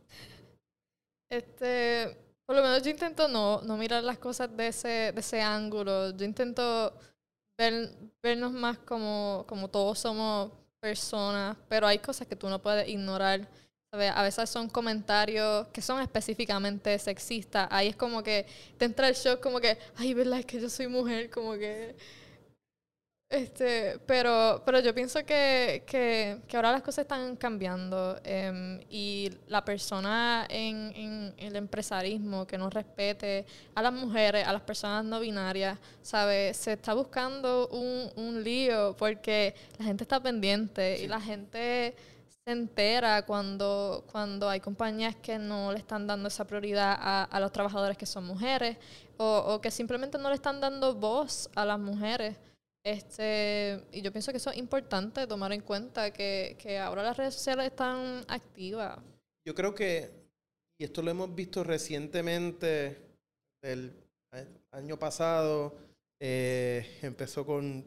Este, 1.29 2.15
por 2.45 2.55
lo 2.55 2.61
menos 2.61 2.83
yo 2.83 2.89
intento 2.89 3.27
no, 3.27 3.61
no 3.63 3.77
mirar 3.77 4.03
las 4.03 4.17
cosas 4.17 4.55
de 4.55 4.67
ese, 4.67 5.11
de 5.13 5.19
ese 5.19 5.41
ángulo. 5.41 6.15
Yo 6.15 6.25
intento 6.25 6.93
ver, 7.57 7.89
vernos 8.21 8.51
más 8.51 8.77
como, 8.79 9.45
como 9.47 9.69
todos 9.69 9.99
somos 9.99 10.51
personas, 10.83 11.55
pero 11.69 11.87
hay 11.87 11.97
cosas 11.97 12.27
que 12.27 12.35
tú 12.35 12.49
no 12.49 12.61
puedes 12.61 12.89
ignorar. 12.89 13.47
A 13.91 14.23
veces 14.23 14.49
son 14.49 14.67
comentarios 14.67 15.67
que 15.67 15.81
son 15.81 16.01
específicamente 16.01 16.99
sexistas. 16.99 17.69
Ahí 17.71 17.87
es 17.87 17.95
como 17.95 18.21
que 18.21 18.45
te 18.77 18.83
entra 18.83 19.07
el 19.07 19.15
shock 19.15 19.39
como 19.39 19.61
que, 19.61 19.77
ay, 19.95 20.13
¿verdad? 20.13 20.39
Es 20.39 20.45
que 20.45 20.59
yo 20.59 20.69
soy 20.69 20.87
mujer, 20.87 21.29
como 21.29 21.53
que 21.53 21.95
este, 23.33 23.97
pero, 24.05 24.61
pero 24.63 24.79
yo 24.79 24.93
pienso 24.93 25.25
que, 25.25 25.83
que, 25.87 26.39
que 26.47 26.55
ahora 26.55 26.71
las 26.71 26.83
cosas 26.83 26.99
están 26.99 27.35
cambiando 27.35 28.19
em, 28.23 28.79
y 28.91 29.31
la 29.47 29.65
persona 29.65 30.45
en, 30.49 30.93
en, 30.95 31.33
el 31.37 31.55
empresarismo 31.55 32.45
que 32.45 32.59
no 32.59 32.69
respete 32.69 33.47
a 33.73 33.81
las 33.81 33.91
mujeres, 33.91 34.47
a 34.47 34.53
las 34.53 34.61
personas 34.61 35.03
no 35.03 35.19
binarias, 35.19 35.79
¿sabe? 36.03 36.53
Se 36.53 36.73
está 36.73 36.93
buscando 36.93 37.69
un, 37.69 38.11
un 38.15 38.43
lío 38.43 38.95
porque 38.97 39.55
la 39.79 39.85
gente 39.85 40.03
está 40.03 40.21
pendiente 40.21 41.01
y 41.01 41.07
la 41.07 41.19
gente 41.19 41.95
se 42.45 42.51
entera 42.51 43.25
cuando, 43.25 44.03
cuando 44.11 44.47
hay 44.47 44.59
compañías 44.59 45.15
que 45.15 45.39
no 45.39 45.71
le 45.71 45.79
están 45.79 46.05
dando 46.05 46.27
esa 46.27 46.45
prioridad 46.45 46.95
a, 46.99 47.23
a 47.23 47.39
los 47.39 47.51
trabajadores 47.51 47.97
que 47.97 48.05
son 48.05 48.25
mujeres 48.25 48.77
o, 49.17 49.37
o 49.47 49.59
que 49.59 49.71
simplemente 49.71 50.19
no 50.19 50.29
le 50.29 50.35
están 50.35 50.61
dando 50.61 50.93
voz 50.93 51.49
a 51.55 51.65
las 51.65 51.79
mujeres. 51.79 52.37
Este, 52.83 53.81
y 53.93 54.01
yo 54.01 54.11
pienso 54.11 54.31
que 54.31 54.37
eso 54.37 54.51
es 54.51 54.57
importante 54.57 55.25
tomar 55.25 55.53
en 55.53 55.61
cuenta 55.61 56.11
que, 56.11 56.57
que 56.59 56.77
ahora 56.77 57.01
las 57.01 57.15
redes 57.15 57.33
sociales 57.33 57.67
están 57.67 58.25
activas. 58.27 58.99
Yo 59.45 59.55
creo 59.55 59.73
que, 59.73 60.11
y 60.77 60.83
esto 60.83 61.01
lo 61.01 61.11
hemos 61.11 61.33
visto 61.33 61.63
recientemente, 61.63 62.97
el 63.61 63.93
año 64.71 64.99
pasado, 64.99 65.77
eh, 66.19 66.99
empezó 67.01 67.45
con 67.45 67.85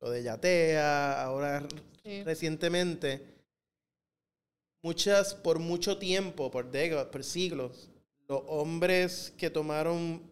lo 0.00 0.10
de 0.10 0.22
Yatea, 0.22 1.22
ahora 1.22 1.66
recientemente, 2.24 3.22
muchas, 4.82 5.34
por 5.34 5.58
mucho 5.58 5.98
tiempo, 5.98 6.50
por 6.50 6.70
décadas, 6.70 7.06
por 7.06 7.22
siglos, 7.22 7.90
los 8.28 8.42
hombres 8.46 9.34
que 9.36 9.50
tomaron 9.50 10.31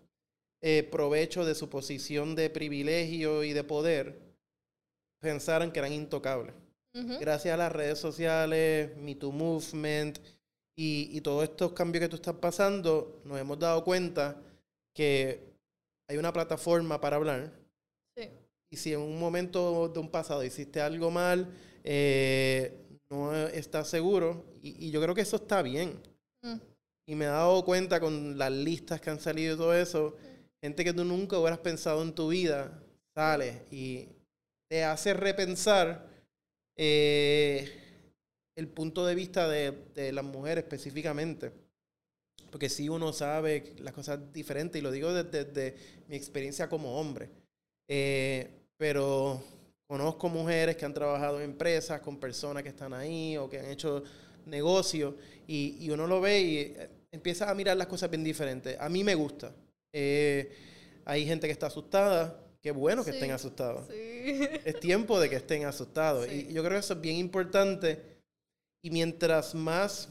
eh, 0.61 0.83
provecho 0.91 1.45
de 1.45 1.55
su 1.55 1.69
posición 1.69 2.35
de 2.35 2.51
privilegio 2.51 3.45
y 3.45 3.53
de 3.53 3.65
poder, 3.65 4.21
pensaron 5.21 5.71
que 5.71 5.79
eran 5.79 5.93
intocables. 5.93 6.55
Gracias 6.93 7.55
a 7.55 7.57
las 7.57 7.71
redes 7.71 8.01
sociales, 8.01 8.97
Me 8.97 9.15
Too 9.15 9.31
Movement 9.31 10.19
y, 10.75 11.09
y 11.13 11.21
todos 11.21 11.45
estos 11.45 11.73
cambios 11.73 12.03
que 12.03 12.09
tú 12.09 12.17
estás 12.17 12.35
pasando, 12.35 13.21
nos 13.25 13.39
hemos 13.39 13.61
dado 13.61 13.85
cuenta 13.85 14.43
que 14.93 15.51
hay 16.09 16.17
una 16.17 16.33
plataforma 16.33 17.01
para 17.01 17.17
hablar. 17.17 17.53
Y 18.73 18.77
si 18.77 18.93
en 18.93 19.01
un 19.01 19.19
momento 19.19 19.89
de 19.89 19.99
un 19.99 20.09
pasado 20.09 20.45
hiciste 20.45 20.81
algo 20.81 21.11
mal, 21.11 21.49
eh, 21.83 22.73
no 23.09 23.35
estás 23.49 23.89
seguro. 23.89 24.45
Y, 24.63 24.91
yo 24.91 25.03
creo 25.03 25.15
que 25.15 25.23
eso 25.23 25.37
está 25.37 25.63
bien. 25.63 26.01
Mm. 26.43 26.57
Y 27.07 27.15
me 27.17 27.25
he 27.25 27.29
dado 27.29 27.65
cuenta 27.65 27.99
con 27.99 28.39
las 28.39 28.53
listas 28.53 29.01
que 29.01 29.11
han 29.11 29.19
salido 29.19 29.55
y 29.55 29.59
todo 29.59 29.75
eso, 29.75 30.17
gente 30.63 30.85
que 30.85 30.93
tú 30.93 31.05
nunca 31.05 31.39
hubieras 31.39 31.61
pensado 31.61 32.03
en 32.03 32.15
tu 32.15 32.29
vida, 32.29 32.83
sale 33.15 33.63
y 33.71 34.09
te 34.69 34.85
hace 34.85 35.15
repensar 35.15 36.07
eh, 36.77 37.69
el 38.57 38.69
punto 38.69 39.05
de 39.07 39.15
vista 39.15 39.49
de, 39.49 39.73
de 39.95 40.13
las 40.13 40.25
mujeres 40.25 40.65
específicamente. 40.65 41.53
Porque 42.51 42.69
si 42.69 42.89
uno 42.89 43.13
sabe 43.13 43.75
las 43.79 43.95
cosas 43.95 44.33
diferentes, 44.33 44.81
y 44.81 44.83
lo 44.83 44.91
digo 44.91 45.13
desde, 45.13 45.77
mi 46.09 46.17
experiencia 46.17 46.69
como 46.69 46.99
hombre. 46.99 47.31
Eh, 47.89 48.49
pero 48.77 49.43
conozco 49.87 50.29
mujeres 50.29 50.77
que 50.77 50.85
han 50.85 50.95
trabajado 50.95 51.39
en 51.39 51.51
empresas 51.51 52.01
con 52.01 52.19
personas 52.19 52.63
que 52.63 52.69
están 52.71 52.93
ahí 52.93 53.37
o 53.37 53.49
que 53.49 53.59
han 53.59 53.67
hecho 53.67 54.03
negocios 54.47 55.15
y, 55.47 55.77
y 55.81 55.91
uno 55.91 56.07
lo 56.07 56.21
ve 56.21 56.41
y 56.41 56.57
eh, 56.59 56.89
empieza 57.13 57.51
a 57.51 57.55
mirar 57.55 57.77
las 57.77 57.87
cosas 57.87 58.11
bien 58.11 58.25
diferentes. 58.25 58.77
A 58.81 58.89
mí 58.89 59.05
me 59.05 59.15
gusta. 59.15 59.53
Eh, 59.93 60.53
hay 61.05 61.27
gente 61.27 61.47
que 61.47 61.53
está 61.53 61.67
asustada. 61.67 62.39
Qué 62.63 62.73
bueno 62.73 63.05
que 63.05 63.11
estén 63.11 63.31
asustados. 63.31 63.89
Es 63.91 64.79
tiempo 64.81 65.19
de 65.19 65.31
que 65.31 65.37
estén 65.37 65.65
asustados. 65.65 66.31
Y 66.31 66.53
yo 66.53 66.63
creo 66.63 66.73
que 66.73 66.85
eso 66.85 66.95
es 66.95 67.01
bien 67.01 67.17
importante. 67.17 68.03
Y 68.83 68.91
mientras 68.91 69.55
más, 69.55 70.09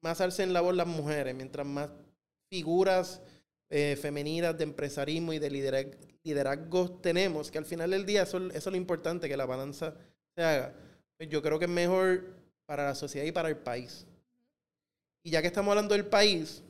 más 0.00 0.20
alcen 0.20 0.52
la 0.52 0.60
voz 0.60 0.76
las 0.76 0.86
mujeres, 0.86 1.34
mientras 1.34 1.66
más 1.66 1.90
figuras 2.48 3.20
eh, 3.68 3.96
femeninas 4.00 4.56
de 4.56 4.64
empresarismo 4.64 5.32
y 5.32 5.38
de 5.38 5.50
liderazgo, 6.22 6.90
tenemos, 7.00 7.50
que 7.50 7.58
al 7.58 7.64
final 7.64 7.90
del 7.90 8.04
día 8.06 8.22
eso, 8.22 8.38
eso, 8.48 8.54
es 8.54 8.66
lo 8.66 8.76
importante, 8.76 9.28
que 9.28 9.36
la 9.36 9.46
balanza 9.46 9.94
se 10.34 10.42
haga. 10.42 10.74
Pues 11.16 11.28
yo 11.28 11.42
creo 11.42 11.58
que 11.58 11.64
es 11.64 11.70
mejor 11.70 12.34
para 12.66 12.86
la 12.86 12.94
sociedad 12.94 13.26
y 13.26 13.32
para 13.32 13.48
el 13.48 13.56
país. 13.56 14.06
Y 15.24 15.30
ya 15.30 15.40
que 15.40 15.46
estamos 15.46 15.70
hablando 15.70 15.94
del 15.94 16.06
país, 16.06 16.62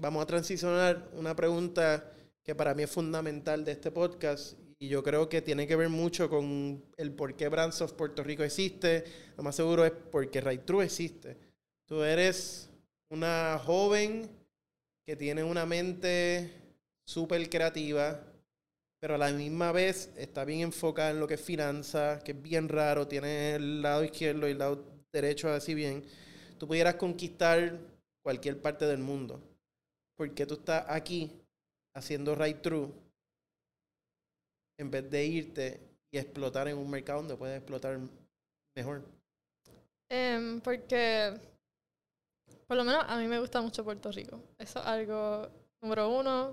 vamos 0.00 0.22
a 0.22 0.26
transicionar 0.26 1.10
una 1.12 1.36
pregunta 1.36 2.10
que 2.42 2.54
para 2.54 2.74
mí 2.74 2.82
es 2.82 2.90
fundamental 2.90 3.64
de 3.64 3.72
este 3.72 3.90
podcast 3.90 4.58
y 4.78 4.88
yo 4.88 5.02
creo 5.02 5.28
que 5.28 5.42
tiene 5.42 5.66
que 5.66 5.76
ver 5.76 5.90
mucho 5.90 6.30
con 6.30 6.82
el 6.96 7.12
por 7.12 7.36
qué 7.36 7.48
Brands 7.48 7.82
of 7.82 7.92
Puerto 7.92 8.24
Rico 8.24 8.42
existe. 8.42 9.04
Lo 9.36 9.42
más 9.42 9.54
seguro 9.54 9.84
es 9.84 9.92
porque 9.92 10.40
Right 10.40 10.64
True 10.64 10.86
existe. 10.86 11.36
Tú 11.86 12.02
eres 12.02 12.70
una 13.10 13.60
joven 13.62 14.30
que 15.04 15.16
tiene 15.16 15.44
una 15.44 15.66
mente 15.66 16.50
súper 17.06 17.50
creativa, 17.50 18.24
pero 19.00 19.16
a 19.16 19.18
la 19.18 19.30
misma 19.32 19.70
vez 19.70 20.10
está 20.16 20.46
bien 20.46 20.60
enfocada 20.60 21.10
en 21.10 21.20
lo 21.20 21.28
que 21.28 21.34
es 21.34 21.42
finanzas, 21.42 22.22
que 22.22 22.32
es 22.32 22.40
bien 22.40 22.70
raro, 22.70 23.06
tiene 23.06 23.56
el 23.56 23.82
lado 23.82 24.02
izquierdo 24.02 24.48
y 24.48 24.52
el 24.52 24.58
lado 24.58 24.82
derecho 25.12 25.50
así 25.50 25.74
bien. 25.74 26.04
Tú 26.56 26.66
pudieras 26.66 26.94
conquistar 26.94 27.78
cualquier 28.22 28.62
parte 28.62 28.86
del 28.86 28.98
mundo. 28.98 29.42
Por 30.20 30.34
qué 30.34 30.44
tú 30.44 30.52
estás 30.52 30.84
aquí 30.86 31.32
haciendo 31.96 32.34
right 32.34 32.60
through 32.60 32.92
en 34.78 34.90
vez 34.90 35.10
de 35.10 35.24
irte 35.24 35.80
y 36.12 36.18
explotar 36.18 36.68
en 36.68 36.76
un 36.76 36.90
mercado 36.90 37.20
donde 37.20 37.38
puedes 37.38 37.56
explotar 37.56 37.98
mejor. 38.76 39.02
Em, 40.10 40.60
porque, 40.60 41.40
por 42.66 42.76
lo 42.76 42.84
menos 42.84 43.02
a 43.08 43.16
mí 43.16 43.28
me 43.28 43.40
gusta 43.40 43.62
mucho 43.62 43.82
Puerto 43.82 44.12
Rico. 44.12 44.42
Eso 44.58 44.80
es 44.80 44.86
algo 44.86 45.48
número 45.80 46.10
uno. 46.10 46.52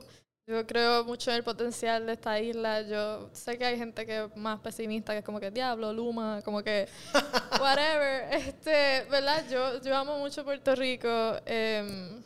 Yo 0.50 0.66
creo 0.66 1.04
mucho 1.04 1.32
en 1.32 1.36
el 1.36 1.44
potencial 1.44 2.06
de 2.06 2.14
esta 2.14 2.40
isla. 2.40 2.84
Yo 2.84 3.30
sé 3.34 3.58
que 3.58 3.66
hay 3.66 3.78
gente 3.78 4.06
que 4.06 4.24
es 4.24 4.38
más 4.38 4.62
pesimista, 4.62 5.12
que 5.12 5.20
es 5.20 5.26
como 5.26 5.42
que 5.42 5.52
diablo, 5.52 5.92
Luma, 5.92 6.42
como 6.46 6.64
que 6.64 6.88
whatever. 7.60 8.34
Este, 8.34 9.04
¿verdad? 9.12 9.46
Yo, 9.50 9.82
yo 9.82 9.94
amo 9.94 10.20
mucho 10.20 10.46
Puerto 10.46 10.74
Rico. 10.74 11.10
Em, 11.46 12.24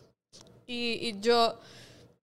y, 0.72 1.09
y 1.09 1.19
yo, 1.19 1.59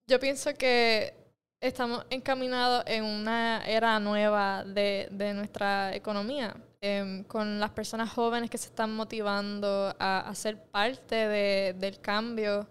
yo 0.06 0.18
pienso 0.18 0.54
que 0.54 1.14
estamos 1.60 2.06
encaminados 2.08 2.82
en 2.86 3.04
una 3.04 3.62
era 3.66 4.00
nueva 4.00 4.64
de, 4.64 5.08
de 5.10 5.34
nuestra 5.34 5.94
economía, 5.94 6.56
em, 6.80 7.24
con 7.24 7.60
las 7.60 7.70
personas 7.72 8.10
jóvenes 8.10 8.48
que 8.48 8.56
se 8.56 8.68
están 8.68 8.94
motivando 8.94 9.94
a, 9.98 10.20
a 10.20 10.34
ser 10.34 10.56
parte 10.70 11.14
de, 11.14 11.74
del 11.78 12.00
cambio. 12.00 12.66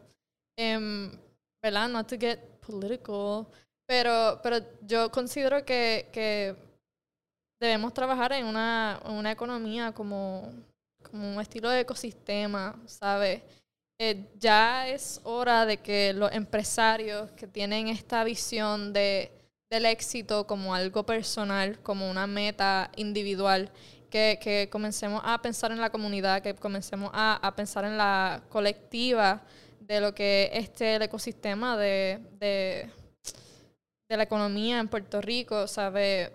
Um, 0.58 1.12
¿Verdad? 1.62 1.90
Not 1.90 2.08
to 2.08 2.18
get 2.20 2.40
political, 2.66 3.48
pero, 3.86 4.40
pero 4.42 4.58
yo 4.82 5.12
considero 5.12 5.64
que, 5.64 6.08
que 6.12 6.56
debemos 7.60 7.94
trabajar 7.94 8.32
en 8.34 8.46
una, 8.46 9.00
una 9.06 9.32
economía 9.32 9.92
como, 9.92 10.52
como 11.04 11.36
un 11.36 11.42
estilo 11.42 11.70
de 11.70 11.82
ecosistema, 11.82 12.76
¿sabes? 12.86 13.42
Eh, 14.00 14.30
ya 14.38 14.88
es 14.88 15.20
hora 15.24 15.66
de 15.66 15.78
que 15.78 16.14
los 16.14 16.32
empresarios 16.32 17.32
que 17.32 17.48
tienen 17.48 17.88
esta 17.88 18.24
visión 18.24 18.94
de, 18.94 19.32
del 19.72 19.88
éxito 19.88 20.46
como 20.46 20.76
algo 20.76 21.04
personal, 21.04 21.80
como 21.80 22.08
una 22.08 22.28
meta 22.28 22.92
individual, 22.96 23.72
que, 24.12 24.38
que 24.40 24.70
comencemos 24.72 25.22
a 25.26 25.42
pensar 25.42 25.72
en 25.72 25.82
la 25.82 25.90
comunidad, 25.90 26.44
que 26.44 26.54
comencemos 26.54 27.10
a, 27.12 27.36
a, 27.36 27.56
pensar 27.56 27.86
en 27.86 27.98
la 27.98 28.44
colectiva 28.50 29.42
de 29.80 30.00
lo 30.00 30.14
que 30.14 30.52
es 30.54 30.66
este, 30.66 30.96
el 30.96 31.02
ecosistema 31.02 31.76
de, 31.76 32.20
de, 32.34 32.92
de 34.08 34.18
la 34.18 34.24
economía 34.24 34.80
en 34.80 34.90
Puerto 34.90 35.22
Rico, 35.22 35.68
¿sabe? 35.68 36.32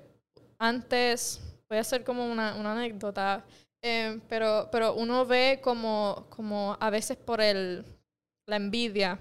Antes, 0.58 1.40
voy 1.68 1.78
a 1.78 1.82
hacer 1.82 2.02
como 2.02 2.26
una, 2.26 2.56
una 2.56 2.72
anécdota, 2.72 3.44
eh, 3.83 4.20
pero, 4.28 4.68
pero 4.70 4.95
uno 4.95 5.26
ve 5.26 5.61
como, 5.62 6.26
como 6.30 6.76
a 6.80 6.91
veces 6.91 7.16
por 7.16 7.41
el, 7.41 7.85
la 8.47 8.57
envidia, 8.57 9.18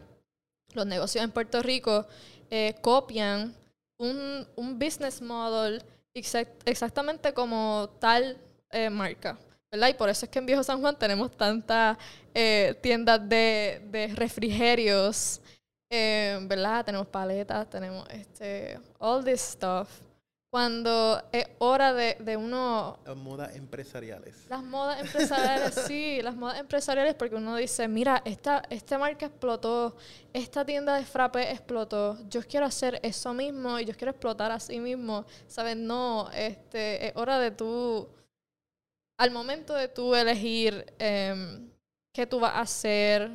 los 0.74 0.86
negocios 0.86 1.24
en 1.24 1.32
Puerto 1.32 1.62
Rico 1.62 2.06
eh, 2.50 2.76
copian 2.82 3.56
un, 3.98 4.48
un, 4.56 4.80
business 4.80 5.22
model 5.22 5.84
exact, 6.14 6.52
exactamente 6.66 7.34
como 7.34 7.90
tal 8.00 8.38
eh, 8.72 8.90
marca. 8.90 9.38
¿verdad? 9.72 9.90
Y 9.90 9.94
por 9.94 10.10
eso 10.10 10.26
es 10.26 10.32
que 10.32 10.40
en 10.40 10.46
Viejo 10.46 10.64
San 10.64 10.82
Juan 10.82 10.98
tenemos 10.98 11.32
tantas 11.36 11.98
eh, 12.34 12.78
tiendas 12.82 13.28
de, 13.28 13.82
de 13.90 14.08
refrigerios, 14.16 15.42
eh, 15.90 16.40
¿verdad? 16.44 16.86
Tenemos 16.86 17.08
paletas, 17.08 17.70
tenemos 17.70 18.08
este, 18.10 18.80
all 19.00 19.24
this 19.24 19.42
stuff 19.42 19.90
cuando 20.52 21.24
es 21.32 21.48
hora 21.60 21.94
de, 21.94 22.18
de, 22.20 22.36
uno... 22.36 23.00
Las 23.06 23.16
modas 23.16 23.56
empresariales. 23.56 24.36
Las 24.50 24.62
modas 24.62 25.00
empresariales, 25.00 25.74
sí, 25.88 26.22
las 26.22 26.36
modas 26.36 26.60
empresariales 26.60 27.16
porque 27.16 27.36
uno 27.36 27.56
dice, 27.56 27.88
mira, 27.88 28.22
esta, 28.26 28.62
esta 28.70 28.98
marca 28.98 29.28
explotó, 29.28 29.96
esta 30.34 30.66
tienda 30.66 30.98
de 30.98 31.06
frappe 31.06 31.50
explotó, 31.52 32.18
yo 32.28 32.42
quiero 32.44 32.66
hacer 32.66 33.00
eso 33.02 33.34
mismo 33.34 33.80
y 33.80 33.86
yo 33.86 33.96
quiero 33.96 34.12
explotar 34.12 34.52
así 34.52 34.78
mismo, 34.82 35.26
¿sabes? 35.48 35.78
No, 35.78 36.30
este, 36.34 37.08
es 37.08 37.14
hora 37.16 37.40
de 37.40 37.52
tú, 37.52 38.10
al 39.18 39.32
momento 39.32 39.74
de 39.74 39.88
tú 39.88 40.14
elegir 40.14 40.86
eh, 41.00 41.62
qué 42.14 42.28
tú 42.28 42.42
vas 42.42 42.56
a 42.56 42.60
hacer 42.60 43.32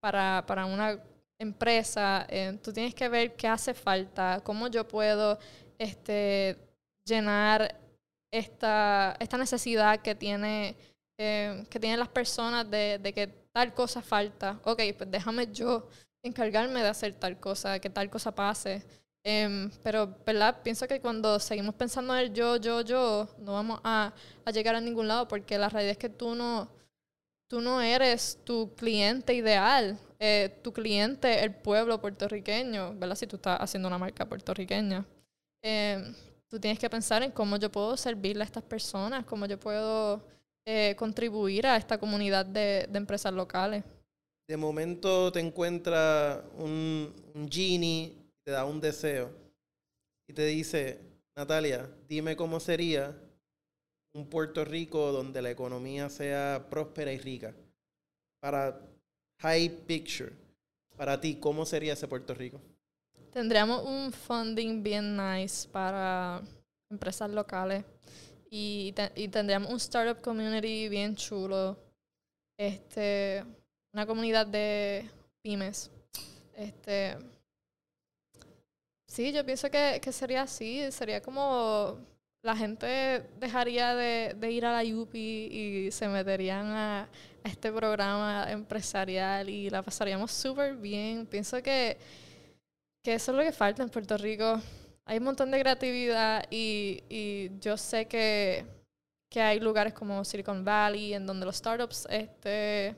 para, 0.00 0.44
para 0.44 0.66
una 0.66 1.00
empresa, 1.38 2.26
eh, 2.28 2.58
tú 2.60 2.72
tienes 2.72 2.96
que 2.96 3.08
ver 3.08 3.36
qué 3.36 3.46
hace 3.46 3.74
falta, 3.74 4.40
cómo 4.42 4.66
yo 4.66 4.88
puedo 4.88 5.38
este, 5.78 6.56
llenar 7.04 7.80
esta, 8.30 9.16
esta 9.20 9.38
necesidad 9.38 10.00
que 10.00 10.14
tiene 10.14 10.76
eh, 11.20 11.64
que 11.68 11.80
tienen 11.80 11.98
las 11.98 12.08
personas 12.08 12.70
de, 12.70 13.00
que 13.14 13.26
tal 13.52 13.74
cosa 13.74 14.00
falta. 14.00 14.60
Ok, 14.64 14.80
pues 14.96 15.10
déjame 15.10 15.48
yo 15.52 15.88
encargarme 16.22 16.80
de 16.80 16.88
hacer 16.88 17.12
tal 17.14 17.40
cosa, 17.40 17.80
que 17.80 17.90
tal 17.90 18.08
cosa 18.08 18.32
pase. 18.32 18.84
Eh, 19.24 19.68
pero, 19.82 20.14
¿verdad? 20.24 20.62
Pienso 20.62 20.86
que 20.86 21.00
cuando 21.00 21.40
seguimos 21.40 21.74
pensando 21.74 22.14
en 22.14 22.20
el 22.20 22.32
yo, 22.32 22.56
yo, 22.56 22.82
yo, 22.82 23.28
no 23.38 23.52
vamos 23.54 23.80
a, 23.82 24.12
a, 24.44 24.50
llegar 24.52 24.76
a 24.76 24.80
ningún 24.80 25.08
lado 25.08 25.26
porque 25.26 25.58
la 25.58 25.68
realidad 25.68 25.92
es 25.92 25.98
que 25.98 26.08
tú 26.08 26.36
no, 26.36 26.70
tú 27.48 27.60
no 27.60 27.82
eres 27.82 28.38
tu 28.44 28.74
cliente 28.76 29.34
ideal. 29.34 29.98
Eh, 30.20 30.60
tu 30.62 30.72
cliente, 30.72 31.42
el 31.42 31.52
pueblo 31.54 32.00
puertorriqueño, 32.00 32.94
¿verdad? 32.94 33.16
Si 33.16 33.26
tú 33.26 33.36
estás 33.36 33.60
haciendo 33.60 33.88
una 33.88 33.98
marca 33.98 34.24
puertorriqueña 34.24 35.04
eh, 35.62 36.12
tú 36.48 36.58
tienes 36.58 36.78
que 36.78 36.88
pensar 36.90 37.22
en 37.22 37.30
cómo 37.30 37.56
yo 37.56 37.70
puedo 37.70 37.96
servirle 37.96 38.42
a 38.42 38.46
estas 38.46 38.62
personas, 38.62 39.24
cómo 39.24 39.46
yo 39.46 39.58
puedo 39.58 40.22
eh, 40.66 40.94
contribuir 40.96 41.66
a 41.66 41.76
esta 41.76 41.98
comunidad 41.98 42.46
de, 42.46 42.86
de, 42.90 42.98
empresas 42.98 43.32
locales. 43.32 43.84
De 44.46 44.56
momento 44.56 45.30
te 45.30 45.40
encuentra 45.40 46.44
un, 46.56 47.14
un 47.34 47.48
genie, 47.50 48.14
te 48.44 48.52
da 48.52 48.64
un 48.64 48.80
deseo 48.80 49.30
y 50.26 50.32
te 50.32 50.46
dice, 50.46 51.00
Natalia, 51.36 51.88
dime 52.08 52.36
cómo 52.36 52.60
sería 52.60 53.14
un 54.14 54.26
Puerto 54.28 54.64
Rico 54.64 55.12
donde 55.12 55.42
la 55.42 55.50
economía 55.50 56.08
sea 56.08 56.66
próspera 56.68 57.12
y 57.12 57.18
rica. 57.18 57.54
Para 58.40 58.80
high 59.40 59.68
picture, 59.86 60.32
para 60.96 61.20
ti, 61.20 61.36
¿cómo 61.36 61.64
sería 61.64 61.92
ese 61.92 62.08
Puerto 62.08 62.34
Rico? 62.34 62.60
Tendríamos 63.38 63.84
un 63.84 64.10
funding 64.10 64.82
bien 64.82 65.16
nice 65.16 65.68
para 65.68 66.42
empresas 66.90 67.30
locales 67.30 67.84
y, 68.50 68.92
y 69.14 69.28
tendríamos 69.28 69.70
un 69.70 69.76
startup 69.76 70.20
community 70.20 70.88
bien 70.88 71.14
chulo. 71.14 71.78
Este, 72.58 73.44
una 73.94 74.04
comunidad 74.06 74.44
de 74.44 75.08
pymes. 75.40 75.88
Este, 76.56 77.16
sí, 79.06 79.32
yo 79.32 79.46
pienso 79.46 79.70
que, 79.70 80.00
que 80.02 80.10
sería 80.10 80.42
así. 80.42 80.90
Sería 80.90 81.22
como 81.22 81.96
la 82.42 82.56
gente 82.56 83.24
dejaría 83.38 83.94
de, 83.94 84.34
de 84.36 84.50
ir 84.50 84.66
a 84.66 84.82
la 84.82 84.96
UPI 84.96 85.16
y 85.16 85.90
se 85.92 86.08
meterían 86.08 86.66
a, 86.66 87.02
a 87.44 87.48
este 87.48 87.70
programa 87.70 88.50
empresarial 88.50 89.48
y 89.48 89.70
la 89.70 89.84
pasaríamos 89.84 90.32
súper 90.32 90.74
bien. 90.74 91.24
Pienso 91.24 91.62
que 91.62 91.98
que 93.08 93.14
eso 93.14 93.32
es 93.32 93.38
lo 93.38 93.42
que 93.42 93.52
falta 93.52 93.82
en 93.82 93.88
Puerto 93.88 94.18
Rico. 94.18 94.60
Hay 95.06 95.16
un 95.16 95.24
montón 95.24 95.50
de 95.50 95.58
creatividad 95.58 96.44
y, 96.50 97.02
y 97.08 97.58
yo 97.58 97.78
sé 97.78 98.06
que, 98.06 98.66
que, 99.30 99.40
hay 99.40 99.60
lugares 99.60 99.94
como 99.94 100.22
Silicon 100.26 100.62
Valley 100.62 101.14
en 101.14 101.24
donde 101.26 101.46
los 101.46 101.56
startups, 101.56 102.06
este, 102.10 102.88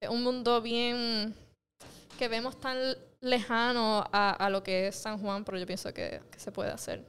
es 0.00 0.08
un 0.10 0.24
mundo 0.24 0.60
bien 0.60 1.32
que 2.18 2.26
vemos 2.26 2.58
tan 2.58 2.76
lejano 3.20 4.04
a, 4.10 4.32
a, 4.44 4.50
lo 4.50 4.60
que 4.60 4.88
es 4.88 4.96
San 4.96 5.22
Juan, 5.22 5.44
pero 5.44 5.56
yo 5.56 5.66
pienso 5.66 5.94
que, 5.94 6.20
que 6.32 6.40
se 6.40 6.50
puede 6.50 6.72
hacer. 6.72 7.06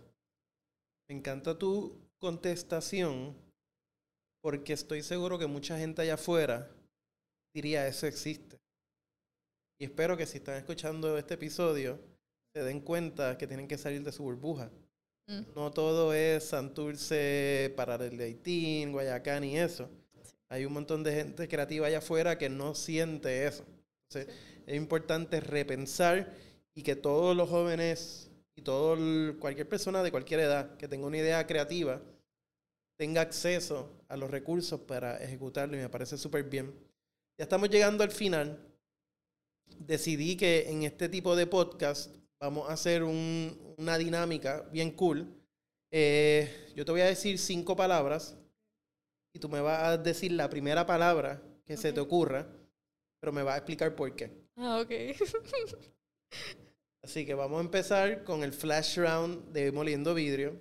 Me 1.10 1.16
encanta 1.16 1.58
tu 1.58 1.98
contestación 2.20 3.36
porque 4.44 4.74
estoy 4.74 5.02
seguro 5.02 5.40
que 5.40 5.48
mucha 5.48 5.80
gente 5.80 6.04
allá 6.04 6.14
afuera 6.14 6.70
diría 7.56 7.88
eso 7.88 8.06
existe. 8.06 8.60
Y 9.80 9.86
espero 9.86 10.16
que 10.16 10.28
si 10.28 10.38
están 10.38 10.58
escuchando 10.58 11.18
este 11.18 11.34
episodio, 11.34 12.11
se 12.54 12.64
den 12.64 12.82
cuenta 12.82 13.38
que 13.38 13.48
tienen 13.48 13.68
que 13.68 13.78
salir 13.78 14.04
de 14.04 14.12
su 14.12 14.24
burbuja. 14.24 14.70
Mm. 15.28 15.42
No 15.56 15.72
todo 15.72 16.14
es 16.14 16.44
Santurce, 16.46 17.74
Parar 17.76 18.02
el 18.02 18.20
Haití, 18.20 18.86
Guayacán 18.86 19.44
y 19.44 19.58
eso. 19.58 19.90
Sí. 20.24 20.36
Hay 20.50 20.66
un 20.66 20.74
montón 20.74 21.04
de 21.04 21.14
gente 21.14 21.48
creativa 21.48 21.88
allá 21.88 22.00
afuera 22.00 22.38
que 22.38 22.50
no 22.50 22.76
siente 22.76 23.48
eso. 23.48 23.66
Entonces, 24.10 24.34
sí. 24.34 24.64
es 24.68 24.76
importante 24.76 25.40
repensar 25.40 26.34
y 26.74 26.84
que 26.84 26.96
todos 26.96 27.36
los 27.36 27.50
jóvenes 27.50 28.30
y 28.56 28.62
todo 28.62 28.94
el, 28.94 29.38
cualquier 29.40 29.68
persona 29.68 30.04
de 30.04 30.12
cualquier 30.12 30.42
edad 30.42 30.76
que 30.78 30.88
tenga 30.88 31.08
una 31.08 31.18
idea 31.18 31.46
creativa 31.48 32.02
tenga 32.98 33.22
acceso 33.22 33.90
a 34.10 34.18
los 34.18 34.30
recursos 34.30 34.80
para 34.82 35.18
ejecutarlo 35.24 35.76
y 35.76 35.80
me 35.80 35.90
parece 35.90 36.18
súper 36.18 36.44
bien. 36.44 36.72
Ya 37.38 37.46
estamos 37.46 37.70
llegando 37.70 38.04
al 38.04 38.12
final. 38.12 38.60
Decidí 39.80 40.36
que 40.36 40.70
en 40.70 40.84
este 40.84 41.10
tipo 41.10 41.36
de 41.36 41.48
podcast 41.48 42.16
vamos 42.42 42.68
a 42.68 42.74
hacer 42.74 43.04
un, 43.04 43.76
una 43.78 43.98
dinámica 43.98 44.68
bien 44.72 44.92
cool. 44.92 45.28
Eh, 45.92 46.74
yo 46.76 46.84
te 46.84 46.92
voy 46.92 47.02
a 47.02 47.06
decir 47.06 47.38
cinco 47.38 47.76
palabras 47.76 48.36
y 49.34 49.40
tú 49.40 49.48
me 49.48 49.62
vas 49.62 49.84
a 49.84 49.98
decir 49.98 50.32
la 50.32 50.50
primera 50.50 50.86
palabra 50.86 51.42
que 51.64 51.74
okay. 51.74 51.78
se 51.78 51.94
te 51.94 52.00
ocurra, 52.00 52.48
pero 53.20 53.32
me 53.32 53.44
vas 53.44 53.54
a 53.54 53.58
explicar 53.58 53.96
por 53.96 54.14
qué. 54.16 54.32
Ah, 54.58 54.82
ok. 54.82 54.92
Así 57.04 57.26
que 57.26 57.34
vamos 57.34 57.60
a 57.60 57.64
empezar 57.64 58.24
con 58.24 58.44
el 58.44 58.54
flash 58.54 58.98
round 58.98 59.52
de 59.52 59.72
Moliendo 59.72 60.14
Vidrio. 60.14 60.60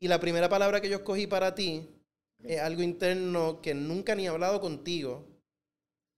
Y 0.00 0.08
la 0.08 0.20
primera 0.20 0.48
palabra 0.48 0.80
que 0.80 0.88
yo 0.88 0.98
escogí 0.98 1.26
para 1.26 1.54
ti 1.54 1.88
es 2.44 2.60
algo 2.60 2.82
interno 2.82 3.60
que 3.60 3.74
nunca 3.74 4.14
ni 4.14 4.26
he 4.26 4.28
hablado 4.28 4.60
contigo, 4.60 5.26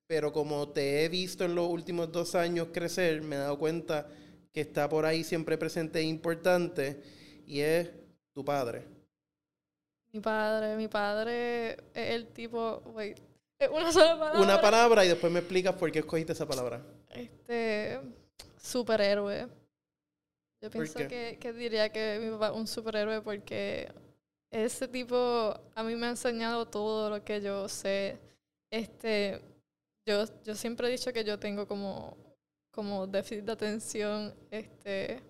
pero 0.06 0.32
como 0.32 0.68
te 0.70 1.04
he 1.04 1.08
visto 1.08 1.44
en 1.44 1.54
los 1.54 1.68
últimos 1.68 2.12
dos 2.12 2.34
años 2.34 2.68
crecer, 2.72 3.22
me 3.22 3.36
he 3.36 3.38
dado 3.38 3.58
cuenta 3.58 4.08
que 4.52 4.60
está 4.62 4.88
por 4.88 5.06
ahí 5.06 5.24
siempre 5.24 5.56
presente 5.58 6.00
e 6.00 6.02
importante, 6.02 7.02
y 7.46 7.60
es 7.60 7.90
tu 8.32 8.44
padre. 8.44 8.84
Mi 10.12 10.20
padre, 10.20 10.76
mi 10.76 10.88
padre 10.88 11.72
es 11.94 12.10
el 12.14 12.26
tipo, 12.28 12.82
wait, 12.94 13.18
es 13.58 13.68
una 13.68 13.92
sola 13.92 14.18
palabra. 14.18 14.40
Una 14.40 14.60
palabra 14.60 15.04
y 15.04 15.08
después 15.08 15.32
me 15.32 15.40
explicas 15.40 15.74
por 15.74 15.92
qué 15.92 16.00
escogiste 16.00 16.32
esa 16.32 16.46
palabra. 16.46 16.82
Este, 17.10 18.00
superhéroe. 18.60 19.48
Yo 20.62 20.70
¿Por 20.70 20.82
pienso 20.82 20.98
que, 21.08 21.38
que 21.40 21.52
diría 21.52 21.90
que 21.90 22.18
mi 22.22 22.30
papá 22.30 22.48
es 22.48 22.54
un 22.54 22.66
superhéroe 22.66 23.22
porque 23.22 23.88
ese 24.50 24.88
tipo 24.88 25.54
a 25.74 25.82
mí 25.82 25.94
me 25.94 26.06
ha 26.06 26.10
enseñado 26.10 26.66
todo 26.66 27.08
lo 27.08 27.24
que 27.24 27.40
yo 27.40 27.68
sé. 27.68 28.18
Este, 28.70 29.40
yo, 30.06 30.24
yo 30.44 30.54
siempre 30.54 30.88
he 30.88 30.90
dicho 30.90 31.12
que 31.12 31.24
yo 31.24 31.38
tengo 31.38 31.66
como, 31.66 32.16
como 32.70 33.06
déficit 33.06 33.44
de 33.44 33.52
atención, 33.52 34.34
este, 34.50 35.20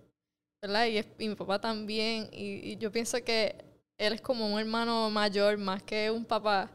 ¿verdad? 0.63 0.87
Y, 0.87 0.99
es- 0.99 1.09
y 1.19 1.29
mi 1.29 1.35
papá 1.35 1.61
también. 1.61 2.29
Y, 2.33 2.77
yo 2.79 2.91
pienso 2.93 3.23
que 3.25 3.55
él 3.99 4.15
es 4.15 4.21
como 4.21 4.47
un 4.53 4.61
hermano 4.61 5.11
mayor 5.11 5.59
más 5.59 5.83
que 5.83 6.11
un 6.11 6.25
papá. 6.25 6.71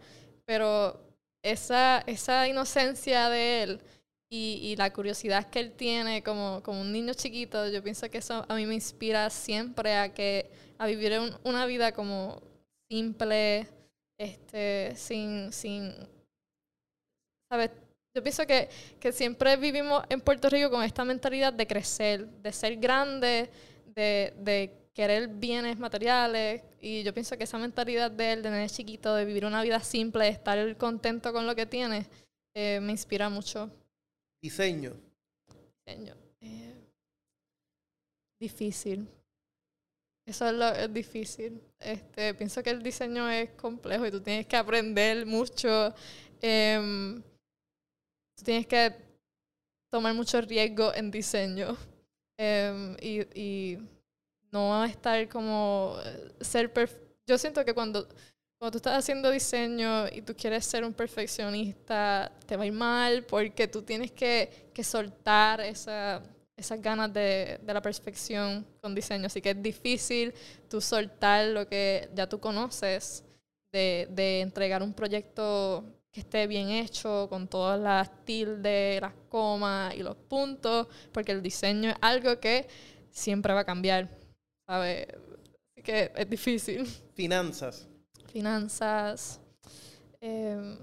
Pero 0.45 0.99
esa, 1.43 1.99
esa 2.07 2.47
inocencia 2.47 3.29
de 3.29 3.63
él 3.63 3.81
y, 4.29 4.59
y 4.63 4.75
la 4.75 4.91
curiosidad 4.93 5.49
que 5.49 5.59
él 5.59 5.71
tiene 5.73 6.23
como, 6.23 6.61
como 6.63 6.81
un 6.81 6.91
niño 6.91 7.13
chiquito, 7.13 7.67
yo 7.69 7.83
pienso 7.83 8.09
que 8.09 8.17
eso 8.19 8.45
a 8.47 8.55
mí 8.55 8.65
me 8.65 8.75
inspira 8.75 9.29
siempre 9.29 9.95
a 9.95 10.13
que 10.13 10.49
a 10.77 10.87
vivir 10.87 11.17
un- 11.19 11.35
una 11.43 11.65
vida 11.65 11.91
como 11.93 12.41
simple, 12.89 13.67
este, 14.17 14.93
sin, 14.95 15.51
sin, 15.53 15.93
¿sabes? 17.49 17.71
Yo 18.15 18.23
pienso 18.23 18.47
que, 18.47 18.69
que 18.97 19.11
siempre 19.11 19.57
vivimos 19.57 20.01
en 20.07 20.21
Puerto 20.21 20.47
Rico 20.49 20.69
con 20.69 20.81
esta 20.81 21.03
mentalidad 21.03 21.51
de 21.51 21.67
crecer, 21.67 22.25
de 22.25 22.53
ser 22.53 22.77
grande, 22.77 23.49
de, 23.93 24.33
de 24.37 24.71
querer 24.93 25.27
bienes 25.27 25.77
materiales. 25.77 26.63
Y 26.79 27.03
yo 27.03 27.13
pienso 27.13 27.37
que 27.37 27.43
esa 27.43 27.57
mentalidad 27.57 28.09
de 28.09 28.31
él, 28.31 28.41
de 28.41 28.51
nene 28.51 28.69
chiquito, 28.69 29.13
de 29.13 29.25
vivir 29.25 29.45
una 29.45 29.61
vida 29.61 29.81
simple, 29.81 30.23
de 30.23 30.29
estar 30.29 30.77
contento 30.77 31.33
con 31.33 31.45
lo 31.45 31.53
que 31.55 31.65
tiene, 31.65 32.07
eh, 32.53 32.79
me 32.81 32.93
inspira 32.93 33.27
mucho. 33.27 33.69
Diseño. 34.41 34.93
Diseño. 35.85 36.15
Eh, 36.39 36.73
difícil. 38.39 39.09
Eso 40.25 40.47
es 40.47 40.53
lo 40.53 40.69
es 40.69 40.93
difícil. 40.93 41.61
Este, 41.79 42.33
pienso 42.33 42.63
que 42.63 42.69
el 42.69 42.81
diseño 42.81 43.29
es 43.29 43.49
complejo 43.51 44.05
y 44.05 44.11
tú 44.11 44.21
tienes 44.21 44.47
que 44.47 44.55
aprender 44.55 45.25
mucho. 45.25 45.93
em, 46.41 47.21
tú 48.35 48.43
tienes 48.43 48.67
que 48.67 48.93
tomar 49.89 50.13
mucho 50.13 50.41
riesgo 50.41 50.93
en 50.93 51.11
diseño. 51.11 51.77
em, 52.37 52.95
y, 53.01 53.21
y 53.39 53.77
no 54.51 54.83
estar 54.85 55.27
como 55.29 55.97
eh, 56.03 56.31
ser 56.41 56.71
Yo 57.27 57.37
siento 57.37 57.63
que 57.65 57.73
cuando, 57.73 58.07
cuando 58.57 58.71
tú 58.71 58.77
estás 58.77 58.97
haciendo 58.99 59.31
diseño 59.31 60.07
y 60.09 60.21
tú 60.21 60.35
quieres 60.35 60.65
ser 60.65 60.83
un 60.85 60.93
perfeccionista, 60.93 62.31
te 62.45 62.55
va 62.57 62.63
a 62.63 62.67
ir 62.67 62.73
mal 62.73 63.23
porque 63.25 63.67
tú 63.67 63.81
tienes 63.81 64.11
que, 64.11 64.69
que 64.73 64.83
soltar 64.83 65.61
esa, 65.61 66.21
esas 66.57 66.81
ganas 66.81 67.13
de, 67.13 67.59
de 67.63 67.73
la 67.73 67.81
perfección 67.81 68.65
con 68.81 68.95
diseño. 68.95 69.27
Así 69.27 69.41
que 69.41 69.51
es 69.51 69.61
difícil 69.61 70.33
tú 70.69 70.81
soltar 70.81 71.47
lo 71.47 71.67
que 71.67 72.09
ya 72.15 72.27
tú 72.27 72.39
conoces, 72.39 73.23
de, 73.73 74.07
de 74.11 74.41
entregar 74.41 74.81
un 74.83 74.93
proyecto 74.93 75.83
que 76.15 76.21
esté 76.21 76.47
bien 76.47 76.69
hecho, 76.69 77.27
con 77.29 77.45
todas 77.49 77.77
las 77.77 78.23
tildes, 78.23 79.01
las 79.01 79.13
comas 79.27 79.93
y 79.95 80.01
los 80.01 80.15
puntos, 80.15 80.87
porque 81.11 81.33
el 81.33 81.41
diseño 81.41 81.89
es 81.89 81.97
algo 81.99 82.39
que 82.39 82.67
siempre 83.11 83.53
va 83.53 83.59
a 83.59 83.65
cambiar, 83.65 84.07
¿sabes? 84.65 85.07
Así 85.73 85.81
que 85.83 86.13
es 86.15 86.29
difícil 86.29 86.85
Finanzas. 87.13 87.89
finanzas, 88.31 89.41
em, 90.21 90.77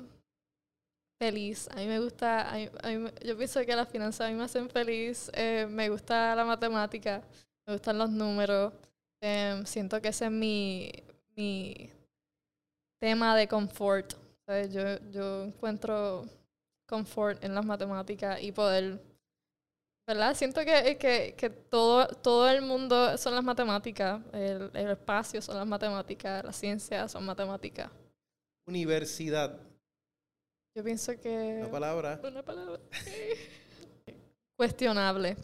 feliz. 1.19 1.67
A 1.73 1.77
mí 1.77 1.87
me 1.87 1.99
gusta, 1.99 2.51
a 2.51 2.57
mí- 2.57 2.69
a 2.83 2.89
mí 2.89 3.11
yo 3.25 3.37
pienso 3.39 3.65
que 3.65 3.75
las 3.75 3.89
finanzas 3.89 4.27
a 4.27 4.31
mí 4.31 4.37
me 4.37 4.45
hacen 4.45 4.69
feliz. 4.69 5.31
eh, 5.35 5.67
me 5.67 5.89
gusta 5.89 6.35
la 6.37 6.45
matemática, 6.45 7.23
me 7.67 7.73
gustan 7.73 7.97
los 7.97 8.11
números. 8.11 8.73
em, 9.25 9.65
siento 9.65 9.99
que 10.03 10.09
ese 10.09 10.25
es 10.27 10.31
mi, 10.33 10.91
mi 11.37 11.89
tema 13.01 13.37
de 13.37 13.47
confort. 13.49 14.15
¿Sabes? 14.47 14.73
Yo, 14.73 14.83
yo 15.11 15.45
encuentro 15.45 16.27
confort 16.87 17.43
en 17.43 17.55
las 17.55 17.65
matemáticas 17.65 18.43
y 18.43 18.53
poder, 18.53 19.01
¿verdad? 20.07 20.35
Siento 20.35 20.61
que, 20.65 20.97
que, 20.99 21.35
que 21.37 21.51
todo, 21.51 22.07
todo 22.07 22.49
el 22.51 22.63
mundo 22.63 23.17
son 23.17 23.35
las 23.35 23.45
matemáticas, 23.45 24.21
el, 24.33 24.71
el 24.75 24.91
espacio 24.91 25.41
son 25.41 25.57
las 25.57 25.67
matemáticas, 25.67 26.45
la 26.45 26.53
ciencia 26.53 27.09
son 27.09 27.25
matemáticas. 27.25 27.91
Universidad. 28.67 29.59
Yo 30.75 30.83
pienso 30.83 31.13
que... 31.21 31.61
La 31.63 31.71
palabra. 31.71 32.21
Una 32.23 32.43
palabra. 32.43 32.81
Cuestionable. 34.57 35.37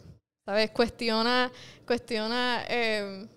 ¿Sabes? 0.45 0.71
Cuestiona, 0.71 1.51
cuestiona 1.85 2.65
eh, 2.67 3.27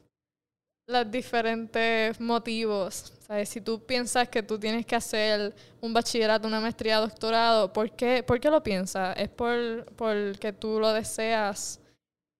los 0.93 1.11
diferentes 1.11 2.21
motivos. 2.21 3.13
¿Sabes? 3.27 3.49
Si 3.49 3.61
tú 3.61 3.85
piensas 3.85 4.29
que 4.29 4.43
tú 4.43 4.59
tienes 4.59 4.85
que 4.87 4.95
hacer 4.95 5.55
un 5.81 5.93
bachillerato, 5.93 6.47
una 6.47 6.61
maestría, 6.61 6.99
doctorado, 6.99 7.73
¿por 7.73 7.91
qué, 7.91 8.23
¿por 8.23 8.39
qué 8.39 8.51
lo 8.51 8.63
piensas? 8.63 9.17
¿Es 9.17 9.29
por 9.29 9.87
porque 9.97 10.53
tú 10.53 10.79
lo 10.79 10.93
deseas 10.93 11.81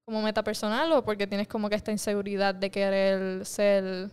como 0.05 0.23
meta 0.23 0.43
personal 0.43 0.93
o 0.93 1.05
porque 1.05 1.27
tienes 1.27 1.49
como 1.49 1.69
que 1.69 1.77
esta 1.77 1.93
inseguridad 1.93 2.55
de 2.55 2.71
querer 2.71 3.47
ser 3.47 4.11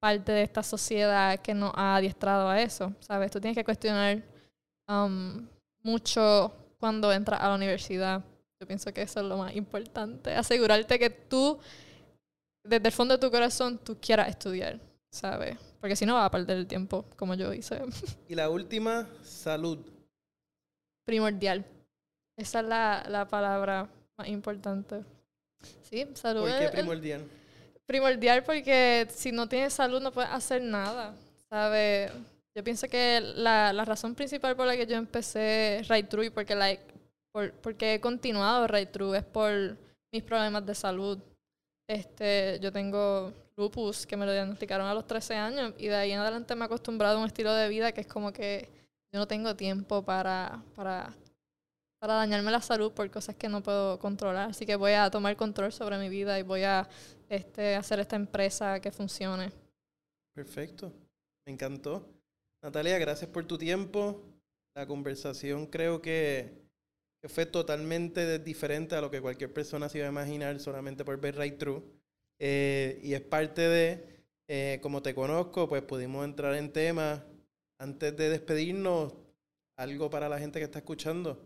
parte 0.00 0.32
de 0.32 0.42
esta 0.42 0.62
sociedad 0.62 1.38
que 1.40 1.54
nos 1.54 1.72
ha 1.74 1.96
adiestrado 1.96 2.48
a 2.48 2.60
eso? 2.60 2.92
¿Sabes? 3.00 3.30
Tú 3.30 3.40
tienes 3.40 3.56
que 3.56 3.64
cuestionar 3.64 4.22
um, 4.88 5.46
mucho 5.82 6.52
cuando 6.78 7.12
entras 7.12 7.40
a 7.40 7.48
la 7.48 7.54
universidad. 7.54 8.22
Yo 8.60 8.66
pienso 8.66 8.92
que 8.92 9.02
eso 9.02 9.20
es 9.20 9.26
lo 9.26 9.36
más 9.36 9.54
importante. 9.54 10.34
Asegurarte 10.34 10.98
que 10.98 11.10
tú, 11.10 11.58
desde 12.68 12.86
el 12.88 12.92
fondo 12.92 13.14
de 13.14 13.20
tu 13.20 13.30
corazón, 13.30 13.78
tú 13.78 13.96
quieras 14.00 14.28
estudiar, 14.28 14.78
¿sabes? 15.10 15.56
Porque 15.80 15.96
si 15.96 16.04
no 16.06 16.14
vas 16.14 16.26
a 16.26 16.30
perder 16.30 16.56
el 16.58 16.66
tiempo, 16.66 17.04
como 17.16 17.34
yo 17.34 17.52
hice. 17.52 17.80
Y 18.28 18.34
la 18.34 18.48
última, 18.50 19.08
salud. 19.22 19.78
Primordial. 21.04 21.64
Esa 22.36 22.60
es 22.60 22.66
la, 22.66 23.06
la 23.08 23.26
palabra 23.28 23.88
más 24.18 24.28
importante. 24.28 25.02
Sí, 25.82 26.06
salud. 26.14 26.42
¿Por 26.42 26.58
qué 26.58 26.64
el- 26.66 26.70
primordial? 26.70 27.24
primordial 27.86 28.42
porque 28.42 29.06
si 29.10 29.30
no 29.30 29.48
tienes 29.48 29.72
salud 29.72 30.02
no 30.02 30.10
puedes 30.10 30.30
hacer 30.32 30.60
nada, 30.60 31.14
¿sabes? 31.48 32.10
Yo 32.54 32.64
pienso 32.64 32.88
que 32.88 33.20
la, 33.20 33.72
la 33.72 33.84
razón 33.84 34.14
principal 34.14 34.56
por 34.56 34.66
la 34.66 34.76
que 34.76 34.86
yo 34.86 34.96
empecé 34.96 35.84
Right 35.88 36.08
True 36.08 36.26
y 36.26 36.30
porque, 36.30 36.54
like, 36.56 36.82
por, 37.32 37.52
porque 37.52 37.94
he 37.94 38.00
continuado 38.00 38.66
Right 38.66 38.90
True 38.90 39.16
es 39.18 39.24
por 39.24 39.76
mis 40.12 40.22
problemas 40.24 40.66
de 40.66 40.74
salud. 40.74 41.18
Este, 41.88 42.58
yo 42.60 42.72
tengo 42.72 43.32
lupus 43.56 44.06
que 44.06 44.16
me 44.16 44.26
lo 44.26 44.32
diagnosticaron 44.32 44.86
a 44.86 44.94
los 44.94 45.06
13 45.06 45.34
años 45.34 45.74
y 45.78 45.86
de 45.86 45.94
ahí 45.94 46.12
en 46.12 46.18
adelante 46.18 46.54
me 46.54 46.62
he 46.62 46.66
acostumbrado 46.66 47.16
a 47.16 47.20
un 47.20 47.26
estilo 47.26 47.54
de 47.54 47.68
vida 47.68 47.92
que 47.92 48.02
es 48.02 48.06
como 48.06 48.32
que 48.32 48.68
yo 49.12 49.20
no 49.20 49.26
tengo 49.28 49.54
tiempo 49.54 50.02
para, 50.02 50.62
para, 50.74 51.14
para 51.98 52.14
dañarme 52.14 52.50
la 52.50 52.60
salud 52.60 52.92
por 52.92 53.10
cosas 53.10 53.36
que 53.36 53.48
no 53.48 53.62
puedo 53.62 53.98
controlar. 53.98 54.50
Así 54.50 54.66
que 54.66 54.76
voy 54.76 54.92
a 54.92 55.10
tomar 55.10 55.36
control 55.36 55.72
sobre 55.72 55.98
mi 55.98 56.08
vida 56.08 56.38
y 56.38 56.42
voy 56.42 56.64
a 56.64 56.88
este, 57.28 57.76
hacer 57.76 58.00
esta 58.00 58.16
empresa 58.16 58.80
que 58.80 58.90
funcione. 58.90 59.52
Perfecto. 60.34 60.92
Me 61.46 61.52
encantó. 61.52 62.06
Natalia, 62.62 62.98
gracias 62.98 63.30
por 63.30 63.46
tu 63.46 63.56
tiempo. 63.56 64.22
La 64.74 64.86
conversación 64.86 65.66
creo 65.66 66.02
que, 66.02 66.65
que 67.20 67.28
fue 67.28 67.46
totalmente 67.46 68.38
diferente 68.38 68.94
a 68.94 69.00
lo 69.00 69.10
que 69.10 69.20
cualquier 69.20 69.52
persona 69.52 69.88
se 69.88 69.98
iba 69.98 70.06
a 70.06 70.10
imaginar 70.10 70.58
solamente 70.60 71.04
por 71.04 71.18
ver 71.20 71.36
Right 71.36 71.58
True. 71.58 71.82
Eh, 72.38 73.00
y 73.02 73.14
es 73.14 73.22
parte 73.22 73.62
de, 73.62 74.24
eh, 74.48 74.78
como 74.82 75.02
te 75.02 75.14
conozco, 75.14 75.68
pues 75.68 75.82
pudimos 75.82 76.24
entrar 76.24 76.54
en 76.54 76.72
temas. 76.72 77.22
Antes 77.78 78.16
de 78.16 78.30
despedirnos, 78.30 79.14
algo 79.76 80.08
para 80.08 80.28
la 80.28 80.38
gente 80.38 80.58
que 80.58 80.64
está 80.64 80.78
escuchando. 80.78 81.38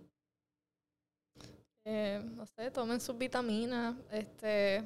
Eh, 1.84 2.20
no 2.36 2.46
sé, 2.46 2.70
tomen 2.70 3.00
sus 3.00 3.16
vitaminas, 3.16 3.96
este, 4.12 4.82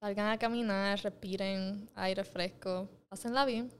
salgan 0.00 0.28
a 0.28 0.38
caminar, 0.38 0.98
respiren 1.00 1.88
aire 1.94 2.24
fresco, 2.24 2.88
pásenla 3.08 3.46
bien. 3.46 3.70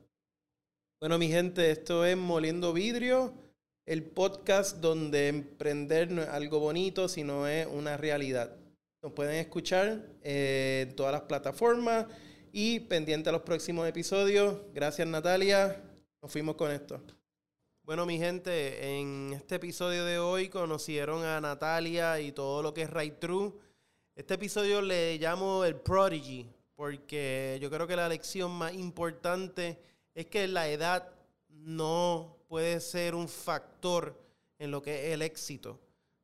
Bueno, 1.01 1.19
mi 1.19 1.29
gente, 1.29 1.71
esto 1.71 2.05
es 2.05 2.17
Moliendo 2.17 2.73
Vidrio. 2.73 3.35
El 3.91 4.05
podcast 4.05 4.77
donde 4.77 5.27
emprender 5.27 6.13
no 6.13 6.23
es 6.23 6.29
algo 6.29 6.61
bonito, 6.61 7.09
sino 7.09 7.49
es 7.49 7.67
una 7.67 7.97
realidad. 7.97 8.57
Nos 9.03 9.11
pueden 9.11 9.35
escuchar 9.35 10.07
eh, 10.23 10.87
en 10.89 10.95
todas 10.95 11.11
las 11.11 11.23
plataformas 11.23 12.07
y 12.53 12.79
pendiente 12.79 13.31
a 13.31 13.33
los 13.33 13.43
próximos 13.43 13.89
episodios. 13.89 14.61
Gracias 14.73 15.09
Natalia. 15.09 15.83
Nos 16.23 16.31
fuimos 16.31 16.55
con 16.55 16.71
esto. 16.71 17.03
Bueno, 17.83 18.07
mi 18.07 18.17
gente, 18.17 19.01
en 19.01 19.33
este 19.33 19.57
episodio 19.57 20.05
de 20.05 20.21
hoy 20.21 20.49
conocieron 20.49 21.25
a 21.25 21.41
Natalia 21.41 22.21
y 22.21 22.31
todo 22.31 22.63
lo 22.63 22.73
que 22.73 22.83
es 22.83 22.91
Right 22.91 23.19
True. 23.19 23.53
Este 24.15 24.35
episodio 24.35 24.83
le 24.83 25.19
llamo 25.19 25.65
el 25.65 25.75
Prodigy, 25.75 26.47
porque 26.77 27.59
yo 27.61 27.69
creo 27.69 27.89
que 27.89 27.97
la 27.97 28.09
lección 28.09 28.53
más 28.53 28.73
importante 28.73 29.81
es 30.15 30.27
que 30.27 30.47
la 30.47 30.69
edad 30.69 31.09
no 31.49 32.40
puede 32.51 32.81
ser 32.81 33.15
un 33.15 33.29
factor 33.29 34.21
en 34.59 34.73
lo 34.73 34.83
que 34.83 35.07
es 35.07 35.15
el 35.15 35.23
éxito. 35.23 35.79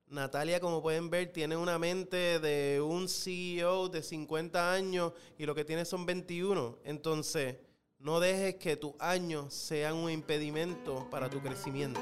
Natalia, 0.08 0.58
como 0.58 0.82
pueden 0.82 1.08
ver, 1.08 1.32
tiene 1.32 1.56
una 1.56 1.78
mente 1.78 2.40
de 2.40 2.80
un 2.80 3.08
CEO 3.08 3.88
de 3.88 4.02
50 4.02 4.72
años 4.72 5.12
y 5.38 5.46
lo 5.46 5.54
que 5.54 5.64
tiene 5.64 5.84
son 5.84 6.04
21. 6.04 6.80
Entonces, 6.82 7.58
no 8.00 8.18
dejes 8.18 8.56
que 8.56 8.76
tus 8.76 8.94
años 8.98 9.54
sean 9.54 9.94
un 9.94 10.10
impedimento 10.10 11.08
para 11.10 11.30
tu 11.30 11.40
crecimiento. 11.40 12.00